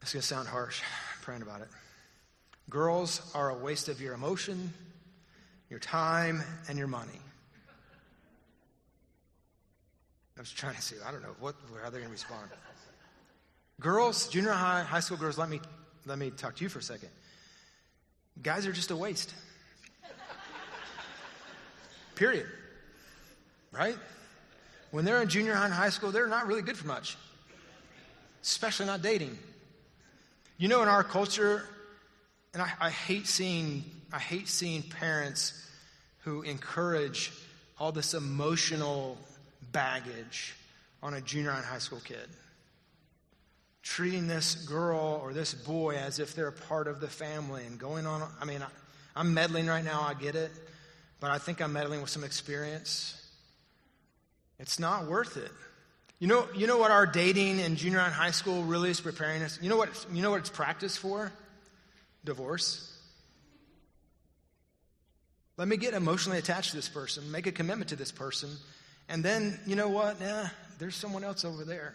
It's 0.00 0.12
going 0.12 0.20
to 0.20 0.26
sound 0.26 0.48
harsh. 0.48 0.80
I'm 0.82 1.22
praying 1.22 1.42
about 1.42 1.60
it. 1.60 1.68
Girls 2.70 3.30
are 3.34 3.50
a 3.50 3.54
waste 3.54 3.88
of 3.88 4.00
your 4.00 4.14
emotion, 4.14 4.72
your 5.68 5.78
time, 5.78 6.42
and 6.68 6.78
your 6.78 6.88
money. 6.88 7.20
I 10.36 10.40
was 10.40 10.50
trying 10.50 10.74
to 10.74 10.82
see, 10.82 10.96
I 11.06 11.12
don't 11.12 11.22
know 11.22 11.36
what, 11.38 11.54
how 11.82 11.90
they're 11.90 12.00
going 12.00 12.04
to 12.04 12.10
respond. 12.10 12.48
Girls, 13.82 14.28
junior 14.28 14.52
high, 14.52 14.82
high 14.82 15.00
school 15.00 15.16
girls, 15.16 15.36
let 15.36 15.48
me, 15.48 15.60
let 16.06 16.18
me 16.18 16.30
talk 16.30 16.56
to 16.56 16.62
you 16.62 16.68
for 16.68 16.78
a 16.78 16.82
second. 16.82 17.10
Guys 18.42 18.66
are 18.66 18.72
just 18.72 18.90
a 18.90 18.96
waste. 18.96 19.34
Period 22.14 22.46
right? 23.72 23.96
When 24.90 25.04
they're 25.04 25.22
in 25.22 25.28
junior 25.28 25.54
high 25.54 25.64
and 25.64 25.74
high 25.74 25.88
school, 25.88 26.12
they're 26.12 26.28
not 26.28 26.46
really 26.46 26.62
good 26.62 26.76
for 26.76 26.86
much, 26.86 27.16
especially 28.42 28.86
not 28.86 29.02
dating. 29.02 29.36
You 30.58 30.68
know, 30.68 30.82
in 30.82 30.88
our 30.88 31.02
culture, 31.02 31.64
and 32.52 32.62
I, 32.62 32.70
I 32.80 32.90
hate 32.90 33.26
seeing 33.26 33.84
I 34.12 34.18
hate 34.18 34.46
seeing 34.46 34.82
parents 34.82 35.58
who 36.20 36.42
encourage 36.42 37.32
all 37.80 37.92
this 37.92 38.12
emotional 38.12 39.16
baggage 39.72 40.54
on 41.02 41.14
a 41.14 41.20
junior 41.22 41.50
high 41.50 41.56
and 41.56 41.66
high 41.66 41.78
school 41.78 42.00
kid. 42.04 42.28
Treating 43.82 44.28
this 44.28 44.54
girl 44.54 45.20
or 45.22 45.32
this 45.32 45.54
boy 45.54 45.96
as 45.96 46.18
if 46.18 46.34
they're 46.34 46.48
a 46.48 46.52
part 46.52 46.86
of 46.86 47.00
the 47.00 47.08
family 47.08 47.64
and 47.66 47.78
going 47.78 48.06
on. 48.06 48.22
I 48.40 48.44
mean, 48.44 48.62
I, 48.62 48.68
I'm 49.16 49.34
meddling 49.34 49.66
right 49.66 49.84
now, 49.84 50.02
I 50.02 50.14
get 50.14 50.36
it, 50.36 50.52
but 51.20 51.30
I 51.30 51.38
think 51.38 51.60
I'm 51.60 51.72
meddling 51.72 52.00
with 52.00 52.10
some 52.10 52.24
experience. 52.24 53.18
It's 54.58 54.78
not 54.78 55.06
worth 55.06 55.36
it. 55.36 55.50
You 56.20 56.28
know, 56.28 56.46
you 56.54 56.68
know 56.68 56.78
what 56.78 56.92
our 56.92 57.04
dating 57.04 57.58
in 57.58 57.74
junior 57.74 57.98
high 57.98 58.06
and 58.06 58.14
high 58.14 58.30
school 58.30 58.62
really 58.62 58.90
is 58.90 59.00
preparing 59.00 59.42
us? 59.42 59.58
You 59.60 59.68
know 59.68 59.76
what, 59.76 59.88
you 60.12 60.22
know 60.22 60.30
what 60.30 60.38
it's 60.38 60.50
practice 60.50 60.96
for? 60.96 61.32
Divorce. 62.24 62.88
Let 65.56 65.66
me 65.66 65.76
get 65.76 65.94
emotionally 65.94 66.38
attached 66.38 66.70
to 66.70 66.76
this 66.76 66.88
person, 66.88 67.30
make 67.32 67.48
a 67.48 67.52
commitment 67.52 67.90
to 67.90 67.96
this 67.96 68.12
person, 68.12 68.50
and 69.08 69.24
then, 69.24 69.58
you 69.66 69.74
know 69.74 69.88
what? 69.88 70.20
Nah, 70.20 70.46
there's 70.78 70.94
someone 70.94 71.24
else 71.24 71.44
over 71.44 71.64
there. 71.64 71.94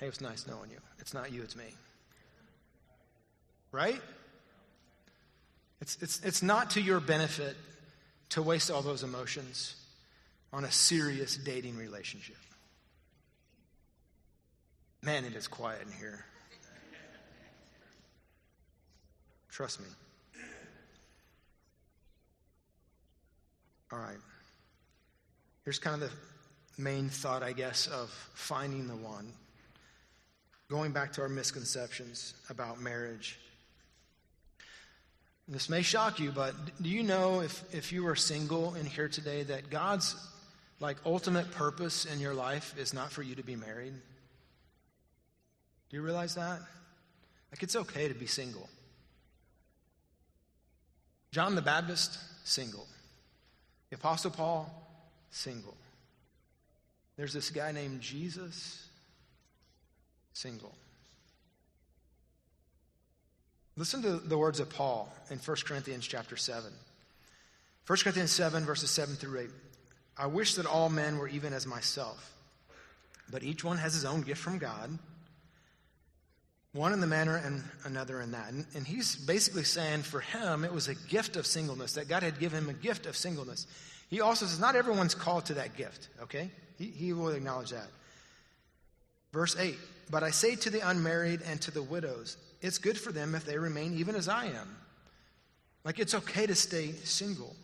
Hey, 0.00 0.06
it's 0.06 0.22
nice 0.22 0.46
knowing 0.46 0.70
you. 0.70 0.78
It's 0.98 1.12
not 1.12 1.30
you, 1.30 1.42
it's 1.42 1.54
me. 1.54 1.74
Right? 3.70 4.00
It's, 5.82 5.98
it's, 6.00 6.24
it's 6.24 6.42
not 6.42 6.70
to 6.70 6.80
your 6.80 7.00
benefit 7.00 7.54
to 8.30 8.40
waste 8.40 8.70
all 8.70 8.80
those 8.80 9.02
emotions 9.02 9.74
on 10.54 10.64
a 10.64 10.70
serious 10.70 11.36
dating 11.36 11.76
relationship. 11.76 12.38
Man, 15.02 15.26
it 15.26 15.34
is 15.34 15.46
quiet 15.46 15.82
in 15.86 15.92
here. 15.92 16.24
Trust 19.50 19.80
me. 19.80 19.86
All 23.92 23.98
right. 23.98 24.16
Here's 25.64 25.78
kind 25.78 26.02
of 26.02 26.08
the 26.08 26.82
main 26.82 27.10
thought, 27.10 27.42
I 27.42 27.52
guess, 27.52 27.86
of 27.86 28.08
finding 28.32 28.88
the 28.88 28.96
one. 28.96 29.30
Going 30.70 30.92
back 30.92 31.12
to 31.14 31.22
our 31.22 31.28
misconceptions 31.28 32.32
about 32.48 32.80
marriage 32.80 33.38
this 35.50 35.68
may 35.68 35.82
shock 35.82 36.20
you, 36.20 36.30
but 36.30 36.54
do 36.80 36.88
you 36.88 37.02
know 37.02 37.40
if, 37.40 37.74
if 37.74 37.90
you 37.90 38.06
are 38.06 38.14
single 38.14 38.76
in 38.76 38.86
here 38.86 39.08
today 39.08 39.42
that 39.42 39.68
God's 39.68 40.14
like 40.78 40.96
ultimate 41.04 41.50
purpose 41.50 42.04
in 42.04 42.20
your 42.20 42.34
life 42.34 42.72
is 42.78 42.94
not 42.94 43.10
for 43.10 43.24
you 43.24 43.34
to 43.34 43.42
be 43.42 43.56
married? 43.56 43.92
Do 45.90 45.96
you 45.96 46.02
realize 46.02 46.36
that? 46.36 46.60
Like 47.50 47.64
it's 47.64 47.74
okay 47.74 48.06
to 48.06 48.14
be 48.14 48.26
single. 48.26 48.68
John 51.32 51.56
the 51.56 51.62
Baptist, 51.62 52.16
single. 52.44 52.86
The 53.90 53.96
Apostle 53.96 54.30
Paul, 54.30 54.72
single. 55.32 55.76
There's 57.16 57.32
this 57.32 57.50
guy 57.50 57.72
named 57.72 58.00
Jesus, 58.00 58.86
single. 60.40 60.72
Listen 63.76 64.00
to 64.02 64.16
the 64.16 64.38
words 64.38 64.58
of 64.58 64.70
Paul 64.70 65.12
in 65.30 65.38
1 65.38 65.56
Corinthians 65.66 66.06
chapter 66.06 66.36
7. 66.36 66.72
1 67.86 67.98
Corinthians 67.98 68.30
7, 68.30 68.64
verses 68.64 68.90
7 68.90 69.16
through 69.16 69.40
8. 69.40 69.50
I 70.16 70.26
wish 70.26 70.54
that 70.54 70.64
all 70.64 70.88
men 70.88 71.18
were 71.18 71.28
even 71.28 71.52
as 71.52 71.66
myself. 71.66 72.34
But 73.30 73.42
each 73.42 73.62
one 73.62 73.76
has 73.78 73.92
his 73.92 74.04
own 74.04 74.22
gift 74.22 74.40
from 74.40 74.58
God, 74.58 74.98
one 76.72 76.92
in 76.92 77.00
the 77.00 77.06
manner 77.06 77.36
and 77.36 77.62
another 77.84 78.20
in 78.20 78.32
that. 78.32 78.50
And, 78.50 78.64
and, 78.74 78.86
he's 78.86 79.16
basically 79.16 79.64
saying 79.64 80.02
for 80.02 80.20
him, 80.20 80.64
it 80.64 80.72
was 80.72 80.88
a 80.88 80.94
gift 80.94 81.36
of 81.36 81.46
singleness, 81.46 81.94
that 81.94 82.08
God 82.08 82.22
had 82.22 82.38
given 82.38 82.64
him 82.64 82.70
a 82.70 82.74
gift 82.74 83.06
of 83.06 83.16
singleness. 83.16 83.66
He 84.08 84.20
also 84.20 84.46
says, 84.46 84.58
not 84.58 84.74
everyone's 84.74 85.14
called 85.14 85.46
to 85.46 85.54
that 85.54 85.76
gift, 85.76 86.08
okay? 86.22 86.50
He, 86.78 86.86
he 86.86 87.12
will 87.12 87.30
acknowledge 87.30 87.70
that. 87.70 87.88
Verse 89.32 89.56
8 89.58 89.76
But 90.10 90.22
I 90.22 90.30
say 90.30 90.56
to 90.56 90.70
the 90.70 90.88
unmarried 90.88 91.42
and 91.46 91.60
to 91.62 91.70
the 91.70 91.82
widows, 91.82 92.36
it's 92.60 92.78
good 92.78 92.98
for 92.98 93.12
them 93.12 93.34
if 93.34 93.44
they 93.44 93.58
remain 93.58 93.94
even 93.94 94.14
as 94.14 94.28
I 94.28 94.46
am. 94.46 94.76
Like 95.84 95.98
it's 95.98 96.14
okay 96.14 96.46
to 96.46 96.54
stay 96.54 96.92
single. 96.92 97.56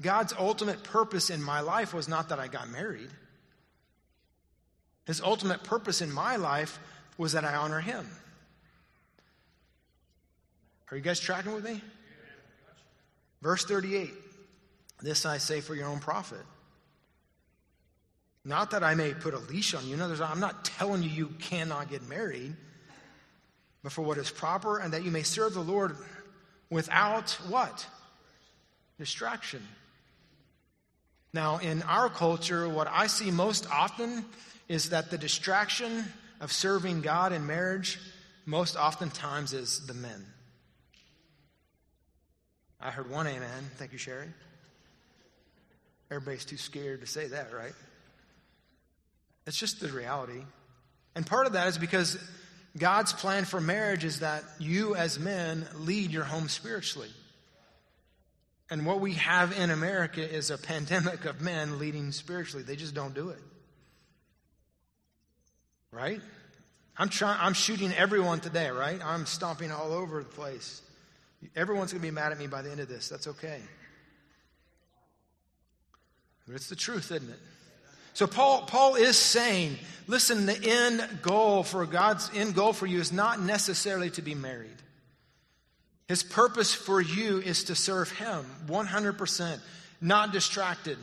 God's 0.00 0.32
ultimate 0.38 0.82
purpose 0.84 1.30
in 1.30 1.42
my 1.42 1.60
life 1.60 1.92
was 1.92 2.08
not 2.08 2.28
that 2.28 2.38
I 2.38 2.46
got 2.46 2.70
married. 2.70 3.10
His 5.06 5.20
ultimate 5.20 5.64
purpose 5.64 6.00
in 6.00 6.12
my 6.12 6.36
life 6.36 6.78
was 7.16 7.32
that 7.32 7.44
I 7.44 7.56
honor 7.56 7.80
Him. 7.80 8.08
Are 10.90 10.96
you 10.96 11.02
guys 11.02 11.20
tracking 11.20 11.52
with 11.52 11.64
me? 11.64 11.82
Verse 13.42 13.64
38 13.64 14.10
This 15.02 15.26
I 15.26 15.38
say 15.38 15.60
for 15.60 15.74
your 15.74 15.88
own 15.88 15.98
profit. 15.98 16.44
Not 18.48 18.70
that 18.70 18.82
I 18.82 18.94
may 18.94 19.12
put 19.12 19.34
a 19.34 19.38
leash 19.38 19.74
on 19.74 19.86
you. 19.86 19.92
In 19.92 20.00
other 20.00 20.12
words, 20.12 20.22
I'm 20.22 20.40
not 20.40 20.64
telling 20.64 21.02
you 21.02 21.10
you 21.10 21.26
cannot 21.38 21.90
get 21.90 22.08
married, 22.08 22.56
but 23.82 23.92
for 23.92 24.00
what 24.00 24.16
is 24.16 24.30
proper, 24.30 24.78
and 24.78 24.94
that 24.94 25.04
you 25.04 25.10
may 25.10 25.22
serve 25.22 25.52
the 25.52 25.60
Lord 25.60 25.94
without 26.70 27.32
what? 27.48 27.86
Distraction. 28.98 29.62
Now, 31.34 31.58
in 31.58 31.82
our 31.82 32.08
culture, 32.08 32.66
what 32.66 32.88
I 32.90 33.08
see 33.08 33.30
most 33.30 33.70
often 33.70 34.24
is 34.66 34.90
that 34.90 35.10
the 35.10 35.18
distraction 35.18 36.06
of 36.40 36.50
serving 36.50 37.02
God 37.02 37.34
in 37.34 37.46
marriage 37.46 37.98
most 38.46 38.76
oftentimes 38.76 39.52
is 39.52 39.86
the 39.86 39.92
men. 39.92 40.24
I 42.80 42.92
heard 42.92 43.10
one 43.10 43.26
amen. 43.26 43.70
Thank 43.76 43.92
you, 43.92 43.98
Sherry. 43.98 44.28
Everybody's 46.10 46.46
too 46.46 46.56
scared 46.56 47.02
to 47.02 47.06
say 47.06 47.28
that, 47.28 47.52
right? 47.52 47.74
It's 49.48 49.56
just 49.56 49.80
the 49.80 49.88
reality. 49.88 50.42
And 51.14 51.26
part 51.26 51.46
of 51.46 51.54
that 51.54 51.68
is 51.68 51.78
because 51.78 52.18
God's 52.76 53.14
plan 53.14 53.46
for 53.46 53.62
marriage 53.62 54.04
is 54.04 54.20
that 54.20 54.44
you, 54.58 54.94
as 54.94 55.18
men, 55.18 55.66
lead 55.78 56.10
your 56.10 56.24
home 56.24 56.50
spiritually. 56.50 57.08
And 58.70 58.84
what 58.84 59.00
we 59.00 59.14
have 59.14 59.58
in 59.58 59.70
America 59.70 60.20
is 60.20 60.50
a 60.50 60.58
pandemic 60.72 61.24
of 61.24 61.40
men 61.40 61.78
leading 61.78 62.12
spiritually. 62.12 62.62
They 62.62 62.76
just 62.76 62.94
don't 62.94 63.14
do 63.14 63.30
it. 63.30 63.40
Right? 65.90 66.20
I'm 66.98 67.08
trying 67.08 67.38
I'm 67.40 67.54
shooting 67.54 67.90
everyone 67.94 68.40
today, 68.40 68.68
right? 68.68 69.00
I'm 69.02 69.24
stomping 69.24 69.72
all 69.72 69.92
over 69.92 70.22
the 70.22 70.28
place. 70.28 70.82
Everyone's 71.56 71.92
going 71.92 72.02
to 72.02 72.06
be 72.06 72.14
mad 72.14 72.32
at 72.32 72.38
me 72.38 72.48
by 72.48 72.60
the 72.60 72.70
end 72.70 72.80
of 72.80 72.88
this. 72.88 73.08
That's 73.08 73.28
okay. 73.28 73.62
But 76.46 76.56
it's 76.56 76.68
the 76.68 76.76
truth, 76.76 77.10
isn't 77.10 77.30
it? 77.30 77.38
So 78.18 78.26
Paul, 78.26 78.62
Paul 78.62 78.96
is 78.96 79.16
saying, 79.16 79.78
listen, 80.08 80.46
the 80.46 80.60
end 80.60 81.20
goal 81.22 81.62
for 81.62 81.86
God's 81.86 82.28
end 82.34 82.56
goal 82.56 82.72
for 82.72 82.84
you 82.84 82.98
is 82.98 83.12
not 83.12 83.40
necessarily 83.40 84.10
to 84.10 84.22
be 84.22 84.34
married. 84.34 84.74
His 86.08 86.24
purpose 86.24 86.74
for 86.74 87.00
you 87.00 87.38
is 87.38 87.62
to 87.64 87.76
serve 87.76 88.10
Him 88.10 88.44
100%, 88.66 89.60
not 90.00 90.32
distracted. 90.32 90.98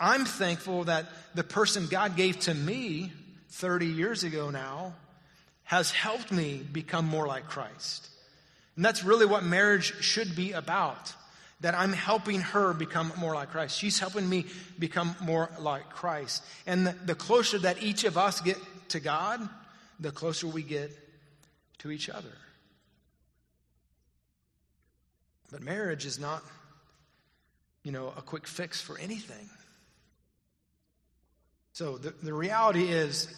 I'm 0.00 0.24
thankful 0.24 0.84
that 0.84 1.04
the 1.34 1.44
person 1.44 1.86
God 1.90 2.16
gave 2.16 2.40
to 2.40 2.54
me 2.54 3.12
30 3.50 3.84
years 3.84 4.24
ago 4.24 4.48
now 4.48 4.94
has 5.64 5.90
helped 5.90 6.32
me 6.32 6.62
become 6.72 7.04
more 7.04 7.26
like 7.26 7.46
Christ. 7.46 8.08
And 8.76 8.84
that's 8.86 9.04
really 9.04 9.26
what 9.26 9.44
marriage 9.44 10.02
should 10.02 10.34
be 10.34 10.52
about 10.52 11.12
that 11.60 11.74
I'm 11.74 11.92
helping 11.92 12.40
her 12.40 12.74
become 12.74 13.12
more 13.18 13.34
like 13.34 13.50
Christ. 13.50 13.78
She's 13.78 13.98
helping 13.98 14.28
me 14.28 14.46
become 14.78 15.14
more 15.22 15.50
like 15.58 15.88
Christ. 15.90 16.44
And 16.66 16.86
the, 16.86 16.92
the 17.04 17.14
closer 17.14 17.58
that 17.58 17.82
each 17.82 18.04
of 18.04 18.18
us 18.18 18.40
get 18.40 18.58
to 18.90 19.00
God, 19.00 19.48
the 20.00 20.10
closer 20.10 20.46
we 20.46 20.62
get 20.62 20.90
to 21.78 21.90
each 21.90 22.10
other. 22.10 22.32
But 25.50 25.62
marriage 25.62 26.04
is 26.04 26.18
not, 26.18 26.42
you 27.82 27.92
know, 27.92 28.12
a 28.16 28.22
quick 28.22 28.46
fix 28.46 28.80
for 28.80 28.98
anything. 28.98 29.48
So 31.72 31.98
the, 31.98 32.14
the 32.22 32.32
reality 32.32 32.84
is, 32.84 33.28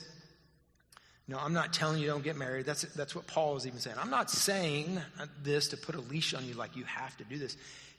no, 1.28 1.38
I'm 1.38 1.52
not 1.52 1.72
telling 1.72 2.00
you 2.00 2.06
don't 2.06 2.22
get 2.22 2.36
married. 2.36 2.66
That's, 2.66 2.82
that's 2.94 3.14
what 3.14 3.26
Paul 3.26 3.56
is 3.56 3.66
even 3.66 3.80
saying. 3.80 3.96
I'm 3.98 4.10
not 4.10 4.30
saying 4.30 5.00
this 5.42 5.68
to 5.68 5.76
put 5.76 5.94
a 5.94 6.00
leash 6.00 6.34
on 6.34 6.46
you 6.46 6.54
like 6.54 6.76
you 6.76 6.84
have 6.84 7.16
to 7.16 7.24
do 7.24 7.38
this. 7.38 7.56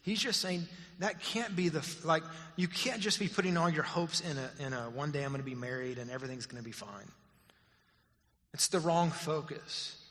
He's 0.08 0.22
just 0.22 0.39
saying 0.39 0.65
that 1.00 1.22
can't 1.22 1.54
be 1.54 1.67
the, 1.67 1.86
like, 2.06 2.24
you 2.56 2.70
can't 2.70 3.02
just 3.02 3.20
be 3.20 3.28
putting 3.28 3.58
all 3.58 3.70
your 3.70 3.84
hopes 3.84 4.22
in 4.22 4.38
a, 4.38 4.65
in 4.65 4.72
a 4.72 4.89
one 4.89 5.12
day 5.12 5.22
I'm 5.22 5.32
going 5.32 5.41
to 5.41 5.46
be 5.46 5.54
married 5.54 5.98
and 5.98 6.10
everything's 6.10 6.46
going 6.46 6.63
to 6.63 6.65
be 6.65 6.72
fine. 6.72 7.12
It's 8.54 8.70
the 8.70 8.80
wrong 8.80 9.12
focus. 9.12 10.02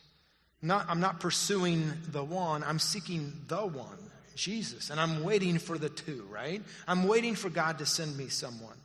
Not, 0.61 0.85
I'm 0.91 1.01
not 1.01 1.21
pursuing 1.21 1.91
the 2.13 2.23
one, 2.23 2.63
I'm 2.63 2.79
seeking 2.79 3.33
the 3.49 3.65
one, 3.65 3.97
Jesus. 4.35 4.91
And 4.91 5.01
I'm 5.01 5.25
waiting 5.25 5.59
for 5.59 5.79
the 5.79 5.89
two, 5.89 6.27
right? 6.31 6.61
I'm 6.87 7.09
waiting 7.09 7.35
for 7.35 7.49
God 7.49 7.79
to 7.79 7.87
send 7.87 8.19
me 8.19 8.29
someone. 8.29 8.77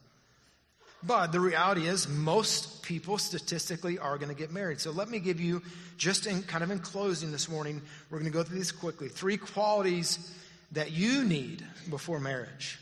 But 1.04 1.34
the 1.34 1.41
reality 1.41 1.88
is, 1.88 2.08
most 2.08 2.84
people 2.84 3.17
statistically 3.17 4.00
are 4.00 4.17
going 4.17 4.30
to 4.30 4.36
get 4.36 4.54
married. 4.54 4.80
So 4.80 4.91
let 4.91 5.10
me 5.10 5.19
give 5.19 5.41
you, 5.41 5.62
just 5.97 6.26
in 6.26 6.41
kind 6.43 6.63
of 6.63 6.71
in 6.71 6.80
closing 6.80 7.34
this 7.34 7.50
morning, 7.50 7.82
we're 8.10 8.19
going 8.19 8.32
to 8.32 8.38
go 8.38 8.43
through 8.43 8.60
these 8.60 8.71
quickly. 8.71 9.10
Three 9.10 9.36
qualities 9.36 10.38
that 10.71 10.91
you 10.91 11.23
need 11.23 11.65
before 11.89 12.19
marriage. 12.19 12.79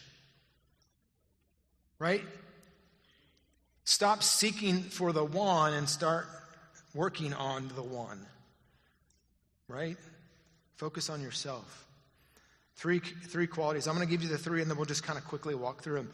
Right? 1.97 2.23
Stop 3.83 4.23
seeking 4.23 4.83
for 4.83 5.11
the 5.11 5.25
one 5.25 5.73
and 5.73 5.89
start 5.89 6.27
working 6.93 7.33
on 7.33 7.69
the 7.75 7.81
one. 7.81 8.25
Right? 9.67 9.97
Focus 10.75 11.09
on 11.09 11.21
yourself. 11.21 11.85
Three, 12.75 12.99
three 12.99 13.47
qualities. 13.47 13.87
I'm 13.87 13.95
going 13.95 14.07
to 14.07 14.11
give 14.11 14.23
you 14.23 14.29
the 14.29 14.37
three 14.37 14.61
and 14.61 14.69
then 14.69 14.77
we'll 14.77 14.85
just 14.85 15.03
kind 15.03 15.17
of 15.17 15.25
quickly 15.25 15.55
walk 15.55 15.83
through 15.83 15.95
them. 15.95 16.11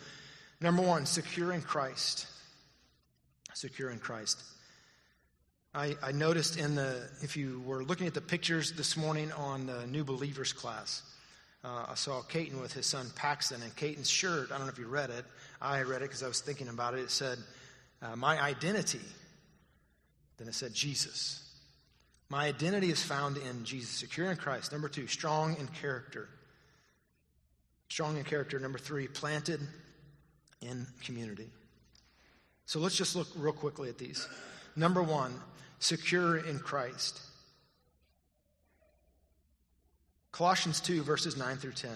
Number 0.62 0.82
one, 0.82 1.06
secure 1.06 1.52
in 1.52 1.62
Christ. 1.62 2.28
Secure 3.54 3.92
in 3.92 4.00
Christ. 4.00 4.42
I, 5.74 5.96
I 6.02 6.14
noticed 6.14 6.58
in 6.58 6.76
the, 6.76 7.08
if 7.22 7.36
you 7.36 7.62
were 7.66 7.84
looking 7.84 8.08
at 8.08 8.14
the 8.14 8.22
pictures 8.22 8.72
this 8.72 8.96
morning 8.96 9.32
on 9.34 9.66
the 9.66 9.86
New 9.88 10.06
Believers 10.06 10.54
class, 10.54 11.04
uh, 11.66 11.86
I 11.90 11.96
saw 11.96 12.22
Caton 12.22 12.62
with 12.62 12.74
his 12.74 12.86
son 12.86 13.08
Paxton, 13.16 13.62
and 13.64 13.76
Caton's 13.76 14.10
shirt, 14.10 14.52
I 14.52 14.58
don't 14.58 14.68
know 14.68 14.72
if 14.72 14.78
you 14.78 14.88
read 14.88 15.10
it. 15.10 15.26
I 15.60 15.82
read 15.82 16.02
it 16.02 16.06
because 16.06 16.22
I 16.22 16.28
was 16.28 16.42
thinking 16.42 16.68
about 16.68 16.94
it. 16.94 17.00
It 17.00 17.10
said, 17.10 17.40
uh, 18.02 18.16
My 18.16 18.40
identity. 18.42 19.02
Then 20.38 20.48
it 20.48 20.54
said, 20.54 20.74
Jesus. 20.74 21.42
My 22.30 22.46
identity 22.46 22.90
is 22.90 23.02
found 23.02 23.38
in 23.38 23.64
Jesus, 23.64 23.90
secure 23.90 24.30
in 24.30 24.38
Christ. 24.38 24.72
Number 24.72 24.90
two, 24.90 25.08
strong 25.08 25.56
in 25.58 25.68
character. 25.68 26.28
Strong 27.90 28.18
in 28.18 28.24
character. 28.24 28.60
Number 28.60 28.80
three, 28.80 29.08
planted 29.08 29.62
in 30.62 30.86
community. 31.04 31.48
So 32.66 32.80
let's 32.80 32.96
just 32.96 33.16
look 33.16 33.28
real 33.36 33.54
quickly 33.54 33.90
at 33.90 33.98
these. 33.98 34.28
Number 34.76 35.02
one, 35.02 35.34
secure 35.80 36.38
in 36.38 36.60
Christ. 36.60 37.22
Colossians 40.36 40.82
2, 40.82 41.02
verses 41.02 41.38
9 41.38 41.56
through 41.56 41.72
10. 41.72 41.92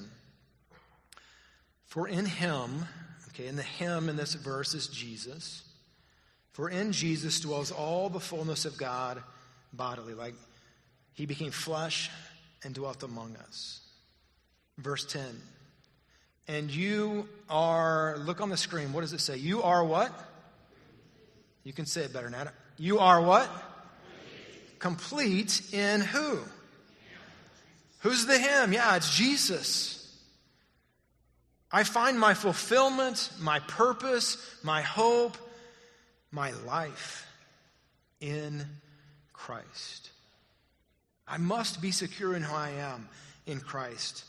For 1.88 2.08
in 2.08 2.26
him, 2.26 2.86
okay, 3.28 3.48
and 3.48 3.60
the 3.60 3.64
him 3.64 4.08
in 4.08 4.16
this 4.16 4.34
verse 4.34 4.74
is 4.74 4.88
Jesus. 4.88 5.62
For 6.54 6.70
in 6.70 6.94
Jesus 6.94 7.42
dwells 7.42 7.70
all 7.70 8.08
the 8.08 8.22
fullness 8.22 8.64
of 8.64 8.78
God 8.78 9.22
bodily. 9.74 10.14
Like 10.14 10.36
he 11.16 11.26
became 11.26 11.52
flesh 11.52 12.10
and 12.64 12.74
dwelt 12.74 13.04
among 13.04 13.36
us. 13.36 13.82
Verse 14.78 15.04
10. 15.04 15.22
And 16.48 16.72
you 16.72 17.28
are, 17.50 18.20
look 18.20 18.40
on 18.40 18.48
the 18.48 18.56
screen, 18.56 18.94
what 18.94 19.02
does 19.02 19.12
it 19.12 19.20
say? 19.20 19.36
You 19.36 19.64
are 19.64 19.84
what? 19.84 20.14
You 21.66 21.74
can 21.74 21.86
say 21.86 22.04
it 22.04 22.14
better 22.14 22.30
now. 22.30 22.46
You 22.78 23.00
are 23.00 23.22
what? 23.22 23.50
Complete 24.80 25.74
in 25.74 26.00
who? 26.00 26.40
Who's 28.00 28.26
the 28.26 28.38
Him? 28.38 28.74
Yeah, 28.74 28.96
it's 28.96 29.16
Jesus. 29.16 29.96
I 31.72 31.84
find 31.84 32.20
my 32.20 32.34
fulfillment, 32.34 33.30
my 33.40 33.60
purpose, 33.60 34.38
my 34.64 34.82
hope, 34.82 35.38
my 36.32 36.52
life 36.66 37.28
in 38.20 38.66
Christ. 39.34 40.10
I 41.28 41.38
must 41.38 41.82
be 41.82 41.92
secure 41.92 42.36
in 42.36 42.42
who 42.42 42.56
I 42.56 42.72
am 42.72 43.08
in 43.46 43.60
Christ. 43.60 44.26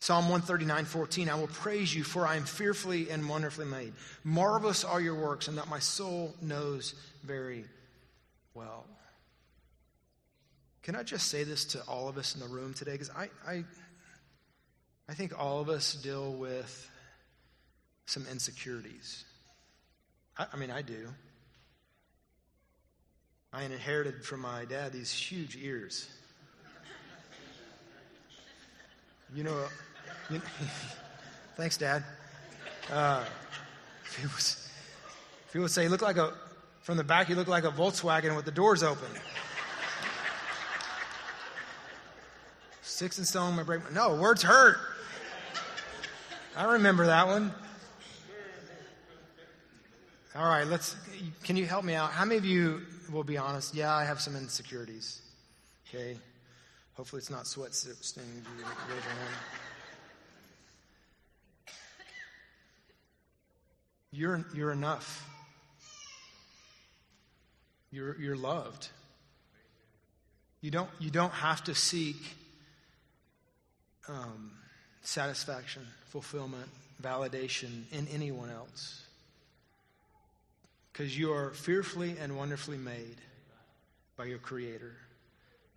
Psalm 0.00 0.24
139, 0.24 0.84
14, 0.84 1.28
I 1.28 1.34
will 1.34 1.48
praise 1.48 1.94
you, 1.94 2.04
for 2.04 2.26
I 2.26 2.36
am 2.36 2.44
fearfully 2.44 3.10
and 3.10 3.28
wonderfully 3.28 3.66
made. 3.66 3.92
Marvelous 4.22 4.84
are 4.84 5.00
your 5.00 5.16
works, 5.16 5.48
and 5.48 5.58
that 5.58 5.68
my 5.68 5.80
soul 5.80 6.34
knows 6.40 6.94
very 7.24 7.64
well. 8.54 8.84
Can 10.88 10.96
I 10.96 11.02
just 11.02 11.28
say 11.28 11.44
this 11.44 11.66
to 11.66 11.82
all 11.82 12.08
of 12.08 12.16
us 12.16 12.34
in 12.34 12.40
the 12.40 12.46
room 12.46 12.72
today? 12.72 12.92
Because 12.92 13.10
I, 13.10 13.28
I, 13.46 13.62
I 15.06 15.12
think 15.12 15.38
all 15.38 15.60
of 15.60 15.68
us 15.68 15.92
deal 15.92 16.32
with 16.32 16.90
some 18.06 18.24
insecurities. 18.32 19.22
I, 20.38 20.46
I 20.50 20.56
mean, 20.56 20.70
I 20.70 20.80
do. 20.80 21.08
I 23.52 23.64
inherited 23.64 24.24
from 24.24 24.40
my 24.40 24.64
dad 24.64 24.94
these 24.94 25.12
huge 25.12 25.58
ears. 25.60 26.08
You 29.34 29.44
know, 29.44 29.62
you 30.30 30.38
know 30.38 30.44
thanks, 31.58 31.76
Dad. 31.76 32.02
Uh, 32.90 33.26
people, 34.16 34.30
people 35.52 35.68
say, 35.68 35.82
you 35.82 35.90
look 35.90 36.00
like 36.00 36.16
a, 36.16 36.32
from 36.80 36.96
the 36.96 37.04
back, 37.04 37.28
you 37.28 37.34
look 37.34 37.46
like 37.46 37.64
a 37.64 37.70
Volkswagen 37.70 38.34
with 38.34 38.46
the 38.46 38.50
doors 38.50 38.82
open. 38.82 39.10
Six 42.98 43.16
and 43.18 43.26
stone 43.28 43.54
may 43.54 43.62
break. 43.62 43.92
No, 43.92 44.16
words 44.16 44.42
hurt. 44.42 44.76
I 46.56 46.72
remember 46.72 47.06
that 47.06 47.28
one. 47.28 47.52
All 50.34 50.44
right, 50.44 50.66
let's. 50.66 50.96
Can 51.44 51.56
you 51.56 51.64
help 51.64 51.84
me 51.84 51.94
out? 51.94 52.10
How 52.10 52.24
many 52.24 52.38
of 52.38 52.44
you 52.44 52.80
will 53.12 53.22
be 53.22 53.38
honest? 53.38 53.72
Yeah, 53.72 53.94
I 53.94 54.02
have 54.02 54.20
some 54.20 54.34
insecurities. 54.34 55.22
Okay. 55.88 56.16
Hopefully, 56.94 57.20
it's 57.20 57.30
not 57.30 57.46
sweat 57.46 57.72
stains. 57.72 58.18
You're, 64.10 64.44
you're 64.52 64.72
enough. 64.72 65.24
You're, 67.92 68.20
you're 68.20 68.36
loved. 68.36 68.88
You 70.60 70.72
don't, 70.72 70.90
you 70.98 71.10
don't 71.10 71.32
have 71.32 71.62
to 71.62 71.76
seek 71.76 72.16
um, 74.08 74.52
satisfaction, 75.02 75.82
fulfillment, 76.06 76.68
validation 77.02 77.84
in 77.92 78.08
anyone 78.08 78.50
else. 78.50 79.02
Because 80.92 81.16
you 81.16 81.32
are 81.32 81.50
fearfully 81.50 82.16
and 82.20 82.36
wonderfully 82.36 82.78
made 82.78 83.16
by 84.16 84.24
your 84.24 84.38
Creator. 84.38 84.92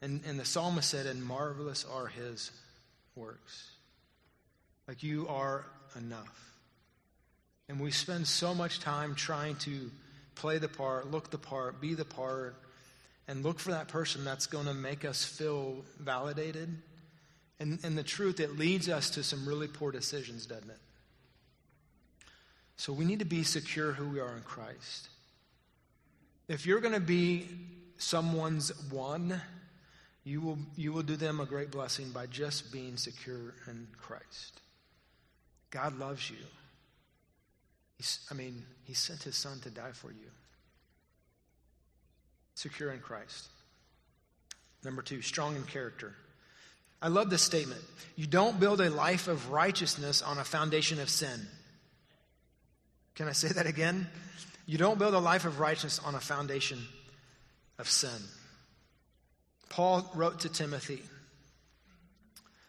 And, 0.01 0.21
and 0.25 0.39
the 0.39 0.45
psalmist 0.45 0.89
said, 0.89 1.05
and 1.05 1.23
marvelous 1.23 1.85
are 1.85 2.07
his 2.07 2.51
works. 3.15 3.69
Like 4.87 5.03
you 5.03 5.27
are 5.27 5.65
enough. 5.95 6.51
And 7.69 7.79
we 7.79 7.91
spend 7.91 8.27
so 8.27 8.55
much 8.55 8.79
time 8.79 9.15
trying 9.15 9.55
to 9.57 9.91
play 10.35 10.57
the 10.57 10.67
part, 10.67 11.11
look 11.11 11.29
the 11.29 11.37
part, 11.37 11.79
be 11.79 11.93
the 11.93 12.05
part, 12.05 12.55
and 13.27 13.43
look 13.43 13.59
for 13.59 13.71
that 13.71 13.87
person 13.87 14.25
that's 14.25 14.47
going 14.47 14.65
to 14.65 14.73
make 14.73 15.05
us 15.05 15.23
feel 15.23 15.85
validated 15.99 16.69
and, 17.61 17.77
and 17.83 17.95
the 17.95 18.03
truth, 18.03 18.39
it 18.39 18.57
leads 18.57 18.89
us 18.89 19.11
to 19.11 19.23
some 19.23 19.47
really 19.47 19.67
poor 19.67 19.91
decisions, 19.91 20.47
doesn't 20.47 20.71
it? 20.71 20.79
So 22.75 22.91
we 22.91 23.05
need 23.05 23.19
to 23.19 23.25
be 23.25 23.43
secure 23.43 23.91
who 23.91 24.09
we 24.09 24.19
are 24.19 24.35
in 24.35 24.41
Christ. 24.41 25.09
If 26.47 26.65
you're 26.65 26.79
going 26.81 26.95
to 26.95 26.99
be 26.99 27.47
someone's 27.97 28.71
one, 28.89 29.39
you 30.23 30.41
will, 30.41 30.57
you 30.75 30.91
will 30.91 31.03
do 31.03 31.15
them 31.15 31.39
a 31.39 31.45
great 31.45 31.69
blessing 31.69 32.09
by 32.09 32.25
just 32.25 32.71
being 32.71 32.97
secure 32.97 33.53
in 33.67 33.87
Christ. 33.95 34.59
God 35.69 35.99
loves 35.99 36.31
you. 36.31 36.37
He's, 37.97 38.27
I 38.31 38.33
mean, 38.33 38.63
He 38.85 38.95
sent 38.95 39.21
His 39.21 39.35
Son 39.35 39.59
to 39.59 39.69
die 39.69 39.91
for 39.93 40.09
you. 40.09 40.31
Secure 42.55 42.91
in 42.91 43.01
Christ. 43.01 43.49
Number 44.83 45.03
two, 45.03 45.21
strong 45.21 45.55
in 45.55 45.63
character. 45.63 46.15
I 47.01 47.07
love 47.07 47.29
this 47.29 47.41
statement. 47.41 47.81
You 48.15 48.27
don't 48.27 48.59
build 48.59 48.81
a 48.81 48.89
life 48.89 49.27
of 49.27 49.49
righteousness 49.49 50.21
on 50.21 50.37
a 50.37 50.43
foundation 50.43 50.99
of 50.99 51.09
sin. 51.09 51.47
Can 53.15 53.27
I 53.27 53.31
say 53.31 53.49
that 53.49 53.65
again? 53.65 54.07
You 54.65 54.77
don't 54.77 54.99
build 54.99 55.13
a 55.13 55.19
life 55.19 55.45
of 55.45 55.59
righteousness 55.59 55.99
on 56.05 56.15
a 56.15 56.19
foundation 56.19 56.79
of 57.79 57.89
sin. 57.89 58.21
Paul 59.69 60.09
wrote 60.13 60.41
to 60.41 60.49
Timothy 60.49 61.01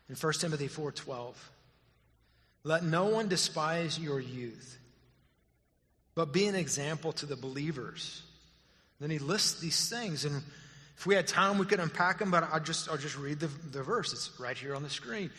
in 0.08 0.14
1 0.14 0.40
Timothy 0.40 0.68
4:12, 0.68 1.36
"Let 2.64 2.84
no 2.84 3.06
one 3.06 3.28
despise 3.28 3.98
your 3.98 4.20
youth, 4.20 4.78
but 6.14 6.32
be 6.32 6.46
an 6.46 6.54
example 6.54 7.12
to 7.14 7.26
the 7.26 7.36
believers." 7.36 8.22
Then 9.00 9.10
he 9.10 9.18
lists 9.18 9.60
these 9.60 9.88
things 9.88 10.24
and 10.24 10.44
if 11.02 11.06
we 11.06 11.16
had 11.16 11.26
time, 11.26 11.58
we 11.58 11.66
could 11.66 11.80
unpack 11.80 12.20
them, 12.20 12.30
but 12.30 12.44
I'll 12.52 12.60
just, 12.60 12.88
I'll 12.88 12.96
just 12.96 13.18
read 13.18 13.40
the, 13.40 13.48
the 13.72 13.82
verse. 13.82 14.12
It's 14.12 14.30
right 14.38 14.56
here 14.56 14.72
on 14.72 14.84
the 14.84 14.88
screen. 14.88 15.32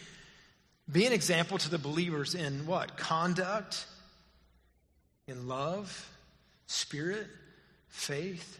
Be 0.91 1.05
an 1.05 1.13
example 1.13 1.57
to 1.57 1.69
the 1.69 1.77
believers 1.77 2.35
in 2.35 2.65
what? 2.65 2.97
Conduct, 2.97 3.85
in 5.25 5.47
love, 5.47 6.09
spirit, 6.65 7.27
faith, 7.87 8.59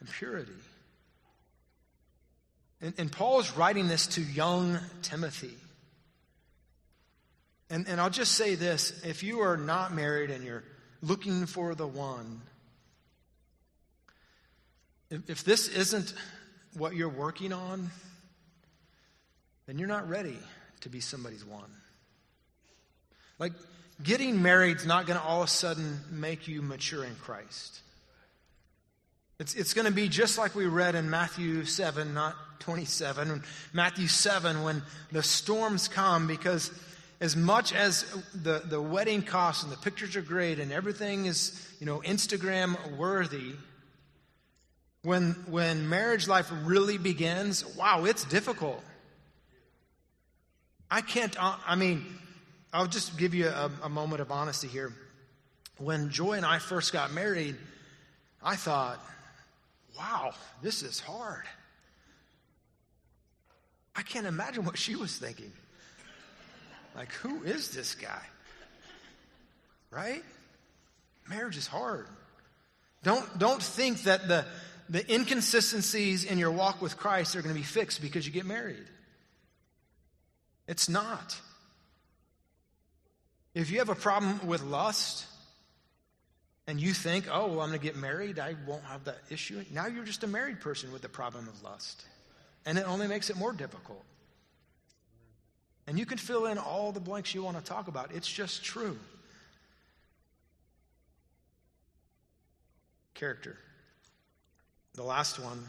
and 0.00 0.08
purity. 0.08 0.52
And, 2.80 2.94
and 2.96 3.12
Paul 3.12 3.40
is 3.40 3.54
writing 3.54 3.86
this 3.86 4.06
to 4.06 4.22
young 4.22 4.78
Timothy. 5.02 5.52
And, 7.68 7.86
and 7.88 8.00
I'll 8.00 8.08
just 8.08 8.32
say 8.32 8.54
this 8.54 9.04
if 9.04 9.22
you 9.22 9.40
are 9.40 9.58
not 9.58 9.92
married 9.92 10.30
and 10.30 10.42
you're 10.42 10.64
looking 11.02 11.44
for 11.44 11.74
the 11.74 11.86
one, 11.86 12.40
if, 15.10 15.30
if 15.30 15.44
this 15.44 15.68
isn't 15.68 16.12
what 16.74 16.94
you're 16.94 17.08
working 17.08 17.52
on, 17.52 17.90
then 19.66 19.78
you're 19.78 19.88
not 19.88 20.08
ready 20.08 20.38
to 20.80 20.88
be 20.88 21.00
somebody's 21.00 21.44
one. 21.44 21.70
Like, 23.38 23.52
getting 24.02 24.42
married 24.42 24.78
is 24.78 24.86
not 24.86 25.06
going 25.06 25.18
to 25.18 25.24
all 25.24 25.42
of 25.42 25.48
a 25.48 25.50
sudden 25.50 26.00
make 26.10 26.48
you 26.48 26.62
mature 26.62 27.04
in 27.04 27.14
Christ. 27.16 27.80
It's, 29.38 29.54
it's 29.54 29.74
going 29.74 29.86
to 29.86 29.92
be 29.92 30.08
just 30.08 30.38
like 30.38 30.54
we 30.54 30.66
read 30.66 30.94
in 30.94 31.10
Matthew 31.10 31.64
7, 31.64 32.14
not 32.14 32.34
27. 32.60 33.42
Matthew 33.72 34.06
7, 34.06 34.62
when 34.62 34.82
the 35.12 35.22
storms 35.22 35.88
come, 35.88 36.26
because 36.26 36.70
as 37.20 37.36
much 37.36 37.74
as 37.74 38.04
the, 38.34 38.62
the 38.64 38.80
wedding 38.80 39.22
costs 39.22 39.62
and 39.62 39.70
the 39.70 39.76
pictures 39.76 40.16
are 40.16 40.22
great 40.22 40.58
and 40.58 40.72
everything 40.72 41.26
is, 41.26 41.68
you 41.80 41.86
know, 41.86 42.00
Instagram 42.00 42.96
worthy, 42.96 43.52
when, 45.06 45.34
when 45.48 45.88
marriage 45.88 46.26
life 46.26 46.50
really 46.64 46.98
begins, 46.98 47.64
wow, 47.76 48.06
it's 48.06 48.24
difficult. 48.24 48.82
I 50.90 51.00
can't, 51.00 51.40
uh, 51.40 51.54
I 51.64 51.76
mean, 51.76 52.04
I'll 52.72 52.88
just 52.88 53.16
give 53.16 53.32
you 53.32 53.46
a, 53.46 53.70
a 53.84 53.88
moment 53.88 54.20
of 54.20 54.32
honesty 54.32 54.66
here. 54.66 54.92
When 55.78 56.10
Joy 56.10 56.32
and 56.32 56.44
I 56.44 56.58
first 56.58 56.92
got 56.92 57.12
married, 57.12 57.54
I 58.42 58.56
thought, 58.56 58.98
wow, 59.96 60.34
this 60.60 60.82
is 60.82 60.98
hard. 60.98 61.44
I 63.94 64.02
can't 64.02 64.26
imagine 64.26 64.64
what 64.64 64.76
she 64.76 64.96
was 64.96 65.16
thinking. 65.16 65.52
Like, 66.96 67.12
who 67.12 67.44
is 67.44 67.70
this 67.70 67.94
guy? 67.94 68.22
Right? 69.92 70.24
Marriage 71.30 71.56
is 71.56 71.68
hard. 71.68 72.08
Don't, 73.04 73.38
don't 73.38 73.62
think 73.62 74.02
that 74.02 74.26
the, 74.26 74.44
the 74.88 75.12
inconsistencies 75.12 76.24
in 76.24 76.38
your 76.38 76.50
walk 76.50 76.80
with 76.80 76.96
Christ 76.96 77.36
are 77.36 77.42
going 77.42 77.54
to 77.54 77.60
be 77.60 77.66
fixed 77.66 78.00
because 78.00 78.26
you 78.26 78.32
get 78.32 78.46
married. 78.46 78.86
It's 80.68 80.88
not. 80.88 81.38
If 83.54 83.70
you 83.70 83.78
have 83.78 83.88
a 83.88 83.94
problem 83.94 84.46
with 84.46 84.62
lust 84.62 85.26
and 86.66 86.80
you 86.80 86.92
think, 86.92 87.26
oh, 87.30 87.46
well, 87.46 87.60
I'm 87.60 87.68
going 87.68 87.80
to 87.80 87.84
get 87.84 87.96
married, 87.96 88.38
I 88.38 88.54
won't 88.66 88.84
have 88.84 89.04
that 89.04 89.18
issue, 89.30 89.64
now 89.72 89.86
you're 89.86 90.04
just 90.04 90.24
a 90.24 90.26
married 90.26 90.60
person 90.60 90.92
with 90.92 91.02
the 91.02 91.08
problem 91.08 91.48
of 91.48 91.62
lust. 91.62 92.04
And 92.66 92.78
it 92.78 92.86
only 92.86 93.06
makes 93.06 93.30
it 93.30 93.36
more 93.36 93.52
difficult. 93.52 94.04
And 95.86 95.98
you 95.98 96.04
can 96.04 96.18
fill 96.18 96.46
in 96.46 96.58
all 96.58 96.90
the 96.90 97.00
blanks 97.00 97.34
you 97.34 97.42
want 97.42 97.56
to 97.56 97.62
talk 97.62 97.86
about. 97.88 98.12
It's 98.12 98.30
just 98.30 98.64
true. 98.64 98.98
Character. 103.14 103.56
The 104.96 105.02
last 105.02 105.38
one 105.38 105.62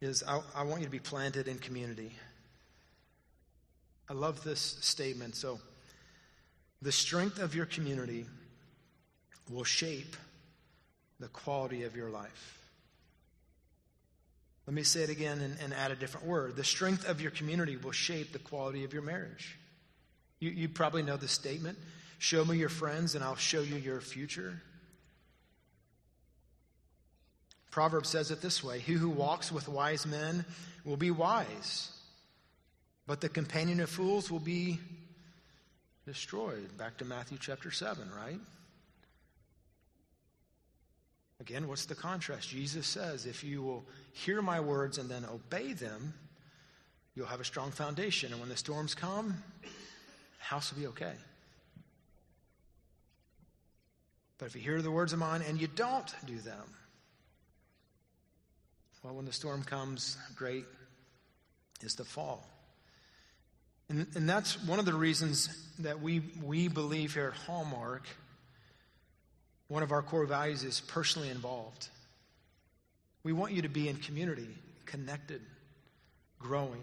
is 0.00 0.22
I, 0.26 0.40
I, 0.54 0.64
want 0.64 0.80
you 0.80 0.86
to 0.86 0.90
be 0.90 0.98
planted 0.98 1.48
in 1.48 1.58
community. 1.58 2.12
I 4.08 4.12
love 4.12 4.44
this 4.44 4.60
statement. 4.80 5.34
So, 5.34 5.58
the 6.82 6.92
strength 6.92 7.38
of 7.40 7.54
your 7.54 7.66
community 7.66 8.26
will 9.50 9.64
shape 9.64 10.16
the 11.18 11.28
quality 11.28 11.84
of 11.84 11.96
your 11.96 12.10
life. 12.10 12.60
Let 14.66 14.74
me 14.74 14.82
say 14.82 15.02
it 15.02 15.10
again 15.10 15.40
and, 15.40 15.56
and, 15.60 15.74
add 15.74 15.90
a 15.90 15.96
different 15.96 16.26
word. 16.26 16.54
The 16.54 16.62
strength 16.62 17.08
of 17.08 17.20
your 17.20 17.30
community 17.30 17.76
will 17.76 17.92
shape 17.92 18.32
the 18.32 18.38
quality 18.38 18.84
of 18.84 18.92
your 18.92 19.02
marriage. 19.02 19.58
You, 20.38 20.50
you 20.50 20.68
probably 20.68 21.02
know 21.02 21.16
the 21.16 21.26
statement 21.26 21.78
Show 22.18 22.44
me 22.44 22.58
your 22.58 22.68
friends, 22.68 23.14
and 23.14 23.22
I'll 23.22 23.36
show 23.36 23.60
you 23.60 23.76
your 23.76 24.00
future. 24.00 24.60
Proverbs 27.70 28.08
says 28.08 28.30
it 28.30 28.40
this 28.40 28.62
way 28.64 28.78
He 28.78 28.94
who 28.94 29.10
walks 29.10 29.52
with 29.52 29.68
wise 29.68 30.06
men 30.06 30.44
will 30.84 30.96
be 30.96 31.10
wise, 31.10 31.90
but 33.06 33.20
the 33.20 33.28
companion 33.28 33.80
of 33.80 33.90
fools 33.90 34.30
will 34.30 34.40
be 34.40 34.78
destroyed. 36.06 36.76
Back 36.78 36.96
to 36.98 37.04
Matthew 37.04 37.38
chapter 37.40 37.70
7, 37.70 38.10
right? 38.16 38.40
Again, 41.40 41.68
what's 41.68 41.86
the 41.86 41.94
contrast? 41.94 42.48
Jesus 42.48 42.86
says, 42.86 43.24
if 43.24 43.44
you 43.44 43.62
will 43.62 43.86
hear 44.12 44.42
my 44.42 44.58
words 44.58 44.98
and 44.98 45.08
then 45.08 45.24
obey 45.24 45.72
them, 45.72 46.14
you'll 47.14 47.26
have 47.26 47.40
a 47.40 47.44
strong 47.44 47.70
foundation. 47.70 48.32
And 48.32 48.40
when 48.40 48.48
the 48.48 48.56
storms 48.56 48.94
come, 48.94 49.42
the 49.62 50.44
house 50.44 50.72
will 50.72 50.80
be 50.80 50.88
okay. 50.88 51.12
But 54.38 54.46
if 54.46 54.56
you 54.56 54.62
hear 54.62 54.82
the 54.82 54.90
words 54.90 55.12
of 55.12 55.18
mine 55.18 55.42
and 55.46 55.60
you 55.60 55.68
don't 55.68 56.12
do 56.26 56.38
them, 56.38 56.64
well, 59.08 59.16
when 59.16 59.24
the 59.24 59.32
storm 59.32 59.62
comes, 59.62 60.18
great 60.36 60.66
is 61.80 61.94
the 61.94 62.04
fall. 62.04 62.46
And, 63.88 64.06
and 64.14 64.28
that's 64.28 64.62
one 64.64 64.78
of 64.78 64.84
the 64.84 64.92
reasons 64.92 65.48
that 65.78 66.02
we, 66.02 66.20
we 66.42 66.68
believe 66.68 67.14
here 67.14 67.28
at 67.28 67.46
Hallmark 67.46 68.02
one 69.68 69.82
of 69.82 69.92
our 69.92 70.02
core 70.02 70.26
values 70.26 70.62
is 70.64 70.80
personally 70.80 71.28
involved. 71.28 71.88
We 73.22 73.32
want 73.32 73.52
you 73.52 73.62
to 73.62 73.68
be 73.68 73.88
in 73.88 73.96
community, 73.96 74.48
connected, 74.86 75.42
growing. 76.38 76.80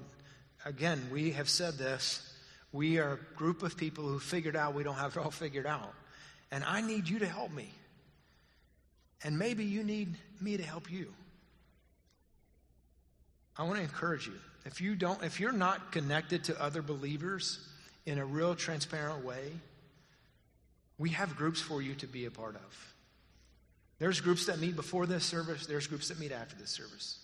Again, 0.65 1.01
we 1.11 1.31
have 1.31 1.49
said 1.49 1.79
this. 1.79 2.31
We 2.71 2.99
are 2.99 3.13
a 3.13 3.37
group 3.37 3.63
of 3.63 3.75
people 3.75 4.03
who 4.03 4.19
figured 4.19 4.55
out 4.55 4.75
we 4.75 4.83
don't 4.83 4.95
have 4.95 5.17
it 5.17 5.19
all 5.19 5.31
figured 5.31 5.65
out. 5.65 5.93
And 6.51 6.63
I 6.63 6.81
need 6.81 7.09
you 7.09 7.19
to 7.19 7.27
help 7.27 7.51
me. 7.51 7.69
And 9.23 9.39
maybe 9.39 9.63
you 9.63 9.83
need 9.83 10.15
me 10.39 10.57
to 10.57 10.63
help 10.63 10.91
you. 10.91 11.11
I 13.57 13.63
want 13.63 13.77
to 13.77 13.83
encourage 13.83 14.27
you. 14.27 14.33
If 14.65 14.81
you 14.81 14.95
don't, 14.95 15.23
if 15.23 15.39
you're 15.39 15.51
not 15.51 15.91
connected 15.91 16.43
to 16.45 16.61
other 16.61 16.81
believers 16.81 17.59
in 18.05 18.17
a 18.17 18.25
real 18.25 18.55
transparent 18.55 19.23
way, 19.23 19.51
we 20.97 21.09
have 21.11 21.35
groups 21.35 21.61
for 21.61 21.81
you 21.81 21.93
to 21.95 22.07
be 22.07 22.25
a 22.25 22.31
part 22.31 22.55
of. 22.55 22.93
There's 23.99 24.19
groups 24.19 24.47
that 24.47 24.59
meet 24.59 24.75
before 24.75 25.05
this 25.05 25.23
service, 25.23 25.65
there's 25.67 25.87
groups 25.87 26.09
that 26.09 26.19
meet 26.19 26.31
after 26.31 26.55
this 26.55 26.69
service. 26.69 27.19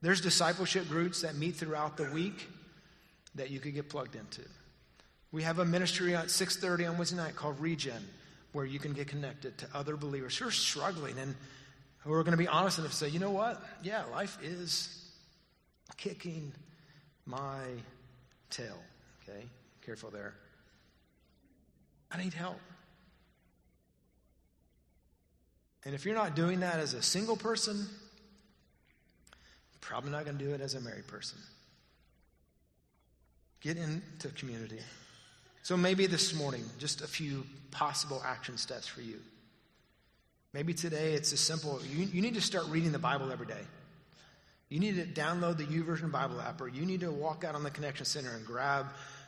There's 0.00 0.20
discipleship 0.20 0.88
groups 0.88 1.22
that 1.22 1.34
meet 1.34 1.56
throughout 1.56 1.96
the 1.96 2.08
week 2.10 2.48
that 3.34 3.50
you 3.50 3.58
could 3.58 3.74
get 3.74 3.88
plugged 3.88 4.14
into. 4.14 4.42
We 5.32 5.42
have 5.42 5.58
a 5.58 5.64
ministry 5.64 6.14
at 6.14 6.26
6:30 6.30 6.88
on 6.88 6.98
Wednesday 6.98 7.16
night 7.16 7.34
called 7.34 7.60
Regen, 7.60 8.08
where 8.52 8.64
you 8.64 8.78
can 8.78 8.92
get 8.92 9.08
connected 9.08 9.58
to 9.58 9.68
other 9.74 9.96
believers 9.96 10.36
who 10.36 10.46
are 10.46 10.52
struggling 10.52 11.18
and 11.18 11.34
who 11.98 12.12
are 12.12 12.22
going 12.22 12.32
to 12.32 12.38
be 12.38 12.48
honest 12.48 12.78
enough 12.78 12.92
to 12.92 12.96
say, 12.96 13.08
you 13.08 13.18
know 13.18 13.30
what? 13.30 13.60
Yeah, 13.82 14.04
life 14.04 14.38
is 14.42 15.07
kicking 15.96 16.52
my 17.26 17.62
tail. 18.50 18.78
Okay, 19.22 19.44
careful 19.84 20.10
there. 20.10 20.34
I 22.10 22.22
need 22.22 22.34
help. 22.34 22.58
And 25.84 25.94
if 25.94 26.04
you're 26.04 26.14
not 26.14 26.34
doing 26.34 26.60
that 26.60 26.80
as 26.80 26.94
a 26.94 27.02
single 27.02 27.36
person, 27.36 27.76
you're 27.76 27.86
probably 29.80 30.10
not 30.10 30.24
going 30.24 30.38
to 30.38 30.44
do 30.44 30.52
it 30.52 30.60
as 30.60 30.74
a 30.74 30.80
married 30.80 31.06
person. 31.06 31.38
Get 33.60 33.76
into 33.76 34.28
community. 34.36 34.80
So 35.62 35.76
maybe 35.76 36.06
this 36.06 36.34
morning, 36.34 36.64
just 36.78 37.00
a 37.02 37.06
few 37.06 37.44
possible 37.70 38.22
action 38.24 38.56
steps 38.56 38.86
for 38.86 39.02
you. 39.02 39.20
Maybe 40.52 40.72
today 40.72 41.12
it's 41.12 41.32
as 41.32 41.40
simple 41.40 41.80
you, 41.84 42.06
you 42.06 42.22
need 42.22 42.34
to 42.34 42.40
start 42.40 42.66
reading 42.68 42.92
the 42.92 42.98
Bible 42.98 43.30
every 43.30 43.46
day. 43.46 43.60
You 44.68 44.80
need 44.80 44.96
to 44.96 45.20
download 45.20 45.56
the 45.56 45.64
YouVersion 45.64 46.12
Bible 46.12 46.40
app, 46.40 46.60
or 46.60 46.68
you 46.68 46.84
need 46.84 47.00
to 47.00 47.10
walk 47.10 47.44
out 47.44 47.54
on 47.54 47.62
the 47.62 47.70
Connection 47.70 48.04
Center 48.04 48.30
and 48.30 48.44
grab 48.44 48.86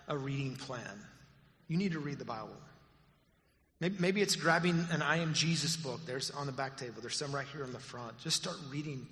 a 0.09 0.17
reading 0.17 0.57
plan. 0.57 1.05
You 1.69 1.77
need 1.77 1.93
to 1.93 2.01
read 2.01 2.19
the 2.19 2.25
Bible. 2.25 2.57
Maybe 3.81 4.21
it's 4.21 4.37
grabbing 4.37 4.87
an 4.91 5.01
I 5.01 5.19
Am 5.19 5.33
Jesus 5.33 5.77
book. 5.77 6.01
There's 6.05 6.31
on 6.31 6.45
the 6.45 6.53
back 6.53 6.77
table. 6.77 7.01
There's 7.01 7.17
some 7.17 7.35
right 7.35 7.47
here 7.51 7.65
on 7.65 7.73
the 7.73 7.79
front. 7.79 8.19
Just 8.19 8.37
start 8.37 8.57
reading. 8.71 9.07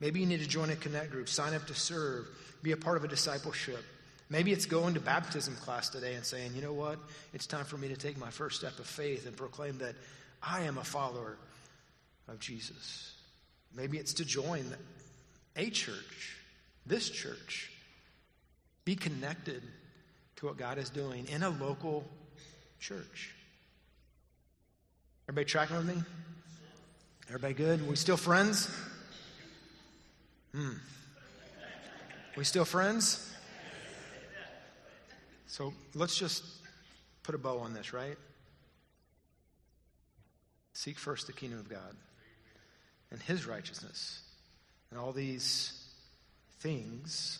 Maybe 0.00 0.18
you 0.18 0.26
need 0.26 0.40
to 0.40 0.48
join 0.48 0.70
a 0.70 0.76
connect 0.76 1.12
group, 1.12 1.28
sign 1.28 1.54
up 1.54 1.66
to 1.68 1.74
serve, 1.74 2.26
be 2.62 2.72
a 2.72 2.76
part 2.76 2.96
of 2.96 3.04
a 3.04 3.08
discipleship. 3.08 3.84
Maybe 4.28 4.50
it's 4.50 4.66
going 4.66 4.94
to 4.94 5.00
baptism 5.00 5.54
class 5.56 5.90
today 5.90 6.14
and 6.14 6.24
saying, 6.24 6.54
you 6.54 6.62
know 6.62 6.72
what? 6.72 6.98
It's 7.32 7.46
time 7.46 7.64
for 7.64 7.76
me 7.76 7.88
to 7.88 7.96
take 7.96 8.18
my 8.18 8.30
first 8.30 8.58
step 8.58 8.78
of 8.78 8.86
faith 8.86 9.26
and 9.26 9.36
proclaim 9.36 9.78
that 9.78 9.94
I 10.42 10.62
am 10.62 10.78
a 10.78 10.84
follower 10.84 11.36
of 12.26 12.40
Jesus. 12.40 13.14
Maybe 13.76 13.98
it's 13.98 14.14
to 14.14 14.24
join 14.24 14.64
a 15.56 15.70
church, 15.70 16.36
this 16.86 17.08
church. 17.10 17.70
Be 18.84 18.96
connected 18.96 19.62
to 20.36 20.46
what 20.46 20.56
God 20.56 20.78
is 20.78 20.90
doing 20.90 21.26
in 21.28 21.42
a 21.42 21.50
local 21.50 22.04
church. 22.78 23.34
Everybody 25.28 25.44
tracking 25.44 25.76
with 25.76 25.86
me? 25.86 26.02
Everybody 27.28 27.54
good? 27.54 27.88
We 27.88 27.94
still 27.96 28.16
friends? 28.16 28.68
Hmm. 30.52 30.72
We 32.36 32.44
still 32.44 32.64
friends? 32.64 33.32
So 35.46 35.74
let's 35.94 36.16
just 36.16 36.44
put 37.22 37.34
a 37.34 37.38
bow 37.38 37.58
on 37.58 37.74
this, 37.74 37.92
right? 37.92 38.16
Seek 40.72 40.98
first 40.98 41.26
the 41.26 41.32
kingdom 41.32 41.58
of 41.58 41.68
God 41.68 41.96
and 43.10 43.20
his 43.20 43.46
righteousness, 43.46 44.22
and 44.90 44.98
all 44.98 45.12
these 45.12 45.72
things 46.60 47.38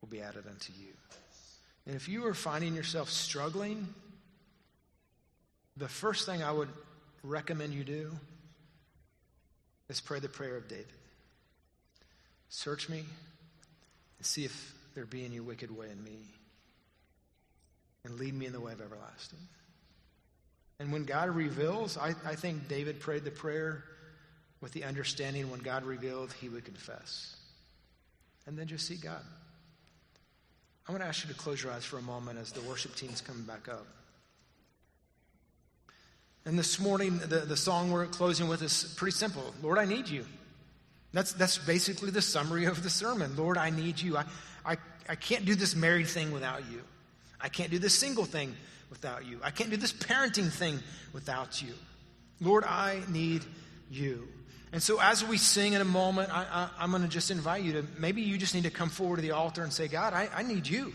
will 0.00 0.08
be 0.08 0.20
added 0.20 0.44
unto 0.48 0.72
you. 0.72 0.92
And 1.86 1.96
if 1.96 2.08
you 2.08 2.26
are 2.26 2.34
finding 2.34 2.74
yourself 2.74 3.10
struggling, 3.10 3.88
the 5.76 5.88
first 5.88 6.26
thing 6.26 6.42
I 6.42 6.52
would 6.52 6.68
recommend 7.22 7.72
you 7.72 7.84
do 7.84 8.12
is 9.88 10.00
pray 10.00 10.18
the 10.20 10.28
prayer 10.28 10.56
of 10.56 10.68
David. 10.68 10.86
Search 12.50 12.88
me 12.88 12.98
and 14.18 14.26
see 14.26 14.44
if 14.44 14.74
there 14.94 15.06
be 15.06 15.24
any 15.24 15.40
wicked 15.40 15.76
way 15.76 15.86
in 15.90 16.02
me, 16.02 16.18
and 18.04 18.18
lead 18.18 18.34
me 18.34 18.46
in 18.46 18.52
the 18.52 18.60
way 18.60 18.72
of 18.72 18.80
everlasting. 18.80 19.38
And 20.80 20.92
when 20.92 21.04
God 21.04 21.30
reveals, 21.30 21.96
I, 21.96 22.14
I 22.24 22.34
think 22.34 22.68
David 22.68 23.00
prayed 23.00 23.24
the 23.24 23.30
prayer 23.30 23.84
with 24.60 24.72
the 24.72 24.84
understanding 24.84 25.50
when 25.50 25.60
God 25.60 25.84
revealed, 25.84 26.32
he 26.40 26.48
would 26.48 26.64
confess. 26.64 27.36
And 28.46 28.58
then 28.58 28.66
just 28.66 28.86
see 28.86 28.96
God. 28.96 29.22
I 30.88 30.92
want 30.92 31.02
to 31.02 31.08
ask 31.08 31.26
you 31.26 31.32
to 31.32 31.38
close 31.38 31.62
your 31.62 31.72
eyes 31.72 31.84
for 31.84 31.98
a 31.98 32.02
moment 32.02 32.38
as 32.38 32.50
the 32.52 32.62
worship 32.62 32.94
team's 32.96 33.20
coming 33.20 33.42
back 33.42 33.68
up. 33.68 33.86
And 36.46 36.58
this 36.58 36.80
morning, 36.80 37.18
the, 37.18 37.40
the 37.40 37.56
song 37.58 37.90
we're 37.90 38.06
closing 38.06 38.48
with 38.48 38.62
is 38.62 38.94
pretty 38.96 39.14
simple 39.14 39.52
Lord, 39.62 39.78
I 39.78 39.84
need 39.84 40.08
you. 40.08 40.24
That's, 41.12 41.32
that's 41.32 41.58
basically 41.58 42.10
the 42.10 42.22
summary 42.22 42.66
of 42.66 42.82
the 42.82 42.90
sermon. 42.90 43.36
Lord, 43.36 43.56
I 43.56 43.70
need 43.70 44.00
you. 44.00 44.16
I, 44.16 44.24
I, 44.64 44.76
I 45.08 45.14
can't 45.14 45.44
do 45.44 45.54
this 45.54 45.74
married 45.74 46.06
thing 46.06 46.32
without 46.32 46.70
you. 46.70 46.82
I 47.40 47.48
can't 47.48 47.70
do 47.70 47.78
this 47.78 47.94
single 47.94 48.24
thing 48.24 48.54
without 48.90 49.26
you. 49.26 49.40
I 49.42 49.50
can't 49.50 49.70
do 49.70 49.76
this 49.76 49.92
parenting 49.92 50.50
thing 50.50 50.80
without 51.12 51.62
you. 51.62 51.72
Lord, 52.40 52.64
I 52.64 53.02
need 53.08 53.44
you. 53.90 54.28
And 54.72 54.82
so, 54.82 55.00
as 55.00 55.24
we 55.24 55.38
sing 55.38 55.72
in 55.72 55.80
a 55.80 55.86
moment, 55.86 56.30
I, 56.30 56.68
am 56.78 56.90
going 56.90 57.02
to 57.02 57.08
just 57.08 57.30
invite 57.30 57.62
you 57.62 57.72
to 57.72 57.86
maybe 57.98 58.20
you 58.22 58.36
just 58.36 58.54
need 58.54 58.64
to 58.64 58.70
come 58.70 58.90
forward 58.90 59.16
to 59.16 59.22
the 59.22 59.30
altar 59.30 59.62
and 59.62 59.72
say, 59.72 59.88
God, 59.88 60.12
I, 60.12 60.28
I 60.34 60.42
need 60.42 60.66
you 60.66 60.92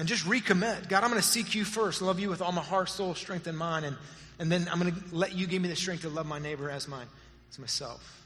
and 0.00 0.08
just 0.08 0.24
recommit. 0.24 0.88
God, 0.88 1.04
I'm 1.04 1.10
going 1.10 1.20
to 1.20 1.28
seek 1.28 1.54
you 1.54 1.64
first, 1.64 2.00
love 2.00 2.18
you 2.18 2.30
with 2.30 2.40
all 2.40 2.52
my 2.52 2.62
heart, 2.62 2.88
soul, 2.88 3.14
strength, 3.14 3.46
and 3.46 3.58
mind. 3.58 3.84
And, 3.84 3.96
and 4.38 4.50
then 4.50 4.66
I'm 4.72 4.80
going 4.80 4.94
to 4.94 5.00
let 5.12 5.34
you 5.34 5.46
give 5.46 5.60
me 5.60 5.68
the 5.68 5.76
strength 5.76 6.02
to 6.02 6.08
love 6.08 6.24
my 6.24 6.38
neighbor 6.38 6.70
as 6.70 6.88
mine, 6.88 7.06
as 7.50 7.58
myself. 7.58 8.16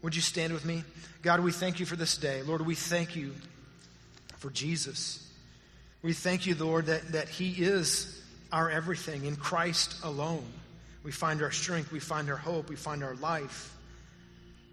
Would 0.00 0.16
you 0.16 0.22
stand 0.22 0.54
with 0.54 0.64
me? 0.64 0.82
God, 1.20 1.40
we 1.40 1.52
thank 1.52 1.78
you 1.78 1.84
for 1.84 1.96
this 1.96 2.16
day. 2.16 2.40
Lord, 2.40 2.64
we 2.64 2.74
thank 2.74 3.14
you 3.14 3.34
for 4.38 4.48
Jesus. 4.48 5.30
We 6.00 6.14
thank 6.14 6.46
you, 6.46 6.54
Lord, 6.54 6.86
that, 6.86 7.12
that 7.12 7.28
He 7.28 7.50
is 7.50 8.18
our 8.50 8.70
everything. 8.70 9.26
In 9.26 9.36
Christ 9.36 9.94
alone, 10.02 10.46
we 11.02 11.12
find 11.12 11.42
our 11.42 11.50
strength, 11.50 11.92
we 11.92 12.00
find 12.00 12.30
our 12.30 12.36
hope, 12.36 12.68
we 12.68 12.76
find 12.76 13.02
our 13.02 13.14
life. 13.16 13.74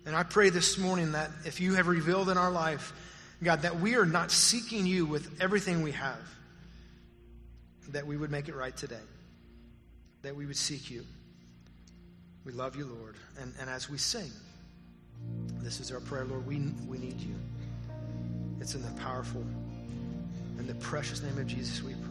And 0.06 0.16
I 0.16 0.24
pray 0.24 0.50
this 0.50 0.78
morning 0.78 1.14
that 1.14 1.30
if 1.46 1.60
you 1.60 1.76
have 1.76 1.88
revealed 1.88 2.30
in 2.30 2.38
our 2.38 2.52
life 2.52 2.94
God, 3.42 3.62
that 3.62 3.80
we 3.80 3.96
are 3.96 4.06
not 4.06 4.32
seeking 4.32 4.86
you 4.86 5.06
with 5.06 5.42
everything 5.42 5.82
we 5.82 5.94
have, 5.94 6.20
that 7.90 8.06
we 8.06 8.18
would 8.18 8.32
make 8.32 8.50
it 8.50 8.56
right 8.56 8.76
today, 8.76 8.96
that 10.24 10.36
we 10.36 10.46
would 10.46 10.58
seek 10.58 10.92
you. 10.92 11.06
We 12.44 12.52
love 12.52 12.76
you, 12.76 12.86
Lord. 12.86 13.16
And, 13.42 13.54
and 13.60 13.70
as 13.70 13.90
we 13.90 13.98
sing, 13.98 14.32
This 15.60 15.80
is 15.80 15.92
our 15.92 16.00
prayer, 16.00 16.26
Lord. 16.26 16.46
We, 16.46 16.58
we 16.88 16.98
need 16.98 17.20
you. 17.20 17.36
It's 18.60 18.76
in 18.76 18.82
the 18.82 19.02
powerful 19.02 19.44
and 20.58 20.68
the 20.68 20.76
precious 20.76 21.22
name 21.24 21.38
of 21.38 21.48
Jesus 21.48 21.82
we 21.82 21.94
pray. 21.94 22.09